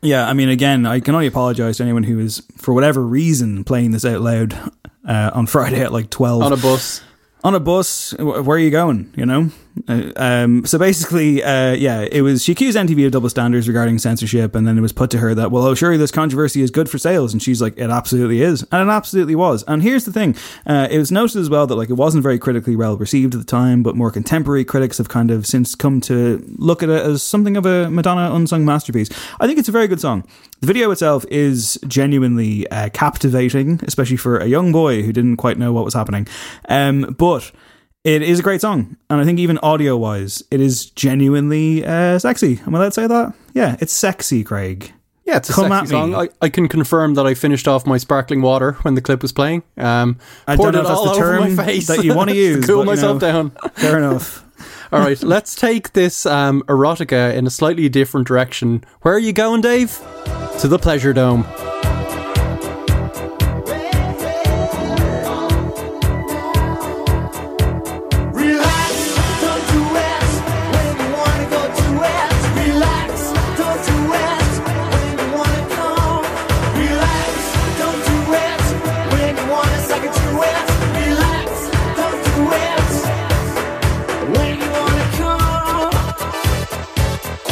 [0.00, 3.64] Yeah, I mean, again, I can only apologize to anyone who is, for whatever reason,
[3.64, 4.54] playing this out loud
[5.06, 6.42] uh, on Friday at like 12.
[6.42, 7.02] on a bus.
[7.44, 9.12] On a bus, where are you going?
[9.14, 9.50] You know?
[9.88, 13.98] Uh, um, so basically, uh, yeah, it was, she accused MTV of double standards regarding
[13.98, 16.70] censorship, and then it was put to her that, well, oh, surely this controversy is
[16.70, 17.32] good for sales.
[17.32, 18.62] And she's like, it absolutely is.
[18.70, 19.64] And it absolutely was.
[19.66, 20.36] And here's the thing
[20.66, 23.40] uh, it was noted as well that, like, it wasn't very critically well received at
[23.40, 27.04] the time, but more contemporary critics have kind of since come to look at it
[27.04, 29.10] as something of a Madonna unsung masterpiece.
[29.40, 30.26] I think it's a very good song.
[30.60, 35.58] The video itself is genuinely uh, captivating, especially for a young boy who didn't quite
[35.58, 36.28] know what was happening.
[36.68, 37.50] Um, but
[38.04, 42.18] it is a great song, and I think even audio wise, it is genuinely uh,
[42.18, 42.60] sexy.
[42.66, 43.34] Am I allowed to say that?
[43.54, 44.92] Yeah, it's sexy, Craig.
[45.24, 46.14] Yeah, it's a Come sexy song.
[46.14, 49.32] I, I can confirm that I finished off my sparkling water when the clip was
[49.32, 49.62] playing.
[49.78, 52.66] Um, I poured it all the over term my face that you want to use.
[52.66, 53.50] to cool but, myself know, down.
[53.74, 54.42] Fair enough.
[54.92, 58.84] All right, let's take this um, erotica in a slightly different direction.
[59.02, 59.98] Where are you going, Dave?
[60.60, 61.44] To the Pleasure Dome.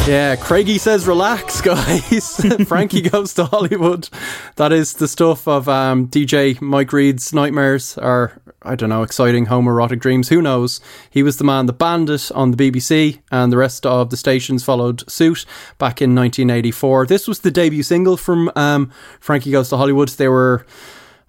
[0.06, 2.36] Yeah, Craigie says relax, guys.
[2.66, 4.08] Frankie goes to Hollywood.
[4.56, 9.46] That is the stuff of um, DJ Mike Read's nightmares, or I don't know, exciting
[9.46, 10.28] homoerotic dreams.
[10.28, 10.80] Who knows?
[11.08, 14.16] He was the man that banned it on the BBC, and the rest of the
[14.16, 15.46] stations followed suit
[15.78, 17.06] back in 1984.
[17.06, 20.08] This was the debut single from um, Frankie Goes to Hollywood.
[20.08, 20.66] They were.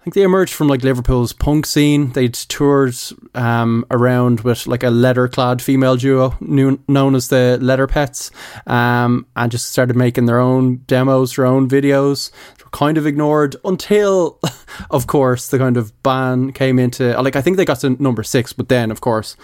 [0.04, 2.12] I think they emerged from like Liverpool's punk scene.
[2.12, 2.94] They'd toured
[3.34, 8.30] um, around with like a leather clad female duo knew, known as the Leather Pets
[8.66, 12.30] um, and just started making their own demos, their own videos.
[12.58, 14.40] They were kind of ignored until,
[14.90, 18.22] of course, the kind of ban came into like I think they got to number
[18.22, 19.38] six, but then, of course,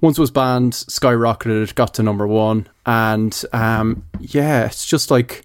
[0.00, 2.66] once it was banned, skyrocketed, got to number one.
[2.86, 5.44] And um, yeah, it's just like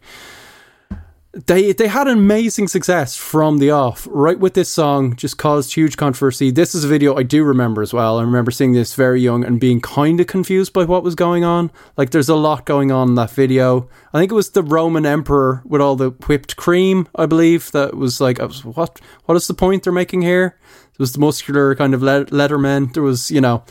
[1.34, 5.74] they they had an amazing success from the off right with this song just caused
[5.74, 6.52] huge controversy.
[6.52, 8.20] This is a video i do remember as well.
[8.20, 11.44] I remember seeing this very young and being kind of confused by what was going
[11.44, 11.72] on.
[11.98, 13.90] Like there's a lot going on in that video.
[14.14, 17.96] I think it was the roman emperor with all the whipped cream i believe that
[17.96, 19.02] was like I was, what?
[19.26, 20.60] What is the point they're making here?
[20.92, 22.94] It was the muscular kind of le- letterman.
[22.94, 23.64] There was you know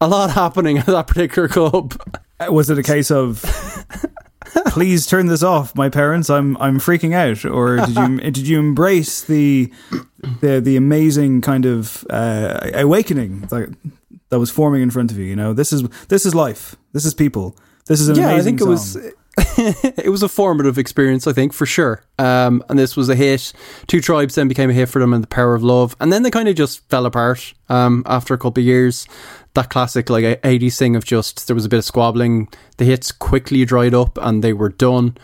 [0.00, 2.00] a lot happening at that particular club.
[2.38, 3.42] Uh, was it a case of
[4.66, 8.58] please turn this off my parents i'm i'm freaking out or did you did you
[8.58, 9.72] embrace the
[10.40, 13.74] the the amazing kind of uh, awakening that
[14.28, 17.04] that was forming in front of you you know this is this is life this
[17.04, 17.56] is people
[17.86, 19.12] this is an yeah, amazing Yeah, I think it was
[19.98, 22.04] it was a formative experience, I think, for sure.
[22.18, 23.52] Um, and this was a hit.
[23.86, 25.96] Two Tribes then became a hit for them, and The Power of Love.
[26.00, 29.06] And then they kind of just fell apart um, after a couple of years.
[29.54, 32.48] That classic, like, 80s thing of just there was a bit of squabbling.
[32.78, 35.16] The hits quickly dried up and they were done.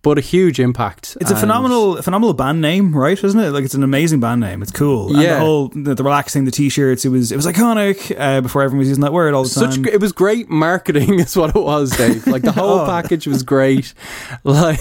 [0.00, 1.16] But a huge impact.
[1.22, 3.22] It's a phenomenal, phenomenal band name, right?
[3.24, 3.52] Isn't it?
[3.52, 4.60] Like it's an amazing band name.
[4.60, 5.08] It's cool.
[5.14, 5.34] And Yeah.
[5.34, 7.06] the whole the, the relaxing, the t-shirts.
[7.06, 8.14] It was it was iconic.
[8.18, 9.86] Uh, before everyone was using that word all the Such time.
[9.86, 12.26] it was great marketing, is what it was, Dave.
[12.26, 12.86] Like the whole Oh.
[12.86, 13.94] package was great.
[14.44, 14.78] Like,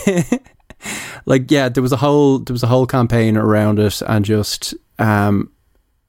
[1.26, 4.74] like yeah, there was a whole there was a whole campaign around it, and just
[5.00, 5.50] um,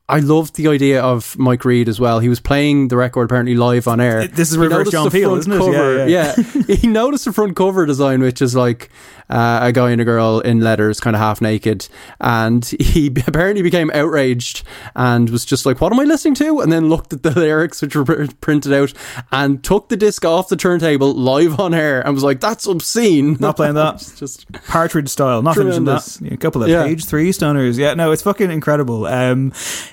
[0.06, 2.18] I loved the idea of Mike Read as well.
[2.20, 4.26] He was playing the record apparently live on air.
[4.26, 5.58] This is reverse John Peel, isn't it?
[5.58, 6.76] Cover, Yeah, yeah.
[6.76, 8.90] he noticed the front cover design, which is like
[9.30, 11.88] uh, a guy and a girl in letters, kind of half naked,
[12.20, 14.62] and he apparently became outraged
[14.94, 17.82] and was just like, "What am I listening to?" And then looked at the lyrics,
[17.82, 18.92] which were pr- printed out,
[19.32, 23.36] and took the disc off the turntable live on air, and was like, "That's obscene."
[23.40, 23.94] Not playing that.
[24.04, 25.42] It's just Partridge style.
[25.42, 26.18] Not finishing that.
[26.30, 26.84] A couple of Yeah.
[26.84, 27.78] page three stoners.
[27.78, 29.06] Yeah, no, it's fucking incredible.
[29.06, 29.52] Um,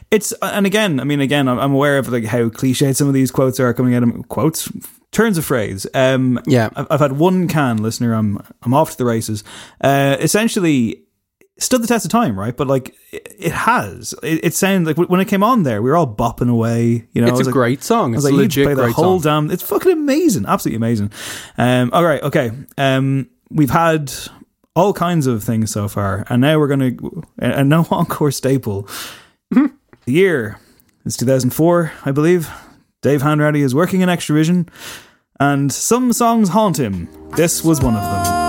[0.10, 3.14] it's and again, I mean, again, I'm, I'm aware of like how cliched some of
[3.14, 4.70] these quotes are coming out of quotes.
[5.12, 5.86] Turns of phrase.
[5.94, 8.14] Um, yeah, I've, had one can listener.
[8.14, 9.44] I'm I'm off to the races.
[9.82, 11.04] Uh, essentially,
[11.58, 12.56] stood the test of time, right?
[12.56, 14.14] But like, it, it has.
[14.24, 17.08] It, it sounds like when it came on there, we were all bopping away.
[17.12, 18.16] You know, It's a like- great song.
[18.16, 19.48] It's like, legit play the whole song.
[19.48, 19.54] damn.
[19.54, 21.12] It's fucking amazing, absolutely amazing.
[21.58, 22.52] Um, all right, okay.
[22.78, 24.14] Um, we've had
[24.76, 26.92] all kinds of things so far, and now we're gonna
[27.40, 28.88] a, a no encore staple.
[29.50, 29.72] the
[30.06, 30.58] year
[31.04, 32.50] is 2004, I believe.
[33.02, 34.70] Dave Hanratty is working in Xtra-vision,
[35.40, 37.08] and some songs haunt him.
[37.36, 38.41] This was one of them.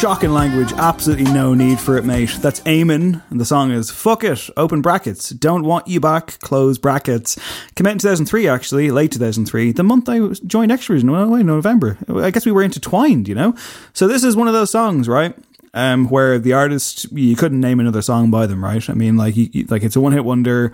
[0.00, 2.30] Shocking language, absolutely no need for it, mate.
[2.40, 5.28] That's Eamon, and the song is Fuck It, open brackets.
[5.28, 7.36] Don't want you back, close brackets.
[7.74, 11.98] Came out in 2003, actually, late 2003, the month I joined Extras, wait, November.
[12.08, 13.54] I guess we were intertwined, you know?
[13.92, 15.34] So this is one of those songs, right?
[15.74, 18.88] Um, where the artist, you couldn't name another song by them, right?
[18.88, 20.72] I mean, like, you- like it's a one hit wonder.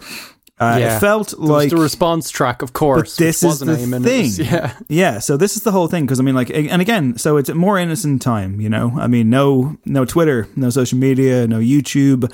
[0.58, 0.96] Uh, Yeah.
[0.96, 3.16] It felt There like the response track, of course.
[3.16, 4.22] but this is wasn't the Eamon, thing.
[4.24, 4.72] was- yeah.
[4.88, 5.18] yeah.
[5.18, 7.54] So this is the whole thing because I mean, like, and again, so it's a
[7.54, 8.60] more innocent time.
[8.60, 12.32] You know, I mean, no, no Twitter, no social media, no YouTube.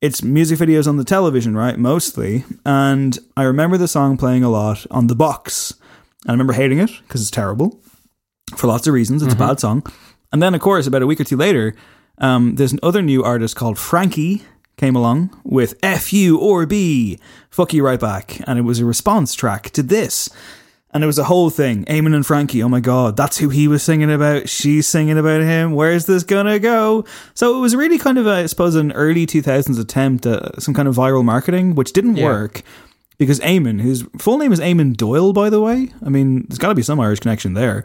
[0.00, 1.78] It's music videos on the television, right?
[1.78, 2.44] Mostly.
[2.64, 5.74] And I remember the song playing a lot on the box.
[6.24, 7.78] And I remember hating it because it's terrible
[8.56, 9.22] for lots of reasons.
[9.22, 9.36] It's Mhm.
[9.44, 9.82] a bad song.
[10.32, 11.74] And then, of course, about a week or two later,
[12.18, 14.42] um, there's another new artist called Frankie
[14.80, 17.18] came along with F.U.R.B.,
[17.50, 18.40] fuck you right back.
[18.48, 20.28] And it was a response track to this.
[20.92, 21.84] And it was a whole thing.
[21.84, 24.48] Eamon and Frankie, oh my god, that's who he was singing about.
[24.48, 25.72] She's singing about him.
[25.72, 27.04] Where's this gonna go?
[27.34, 30.74] So it was really kind of, a, I suppose, an early 2000s attempt at some
[30.74, 32.24] kind of viral marketing, which didn't Yeah.
[32.24, 32.62] work
[33.18, 35.90] because Eamon, whose full name is Eamon Doyle, by the way.
[36.04, 37.84] I mean, there's got to be some Irish connection there.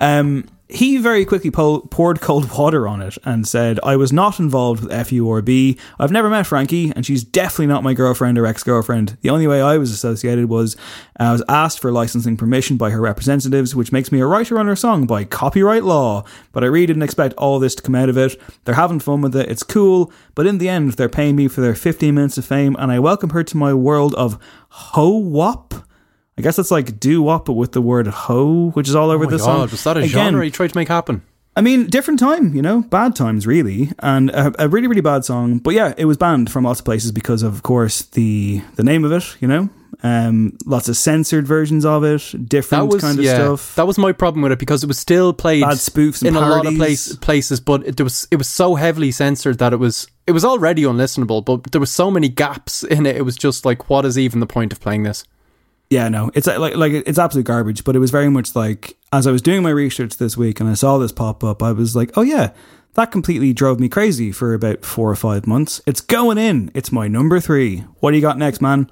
[0.00, 4.40] Um, he very quickly po- poured cold water on it and said, I was not
[4.40, 5.78] involved with FU or B.
[5.98, 9.16] I've never met Frankie, and she's definitely not my girlfriend or ex girlfriend.
[9.20, 10.76] The only way I was associated was
[11.18, 14.66] I was asked for licensing permission by her representatives, which makes me a writer on
[14.66, 16.24] her song by copyright law.
[16.52, 18.40] But I really didn't expect all this to come out of it.
[18.64, 21.60] They're having fun with it, it's cool, but in the end, they're paying me for
[21.60, 24.38] their 15 minutes of fame, and I welcome her to my world of
[24.68, 25.85] ho wop.
[26.38, 29.30] I guess it's like do but with the word ho, which is all over oh
[29.30, 29.60] the God, song.
[29.70, 31.22] Was that a Again, genre he tried to make happen?
[31.58, 35.24] I mean, different time, you know, bad times really, and a, a really, really bad
[35.24, 35.58] song.
[35.58, 38.84] But yeah, it was banned from lots of places because of, of course, the the
[38.84, 39.36] name of it.
[39.40, 39.70] You know,
[40.02, 43.74] um, lots of censored versions of it, different was kind of yeah, stuff.
[43.76, 46.40] That was my problem with it because it was still played Bad spoofs in a
[46.40, 50.06] lot of place, places, but it was it was so heavily censored that it was
[50.26, 51.42] it was already unlistenable.
[51.42, 53.16] But there were so many gaps in it.
[53.16, 55.24] It was just like, what is even the point of playing this?
[55.90, 57.84] Yeah, no, it's like like it's absolute garbage.
[57.84, 60.68] But it was very much like as I was doing my research this week and
[60.68, 62.50] I saw this pop up, I was like, oh yeah,
[62.94, 65.80] that completely drove me crazy for about four or five months.
[65.86, 66.70] It's going in.
[66.74, 67.84] It's my number three.
[68.00, 68.90] What do you got next, man?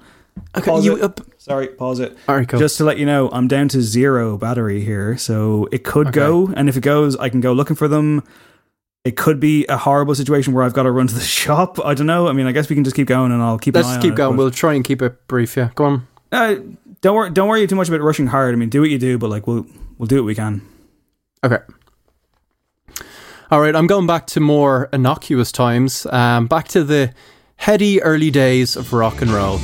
[0.57, 1.21] Okay, Pause you- it.
[1.37, 2.17] Sorry, pause it.
[2.27, 2.59] All right, cool.
[2.59, 6.47] Just to let you know, I'm down to zero battery here, so it could go,
[6.55, 8.23] and if it goes, I can go looking for them.
[9.03, 11.77] It could be a horrible situation where I've got to run to the shop.
[11.85, 12.27] I don't know.
[12.27, 13.75] I mean, I guess we can just keep going, and I'll keep.
[13.75, 14.31] Let's an eye keep on it, going.
[14.31, 15.55] but- We'll try and keep it brief.
[15.55, 16.07] Yeah, go on.
[16.31, 16.55] uh,
[17.05, 17.29] don't worry.
[17.29, 18.55] Don't worry too much about rushing hard.
[18.55, 19.67] I mean, do what you do, but like we'll
[19.99, 20.63] we'll do what we can.
[21.43, 21.59] Okay.
[23.51, 26.07] All right, I'm going back to more innocuous times.
[26.07, 27.13] Um, back to the
[27.57, 29.59] heady early days of rock and roll.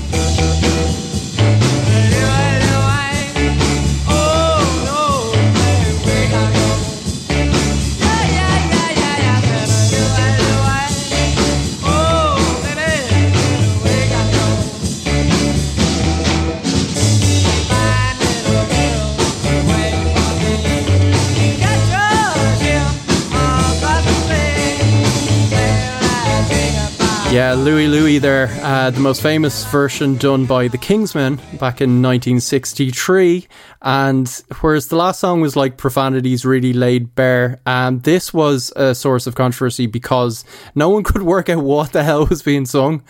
[27.31, 32.01] Yeah, Louie Louie there, uh, the most famous version done by the Kingsmen back in
[32.01, 33.47] 1963.
[33.81, 38.93] And whereas the last song was like profanities really laid bare, um, this was a
[38.93, 40.43] source of controversy because
[40.75, 43.01] no one could work out what the hell was being sung.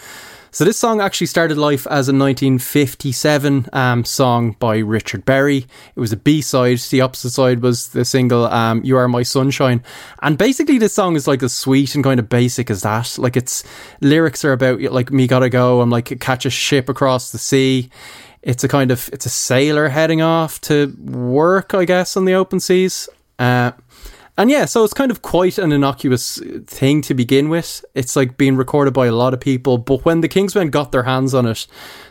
[0.53, 5.59] So this song actually started life as a 1957 um, song by Richard Berry.
[5.95, 6.77] It was a B-side.
[6.79, 9.81] The opposite side was the single um, "You Are My Sunshine,"
[10.21, 13.17] and basically this song is like as sweet and kind of basic as that.
[13.17, 13.63] Like its
[14.01, 15.79] lyrics are about like me gotta go.
[15.79, 17.89] I'm like catch a ship across the sea.
[18.41, 22.33] It's a kind of it's a sailor heading off to work, I guess, on the
[22.33, 23.07] open seas.
[23.39, 23.71] Uh,
[24.41, 27.85] and yeah, so it's kind of quite an innocuous thing to begin with.
[27.93, 31.03] It's like being recorded by a lot of people, but when the Kingsmen got their
[31.03, 31.67] hands on it,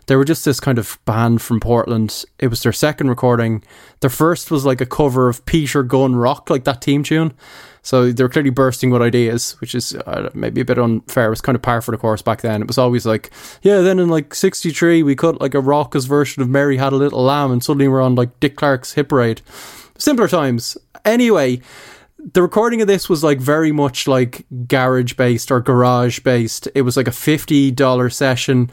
[0.07, 2.24] they were just this kind of band from Portland.
[2.39, 3.65] It was their second recording.
[3.98, 7.35] Their first was like a cover of Peter Gunn Rock, like that team tune.
[7.82, 11.27] So they were clearly bursting with ideas, which is uh, maybe a bit unfair.
[11.27, 12.61] It was kind of par for the course back then.
[12.61, 13.32] It was always like,
[13.62, 16.97] yeah, then in like 63, we cut like a raucous version of Mary Had a
[16.97, 19.40] Little Lamb, and suddenly we're on like Dick Clark's Hit Parade.
[19.98, 20.78] Simpler times.
[21.05, 21.61] Anyway,
[22.32, 26.68] the recording of this was like very much like garage based or garage based.
[26.74, 28.70] It was like a $50 session.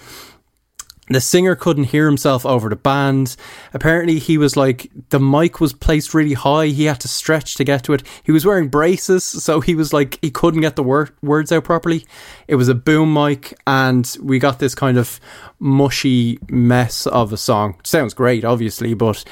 [1.09, 3.37] The singer couldn't hear himself over the band.
[3.73, 6.65] Apparently, he was like, the mic was placed really high.
[6.65, 8.03] He had to stretch to get to it.
[8.23, 11.63] He was wearing braces, so he was like, he couldn't get the wor- words out
[11.63, 12.05] properly.
[12.49, 15.21] It was a boom mic, and we got this kind of
[15.59, 17.79] mushy mess of a song.
[17.85, 19.23] Sounds great, obviously, but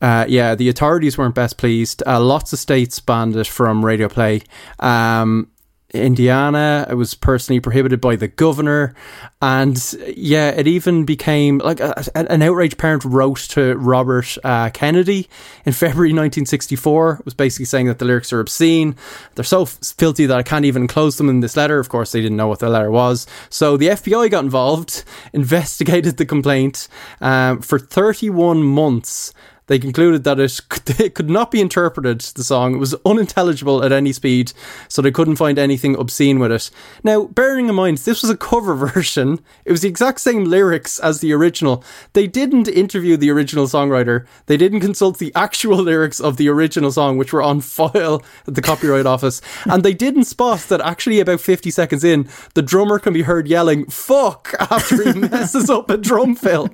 [0.00, 2.02] uh, yeah, the authorities weren't best pleased.
[2.06, 4.42] Uh, lots of states banned it from radio play.
[4.80, 5.50] Um,
[5.94, 8.94] Indiana, it was personally prohibited by the governor.
[9.40, 9.78] And
[10.16, 15.28] yeah, it even became like a, an outraged parent wrote to Robert uh, Kennedy
[15.64, 17.18] in February 1964.
[17.20, 18.96] It was basically saying that the lyrics are obscene.
[19.36, 21.78] They're so filthy that I can't even enclose them in this letter.
[21.78, 23.26] Of course, they didn't know what the letter was.
[23.48, 26.88] So the FBI got involved, investigated the complaint
[27.20, 29.32] um, for 31 months
[29.66, 30.60] they concluded that it,
[31.00, 32.74] it could not be interpreted, the song.
[32.74, 34.52] It was unintelligible at any speed,
[34.88, 36.70] so they couldn't find anything obscene with it.
[37.02, 40.98] Now, bearing in mind, this was a cover version, it was the exact same lyrics
[41.00, 41.84] as the original.
[42.12, 46.92] They didn't interview the original songwriter, they didn't consult the actual lyrics of the original
[46.92, 51.20] song, which were on file at the Copyright Office, and they didn't spot that actually
[51.20, 55.88] about 50 seconds in, the drummer can be heard yelling, fuck, after he messes up
[55.88, 56.66] a drum fill,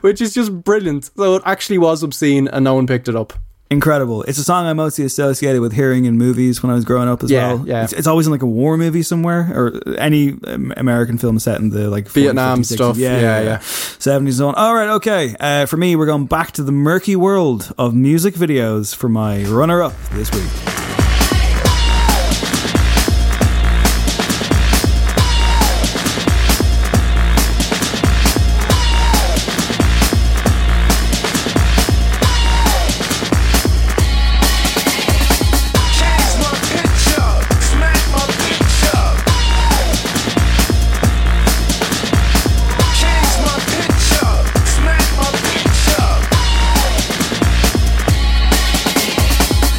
[0.00, 1.10] which is just brilliant.
[1.16, 3.32] So it actually was obscene and no one picked it up.
[3.70, 4.22] Incredible.
[4.24, 7.22] It's a song I mostly associated with hearing in movies when I was growing up
[7.22, 7.66] as Yeah, well.
[7.66, 7.84] yeah.
[7.84, 10.36] It's, it's always in like a war movie somewhere or any
[10.76, 12.74] American film set in the like 40s, Vietnam 50s, 60s.
[12.74, 12.96] stuff.
[12.98, 13.58] Yeah, Yeah, yeah, yeah.
[13.58, 14.54] 70s and on.
[14.56, 15.34] All right, okay.
[15.40, 19.42] Uh, for me, we're going back to the murky world of music videos for my
[19.44, 20.81] runner up this week.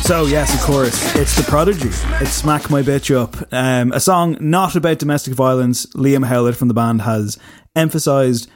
[0.03, 1.87] So yes, of course, it's the Prodigy.
[2.21, 5.85] It's "Smack My Bitch Up," um, a song not about domestic violence.
[5.95, 7.37] Liam Howlett from the band has
[7.73, 8.49] emphasized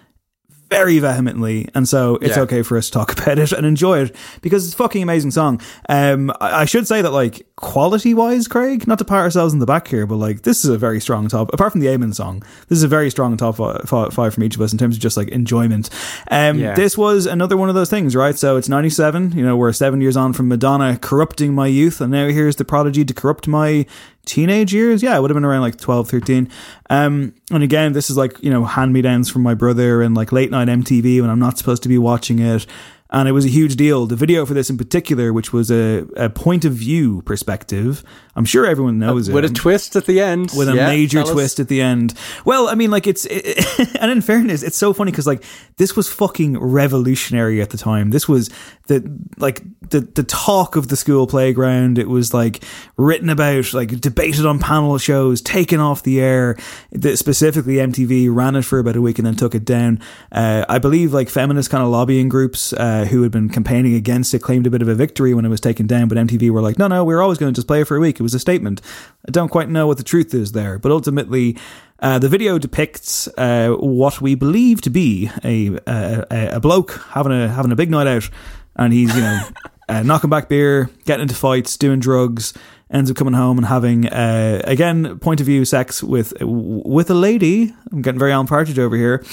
[0.70, 2.44] very vehemently, and so it's Yeah.
[2.44, 5.32] okay for us to talk about it and enjoy it because it's a fucking amazing
[5.32, 5.62] song.
[5.90, 9.60] Um, I I should say that like quality wise, Craig, not to pat ourselves in
[9.60, 11.54] the back here, but like this is a very strong top.
[11.54, 14.44] Apart from the Eamon song, this is a very strong top fi- fi- five from
[14.44, 15.90] each of us in terms of just like enjoyment.
[16.30, 16.76] Um, Yeah.
[16.76, 18.38] this was another one of those things, right?
[18.38, 19.32] So it's ninety seven.
[19.36, 22.66] You know, we're seven years on from Madonna corrupting my youth, and now here's the
[22.66, 23.86] Prodigy to corrupt my
[24.28, 25.02] teenage years.
[25.02, 26.50] Yeah, it would have been around like 12, 13.
[26.90, 30.16] Um, and again, this is like, you know, hand me downs from my brother and
[30.16, 32.68] like late night MTV when I'm not supposed to be watching it.
[33.10, 34.06] And it was a huge deal.
[34.06, 38.04] The video for this in particular, which was a, a point of view perspective,
[38.36, 39.34] I'm sure everyone knows it.
[39.34, 40.52] With a twist at the end.
[40.58, 41.34] With a Yeah, major tell us.
[41.34, 42.14] twist at the end.
[42.44, 45.42] Well, I mean, like, it's, it, and in fairness, it's so funny because, like,
[45.78, 48.10] this was fucking revolutionary at the time.
[48.10, 48.50] This was
[48.88, 51.98] the, like, the, the talk of the school playground.
[51.98, 52.64] It was, like,
[52.98, 56.58] written about, like, debated on panel shows, taken off the air.
[56.92, 60.02] The, specifically, MTV ran it for about a week and then took it down.
[60.32, 64.34] Uh, I believe, like, feminist kind of lobbying groups uh, who had been campaigning against
[64.34, 66.62] it claimed a bit of a victory when it was taken down, but MTV were
[66.62, 68.20] like, no, no, we're always going to just play it for a week.
[68.20, 68.82] It was a statement.
[69.28, 71.58] I don't quite know what the truth is there, but ultimately,
[72.00, 77.32] uh, the video depicts uh, what we believe to be a, a a bloke having
[77.32, 78.30] a having a big night out,
[78.78, 79.42] and he's you know
[79.90, 82.54] uh, knocking back beer, getting into fights, doing drugs,
[82.90, 87.16] ends up coming home and having uh, again point of view sex with with a
[87.16, 87.74] lady.
[87.92, 89.24] I'm getting very Alan Partridge over here.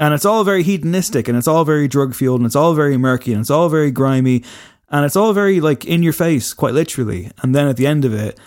[0.00, 2.96] And it's all very hedonistic and it's all very drug fueled and it's all very
[2.96, 4.44] murky and it's all very grimy
[4.90, 7.30] and it's all very like in your face, quite literally.
[7.42, 8.38] And then at the end of it,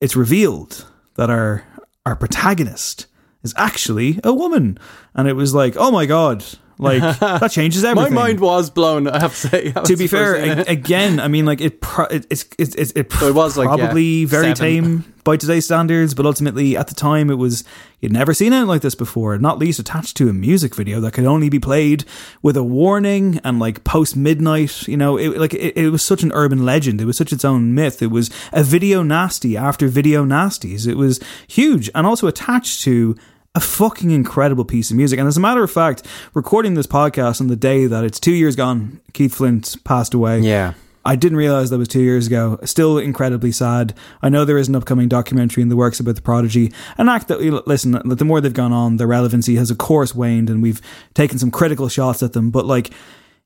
[0.00, 0.86] it's revealed
[1.16, 1.64] that our
[2.06, 3.06] our protagonist
[3.42, 4.78] is actually a woman.
[5.14, 6.44] And it was like, oh my god,
[6.78, 8.14] like that changes everything.
[8.14, 9.08] My mind was blown.
[9.08, 9.72] I have to say.
[9.84, 13.22] to be fair, a- again, I mean, like it, pro- it it's it's it, it,
[13.22, 14.56] it was like, yeah, probably very seven.
[14.56, 17.64] tame by today's standards, but ultimately at the time it was
[18.00, 19.36] you'd never seen anything like this before.
[19.38, 22.04] Not least attached to a music video that could only be played
[22.42, 24.86] with a warning and like post midnight.
[24.88, 27.00] You know, it like it, it was such an urban legend.
[27.00, 28.00] It was such its own myth.
[28.02, 30.86] It was a video nasty after video nasties.
[30.86, 33.16] It was huge and also attached to
[33.54, 35.18] a fucking incredible piece of music.
[35.18, 38.32] And as a matter of fact, recording this podcast on the day that it's two
[38.32, 40.40] years gone, Keith Flint passed away.
[40.40, 40.74] Yeah.
[41.04, 42.58] I didn't realize that was two years ago.
[42.64, 43.94] Still incredibly sad.
[44.20, 46.72] I know there is an upcoming documentary in the works about the Prodigy.
[46.98, 50.50] An act that, listen, the more they've gone on, their relevancy has of course waned
[50.50, 50.82] and we've
[51.14, 52.50] taken some critical shots at them.
[52.50, 52.90] But like,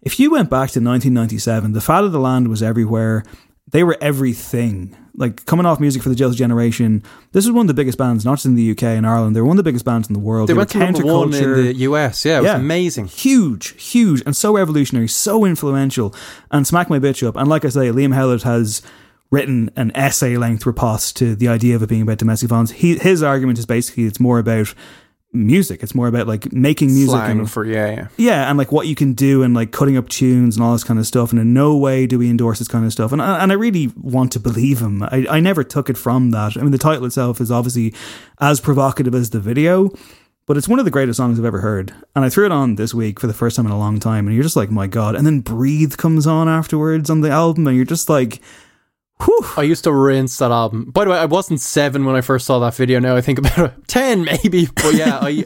[0.00, 3.22] if you went back to 1997, the fat of the land was everywhere.
[3.72, 4.96] They were everything.
[5.14, 8.24] Like coming off music for the Jilted generation, this was one of the biggest bands,
[8.24, 9.36] not just in the UK and Ireland.
[9.36, 10.48] They were one of the biggest bands in the world.
[10.48, 12.24] They were went to number one in the US.
[12.24, 13.08] Yeah, it was amazing.
[13.08, 16.14] Huge, huge, and so revolutionary, so influential.
[16.50, 17.36] And Smack My Bitch Up.
[17.36, 18.80] And like I say, Liam Howlett has
[19.30, 22.70] written an essay length riposte to the idea of it being about domestic violence.
[22.70, 24.74] He, his argument is basically it's more about
[25.32, 25.82] music.
[25.82, 28.08] It's more about like making music Slang and for yeah, yeah.
[28.16, 30.84] yeah, and like what you can do and like cutting up tunes and all this
[30.84, 31.32] kind of stuff.
[31.32, 33.12] And in no way do we endorse this kind of stuff.
[33.12, 35.02] And I, and I really want to believe him.
[35.02, 36.56] I, I never took it from that.
[36.56, 37.94] I mean, the title itself is obviously
[38.40, 39.90] as provocative as the video,
[40.46, 41.94] but it's one of the greatest songs I've ever heard.
[42.14, 44.26] And I threw it on this week for the first time in a long time.
[44.26, 45.14] And you're just like, my God.
[45.14, 47.66] And then Breathe comes on afterwards on the album.
[47.66, 48.40] And you're just like,
[49.56, 50.90] I used to rinse that album.
[50.90, 52.98] By the way, I wasn't seven when I first saw that video.
[52.98, 54.66] Now I think about it, ten maybe.
[54.74, 55.44] But yeah, I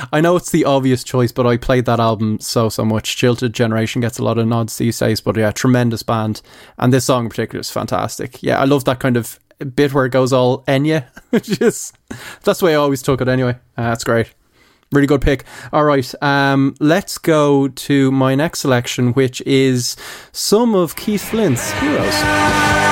[0.12, 3.16] I know it's the obvious choice, but I played that album so so much.
[3.16, 6.42] Jilted Generation gets a lot of nods these days, but yeah, tremendous band,
[6.78, 8.42] and this song in particular is fantastic.
[8.42, 11.92] Yeah, I love that kind of bit where it goes all Enya, which is
[12.42, 13.58] that's the way I always took it anyway.
[13.76, 14.32] Uh, that's great.
[14.92, 15.44] Really good pick.
[15.72, 19.96] All right, um, let's go to my next selection, which is
[20.32, 22.91] some of Keith Flint's heroes.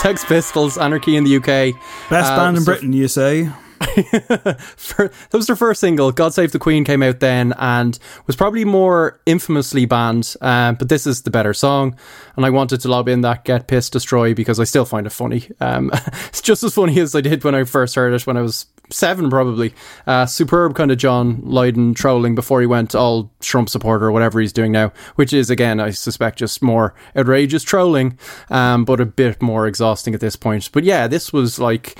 [0.00, 1.74] Sex Pistols, Anarchy in the UK.
[2.10, 3.50] best Uh, band in so- Britain, you say?
[4.96, 6.12] That was their first single.
[6.12, 10.34] God Save the Queen came out then and was probably more infamously banned.
[10.40, 11.96] Um, but this is the better song,
[12.36, 15.10] and I wanted to lob in that "Get Pissed Destroy" because I still find it
[15.10, 15.48] funny.
[15.60, 15.90] Um,
[16.28, 18.66] it's just as funny as I did when I first heard it when I was
[18.90, 19.74] seven, probably.
[20.06, 24.40] Uh, superb kind of John Lydon trolling before he went all Trump supporter or whatever
[24.40, 28.18] he's doing now, which is again, I suspect, just more outrageous trolling,
[28.50, 30.70] um, but a bit more exhausting at this point.
[30.72, 31.98] But yeah, this was like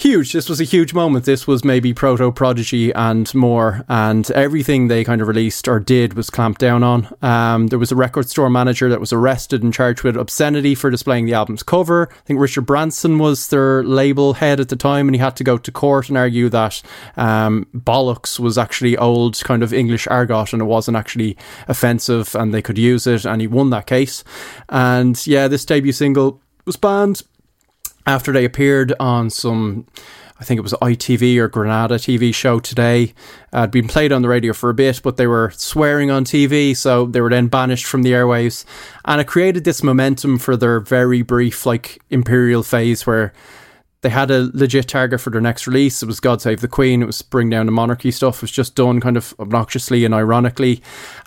[0.00, 0.32] huge.
[0.32, 1.26] This was a huge moment.
[1.26, 6.14] This was maybe proto prodigy and more, and everything they kind of released or did
[6.14, 7.08] was clamped down on.
[7.22, 10.90] Um, there was a record store manager that was arrested and charged with obscenity for
[10.90, 12.08] displaying the album's cover.
[12.10, 15.44] I think Richard Branson was their label head at the time, and he had to
[15.44, 16.82] go to court and argue that
[17.16, 21.36] um, bollocks was actually old kind of English argot and it wasn't actually
[21.68, 23.24] offensive, and they could use it.
[23.26, 24.24] And he won that case.
[24.70, 27.22] And yeah, this debut single was banned
[28.06, 29.86] after they appeared on some
[30.40, 33.12] I think it was ITV or Granada TV show today.
[33.52, 36.24] Uh, had been played on the radio for a bit, but they were swearing on
[36.24, 38.64] TV, so they were then banished from the airwaves.
[39.04, 43.34] And it created this momentum for their very brief, like, imperial phase where
[44.00, 46.02] they had a legit target for their next release.
[46.02, 47.02] It was God Save the Queen.
[47.02, 48.36] It was Bring Down the Monarchy stuff.
[48.36, 50.82] It was just done kind of obnoxiously and ironically.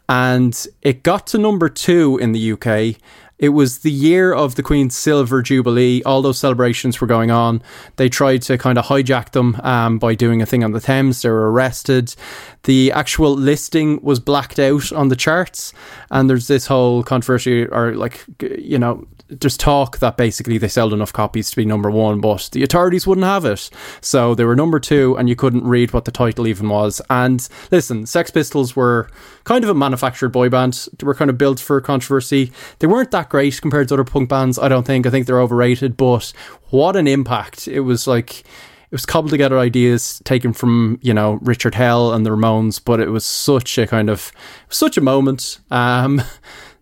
[0.10, 3.00] And it got to number two in the UK.
[3.44, 6.02] It was the year of the Queen's Silver Jubilee.
[6.03, 7.61] All those celebrations were going on.
[7.98, 11.22] They tried to kind of hijack them um, by doing a thing on the Thames.
[11.22, 12.15] They were arrested.
[12.64, 15.74] The actual listing was blacked out on the charts.
[16.10, 20.94] And there's this whole controversy, or like, you know, there's talk that basically they sold
[20.94, 23.70] enough copies to be number one, but the authorities wouldn't have it.
[24.02, 27.02] So they were number two, and you couldn't read what the title even was.
[27.10, 29.10] And listen, Sex Pistols were
[29.44, 30.88] kind of a manufactured boy band.
[30.98, 32.52] They were kind of built for controversy.
[32.80, 35.06] They weren't that great compared to other punk bands, I don't think.
[35.06, 36.34] I think they're overrated, but
[36.70, 37.68] what an impact.
[37.68, 42.26] It was like it was cobbled together ideas taken from you know Richard Hell and
[42.26, 44.32] the Ramones, but it was such a kind of
[44.70, 45.60] such a moment.
[45.72, 46.22] Um,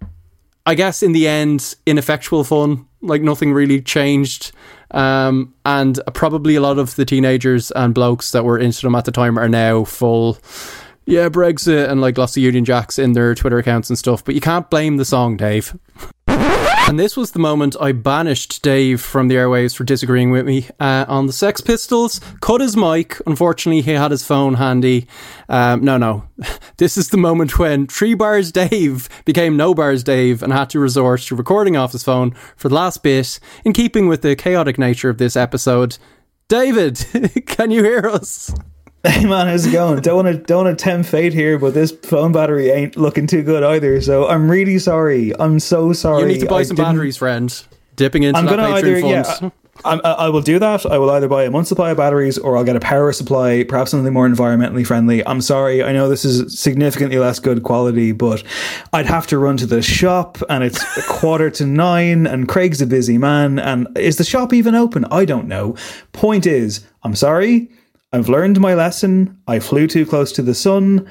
[0.66, 2.88] I guess in the end, ineffectual fun.
[3.02, 4.52] Like nothing really changed.
[4.92, 9.06] Um, and probably a lot of the teenagers and blokes that were into them at
[9.06, 10.38] the time are now full,
[11.06, 14.24] yeah, Brexit and like lots of Union Jacks in their Twitter accounts and stuff.
[14.24, 15.76] But you can't blame the song, Dave.
[16.92, 20.68] And this was the moment I banished Dave from the airwaves for disagreeing with me
[20.78, 22.20] uh, on the Sex Pistols.
[22.42, 23.16] Cut his mic.
[23.26, 25.08] Unfortunately, he had his phone handy.
[25.48, 26.26] Um, no, no.
[26.76, 30.82] This is the moment when Three Bars Dave became No Bars Dave and had to
[30.82, 34.78] resort to recording off his phone for the last bit, in keeping with the chaotic
[34.78, 35.98] nature of this episode.
[36.50, 37.06] David,
[37.46, 38.54] can you hear us?
[39.08, 40.00] Hey man, how's it going?
[40.02, 43.26] don't want to don't want to tempt fate here, but this phone battery ain't looking
[43.26, 44.00] too good either.
[44.02, 45.34] So I'm really sorry.
[45.40, 46.22] I'm so sorry.
[46.22, 47.64] You need to buy I some didn't- batteries, friend.
[47.96, 49.12] Dipping into I'm that gonna Patreon either fund.
[49.44, 49.50] yeah.
[49.84, 50.86] I, I I will do that.
[50.86, 53.64] I will either buy a month supply of batteries or I'll get a power supply,
[53.64, 55.26] perhaps something more environmentally friendly.
[55.26, 55.84] I'm sorry.
[55.84, 58.44] I know this is significantly less good quality, but
[58.94, 62.82] I'd have to run to the shop and it's a quarter to nine and Craig's
[62.82, 63.58] a busy man.
[63.58, 65.06] And is the shop even open?
[65.06, 65.76] I don't know.
[66.14, 67.70] Point is, I'm sorry.
[68.14, 69.38] I've learned my lesson.
[69.48, 71.08] I flew too close to the sun.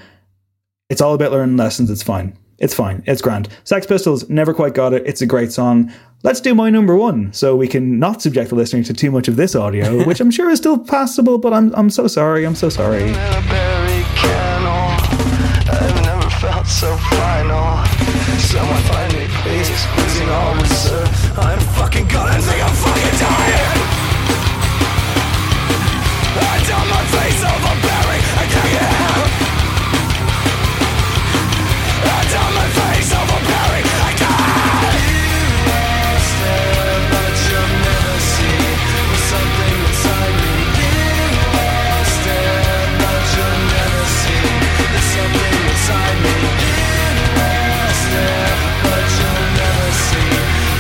[0.91, 1.91] It's all about learning lessons.
[1.91, 2.37] It's fine.
[2.59, 3.03] It's fine.
[3.07, 3.49] It's grand.
[3.65, 5.07] Sex Pistols never quite got it.
[5.07, 5.91] It's a great song.
[6.23, 9.29] Let's do my number one so we can not subject the listener to too much
[9.29, 12.45] of this audio, which I'm sure is still passable, but I'm, I'm so sorry.
[12.45, 13.15] I'm so sorry.
[13.15, 13.49] I've
[16.03, 17.87] never felt final.
[18.39, 19.71] Someone find me, please.
[19.97, 20.55] Losing all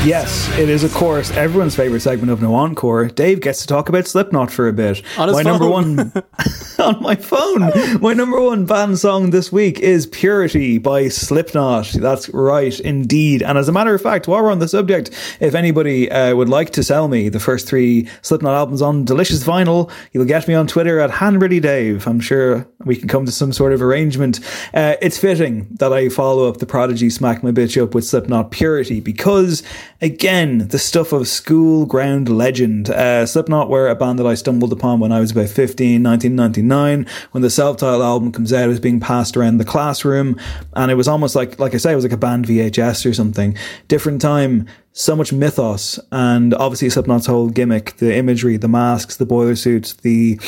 [0.02, 3.08] Yes, it is, of course, everyone's favorite segment of No Encore.
[3.08, 5.02] Dave gets to talk about Slipknot for a bit.
[5.34, 6.10] My number one
[6.78, 7.70] on my phone.
[8.00, 11.88] My number one band song this week is Purity by Slipknot.
[11.88, 13.42] That's right, indeed.
[13.42, 16.48] And as a matter of fact, while we're on the subject, if anybody uh, would
[16.48, 20.54] like to sell me the first three Slipknot albums on Delicious Vinyl, you'll get me
[20.54, 22.06] on Twitter at HandreadyDave.
[22.06, 24.40] I'm sure we can come to some sort of arrangement.
[24.72, 28.50] Uh, it's fitting that I follow up the Prodigy Smack My Bitch Up with Slipknot
[28.50, 29.62] Purity because,
[30.00, 32.90] again, the stuff of school ground legend.
[32.90, 37.06] Uh, Slipknot were a band that I stumbled upon when I was about 15, 1999,
[37.32, 40.38] when the self-titled album comes out, it was being passed around the classroom,
[40.74, 43.14] and it was almost like, like I say, it was like a band VHS or
[43.14, 43.56] something.
[43.88, 49.26] Different time, so much mythos and obviously Slipknot's whole gimmick, the imagery, the masks, the
[49.26, 50.38] boiler suits, the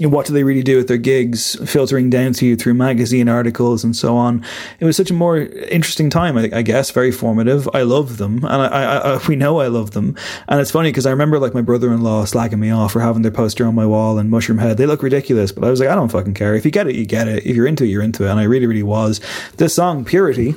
[0.00, 3.82] what do they really do at their gigs, filtering down to you through magazine articles
[3.82, 4.44] and so on.
[4.78, 7.68] It was such a more interesting time, I, I guess, very formative.
[7.74, 10.16] I love them, and I, I, I we know I love them.
[10.46, 13.32] And it's funny because I remember like my brother-in-law slagging me off for having their
[13.32, 14.76] poster on my wall and Mushroomhead.
[14.76, 16.54] They look ridiculous, but I was like, I don't fucking care.
[16.54, 17.44] If you get it, you get it.
[17.44, 18.30] If you're into it, you're into it.
[18.30, 19.20] And I really, really was.
[19.56, 20.54] This song, Purity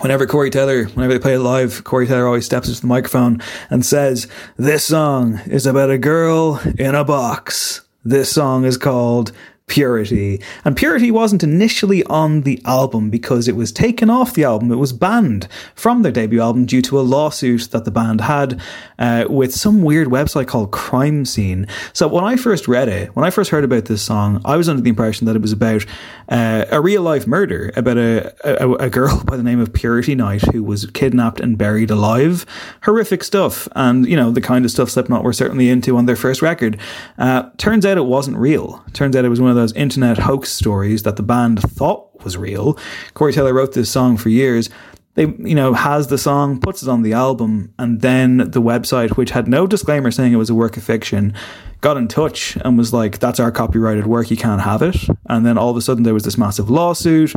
[0.00, 3.40] whenever Corey Taylor, whenever they play it live, Corey Taylor always steps into the microphone
[3.70, 7.82] and says, This song is about a girl in a box.
[8.04, 9.32] This song is called
[9.68, 10.40] Purity.
[10.64, 14.70] And Purity wasn't initially on the album because it was taken off the album.
[14.70, 18.60] It was banned from their debut album due to a lawsuit that the band had
[19.00, 21.66] uh, with some weird website called Crime Scene.
[21.92, 24.68] So when I first read it, when I first heard about this song, I was
[24.68, 25.84] under the impression that it was about
[26.28, 30.14] uh, a real life murder, about a, a, a girl by the name of Purity
[30.14, 32.46] Knight who was kidnapped and buried alive.
[32.84, 33.66] Horrific stuff.
[33.74, 36.78] And, you know, the kind of stuff Slipknot were certainly into on their first record.
[37.18, 38.84] Uh, turns out it wasn't real.
[38.92, 42.36] Turns out it was one of those internet hoax stories that the band thought was
[42.36, 42.78] real.
[43.14, 44.70] Corey Taylor wrote this song for years.
[45.14, 49.16] They, you know, has the song, puts it on the album, and then the website,
[49.16, 51.32] which had no disclaimer saying it was a work of fiction,
[51.80, 54.30] got in touch and was like, "That's our copyrighted work.
[54.30, 54.96] You can't have it."
[55.30, 57.32] And then all of a sudden, there was this massive lawsuit.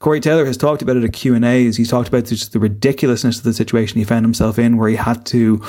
[0.00, 1.76] Corey Taylor has talked about it at Q and A's.
[1.76, 4.96] He's talked about just the ridiculousness of the situation he found himself in, where he
[4.96, 5.62] had to,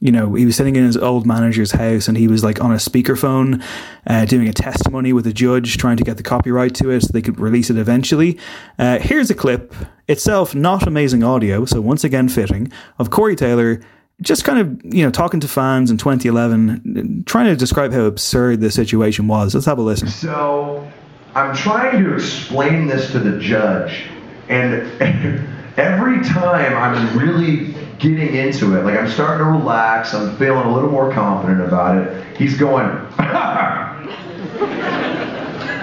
[0.00, 2.72] you know, he was sitting in his old manager's house and he was like on
[2.72, 3.62] a speakerphone,
[4.08, 7.10] uh, doing a testimony with a judge, trying to get the copyright to it so
[7.12, 8.36] they could release it eventually.
[8.76, 9.72] Uh, here's a clip
[10.08, 13.80] itself, not amazing audio, so once again fitting of Corey Taylor.
[14.20, 18.62] Just kind of, you know, talking to fans in 2011, trying to describe how absurd
[18.62, 19.54] the situation was.
[19.54, 20.08] Let's have a listen.
[20.08, 20.90] So
[21.36, 24.04] I'm trying to explain this to the judge,
[24.48, 24.72] and
[25.76, 30.74] every time I'm really getting into it, like I'm starting to relax, I'm feeling a
[30.74, 32.38] little more confident about it.
[32.38, 32.88] He's going,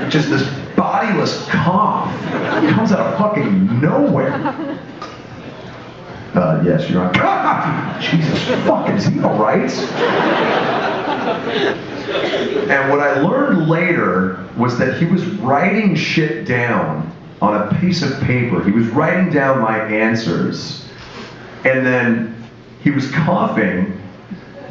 [0.10, 0.42] just this
[0.76, 2.12] bodiless cough
[2.72, 4.34] comes out of fucking nowhere.
[6.34, 7.14] Uh, yes, you're on.
[8.02, 9.70] Jesus fucking, is he all right?
[12.70, 18.02] And what I learned later was that he was writing shit down on a piece
[18.02, 18.64] of paper.
[18.64, 20.86] He was writing down my answers.
[21.66, 22.36] And then
[22.82, 24.03] he was coughing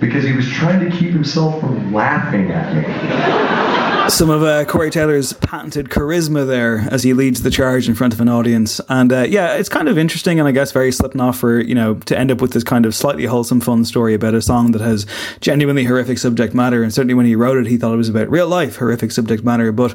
[0.03, 4.11] because he was trying to keep himself from laughing at me.
[4.11, 8.13] Some of uh, Corey Taylor's patented charisma there as he leads the charge in front
[8.13, 11.37] of an audience, and uh, yeah, it's kind of interesting and I guess very Slipknot
[11.37, 14.35] for you know to end up with this kind of slightly wholesome, fun story about
[14.35, 15.07] a song that has
[15.41, 16.83] genuinely horrific subject matter.
[16.83, 19.45] And certainly when he wrote it, he thought it was about real life horrific subject
[19.45, 19.71] matter.
[19.71, 19.95] But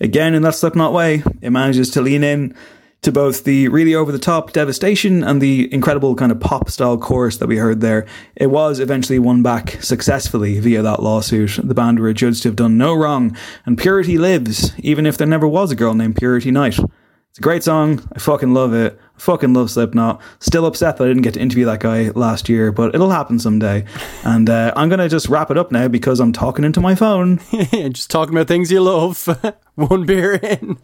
[0.00, 2.56] again, in that Slipknot way, it manages to lean in
[3.04, 6.96] to both the really over the top devastation and the incredible kind of pop style
[6.98, 8.06] chorus that we heard there.
[8.34, 11.58] It was eventually won back successfully via that lawsuit.
[11.62, 13.36] The band were adjudged to have done no wrong,
[13.66, 16.78] and purity lives, even if there never was a girl named Purity Knight.
[16.78, 18.08] It's a great song.
[18.14, 18.98] I fucking love it.
[19.16, 20.20] Fucking love Slipknot.
[20.40, 23.38] Still upset that I didn't get to interview that guy last year, but it'll happen
[23.38, 23.84] someday.
[24.26, 26.94] And uh, I'm going to just wrap it up now because I'm talking into my
[26.94, 27.40] phone.
[27.92, 29.28] just talking about things you love.
[29.74, 30.78] One beer in.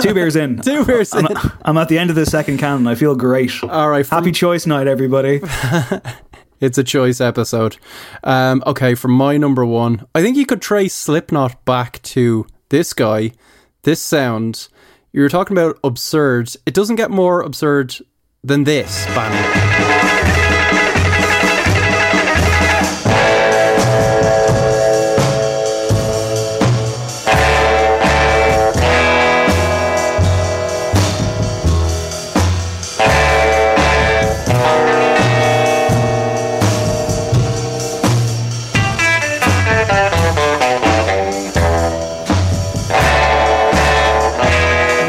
[0.00, 0.60] Two beers in.
[0.60, 1.36] Two beers I'm, in.
[1.62, 3.52] I'm at the end of the second can and I feel great.
[3.64, 4.06] All right.
[4.06, 5.40] Happy choice night, everybody.
[6.60, 7.76] It's a choice episode.
[8.24, 12.92] Um, okay, for my number one, I think you could trace Slipknot back to this
[12.92, 13.32] guy,
[13.82, 14.68] this sound.
[15.18, 16.54] You were talking about absurd.
[16.64, 17.96] It doesn't get more absurd
[18.44, 19.97] than this band.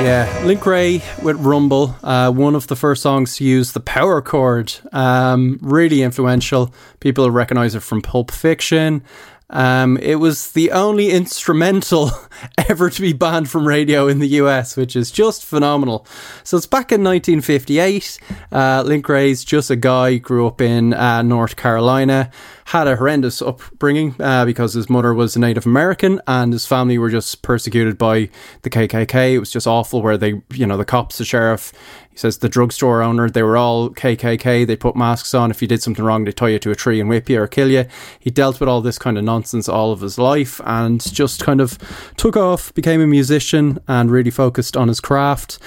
[0.09, 4.23] Yeah, Link Wray with Rumble, uh, one of the first songs to use the power
[4.23, 4.73] chord.
[4.91, 6.73] Um, really influential.
[6.99, 9.03] People recognize it from Pulp Fiction.
[9.51, 12.11] Um, it was the only instrumental
[12.69, 16.05] ever to be banned from radio in the US, which is just phenomenal.
[16.43, 18.19] So it's back in 1958.
[18.51, 22.29] Uh, Link Wray's just a guy, grew up in uh, North Carolina,
[22.65, 26.99] had a horrendous upbringing uh, because his mother was a Native American and his family
[26.99, 28.29] were just persecuted by
[28.61, 29.33] the KKK.
[29.33, 31.73] It was just awful where they, you know, the cops, the sheriff,
[32.08, 34.67] he says the drugstore owner, they were all KKK.
[34.67, 35.51] They put masks on.
[35.51, 37.47] If you did something wrong, they tie you to a tree and whip you or
[37.47, 37.85] kill you.
[38.19, 41.61] He dealt with all this kind of nonsense all of his life and just kind
[41.61, 41.77] of
[42.17, 45.59] took off, became a musician and really focused on his craft.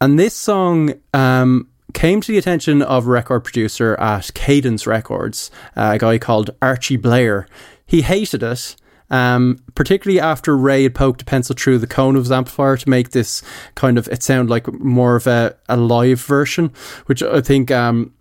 [0.00, 5.92] And this song, um, came to the attention of record producer at Cadence Records, uh,
[5.94, 7.46] a guy called Archie Bleyer.
[7.86, 8.76] He hated it.
[9.10, 12.88] Um, particularly after Wray had poked a pencil through the cone of his amplifier to
[12.88, 13.42] make this
[13.74, 16.72] kind of it sound like more of a, a live version,
[17.06, 18.14] which I think um,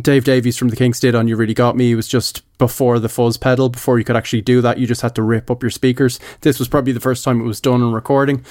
[0.00, 1.92] Dave Davies from the Kinks did on You Really Got Me.
[1.92, 4.78] It was just before the fuzz pedal, before you could actually do that.
[4.78, 6.20] You just had to rip up your speakers.
[6.42, 8.44] This was probably the first time it was done in recording.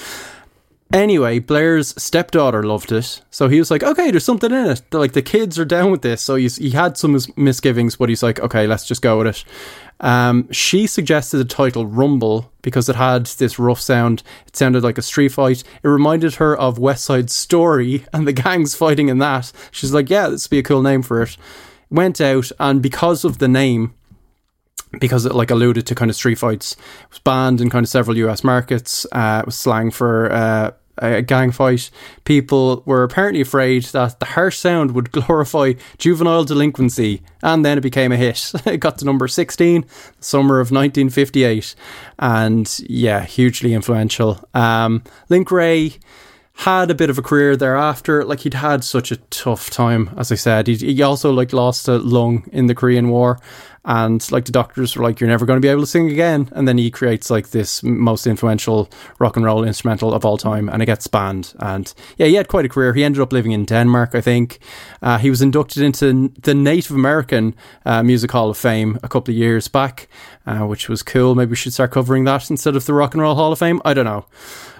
[0.92, 4.82] Anyway, Bleyer's stepdaughter loved it, so he was like, "Okay, there's something in it.
[4.92, 8.22] Like the kids are down with this." So he's, he had some misgivings, but he's
[8.22, 9.44] like, "Okay, let's just go with it."
[9.98, 14.22] Um, she suggested the title Rumble because it had this rough sound.
[14.46, 15.64] It sounded like a street fight.
[15.82, 19.50] It reminded her of West Side Story and the gangs fighting in that.
[19.72, 21.36] She's like, "Yeah, this would be a cool name for it."
[21.90, 23.94] Went out, and because of the name,
[25.00, 26.72] because it like alluded to kind of street fights.
[26.72, 29.06] It was banned in kind of several US markets.
[29.12, 31.90] Uh, it was slang for uh, a gang fight.
[32.24, 37.82] People were apparently afraid that the harsh sound would glorify juvenile delinquency, and then it
[37.82, 38.52] became a hit.
[38.66, 39.84] it got to number 16,
[40.20, 41.74] summer of 1958,
[42.18, 44.40] and yeah, hugely influential.
[44.54, 45.98] Um, Link Wray
[46.60, 48.24] had a bit of a career thereafter.
[48.24, 50.66] Like he'd had such a tough time, as I said.
[50.66, 53.38] He he also like lost a lung in the Korean War,
[53.86, 56.50] and like the doctors were like, "You're never going to be able to sing again."
[56.52, 58.90] And then he creates like this most influential
[59.20, 61.54] rock and roll instrumental of all time, and it gets banned.
[61.60, 62.92] And yeah, he had quite a career.
[62.92, 64.58] He ended up living in Denmark, I think.
[65.00, 67.54] Uh, he was inducted into the Native American
[67.84, 70.08] uh, Music Hall of Fame a couple of years back,
[70.46, 71.36] uh, which was cool.
[71.36, 73.80] Maybe we should start covering that instead of the Rock and Roll Hall of Fame.
[73.84, 74.26] I don't know.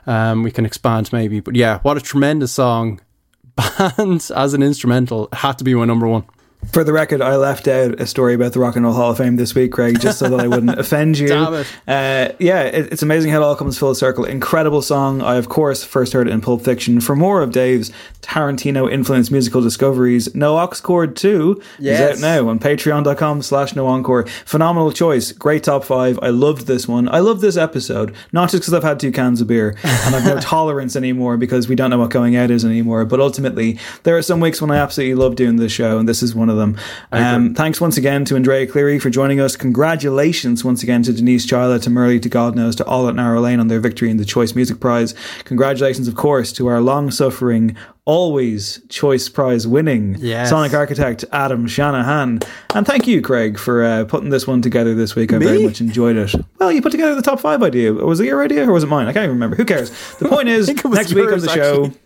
[0.08, 3.00] Um, we can expand maybe, but yeah, what a tremendous song!
[3.56, 6.24] Banned as an instrumental had to be my number one.
[6.72, 9.16] For the record, I left out a story about the Rock and Roll Hall of
[9.16, 11.28] Fame this week, Craig, just so that I wouldn't offend you.
[11.28, 11.66] Damn it.
[11.88, 14.24] Uh, yeah, it, it's amazing how it all comes full circle.
[14.26, 15.22] Incredible song.
[15.22, 17.00] I, of course, first heard it in Pulp Fiction.
[17.00, 17.90] For more of Dave's
[18.20, 22.16] Tarantino influenced musical discoveries, No Aux Cord 2 Yes.
[22.18, 24.26] is out now on patreon.com slash no encore.
[24.44, 25.32] Phenomenal choice.
[25.32, 26.18] Great top five.
[26.20, 27.08] I loved this one.
[27.08, 30.26] I love this episode, not just because I've had two cans of beer and I've
[30.26, 34.16] no tolerance anymore because we don't know what going out is anymore, but ultimately, there
[34.18, 36.55] are some weeks when I absolutely love doing this show, and this is one of
[36.56, 36.76] them.
[37.12, 39.56] Um, thanks once again to Andrea Cleary for joining us.
[39.56, 43.60] Congratulations once again to Denise Chaila, to MuRli, to God knows, to all at Narolane
[43.60, 45.14] on their victory in the Choice Music Prize.
[45.44, 50.50] Congratulations, of course, to our long suffering, always Choice Prize winning Yes.
[50.50, 52.40] Sonic architect Adam Shanahan.
[52.74, 55.32] And thank you, Craig, for uh, putting this one together this week.
[55.32, 56.34] I very much enjoyed it.
[56.58, 57.92] Well, you put together the top five idea.
[57.92, 59.06] Was it your idea or was it mine?
[59.06, 59.56] I can't even remember.
[59.56, 59.90] Who cares?
[60.16, 61.84] The point is, next week on the show.
[61.86, 62.00] actually.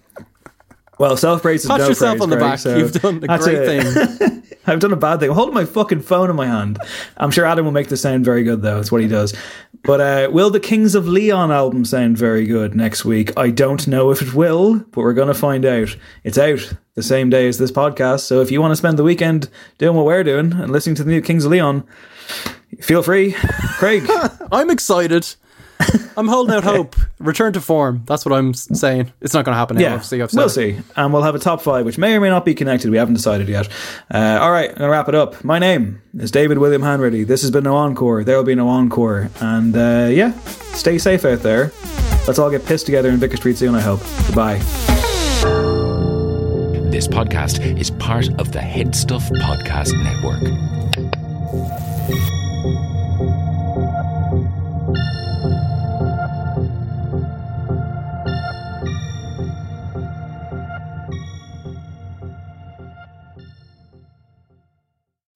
[0.99, 2.59] Well, self praise is Pat no yourself praise, on the Craig, back.
[2.59, 4.40] so You've done a that's great thing.
[4.71, 5.31] I've done a bad thing.
[5.31, 6.79] I'm holding my fucking phone in my hand.
[7.17, 8.79] I'm sure Adam will make this sound very good, though.
[8.79, 9.35] It's what he does.
[9.83, 13.33] But uh, will the Kings of Leon album sound very good next week?
[13.37, 15.97] I don't know if it will, but we're going to find out.
[16.23, 18.21] It's out the same day as this podcast.
[18.21, 19.49] So if you want to spend the weekend
[19.79, 21.85] doing what we're doing and listening to the new Kings of Leon,
[22.81, 23.33] feel free.
[23.79, 24.09] Craig.
[24.53, 25.35] I'm excited.
[26.17, 26.97] I'm holding out hope.
[27.19, 28.03] Return to form.
[28.07, 29.13] That's what I'm saying.
[29.21, 29.83] It's not going to happen now.
[29.83, 30.51] Yeah, obviously, I've said we'll it.
[30.51, 30.79] see.
[30.97, 32.91] And we'll have a top five, which may or may not be connected.
[32.91, 33.69] We haven't decided yet.
[34.13, 35.43] Uh, all right, I'm going to wrap it up.
[35.45, 37.27] My name is David William Hanratty.
[37.27, 38.25] This has been No Encore.
[38.25, 39.31] There will be no Encore.
[39.41, 40.33] And uh, yeah,
[40.75, 41.73] stay safe out there.
[42.27, 44.01] Let's all get pissed together in Vicar Street soon, I hope.
[44.27, 44.59] Goodbye.
[46.91, 50.43] This podcast is part of the HeadStuff Podcast Network.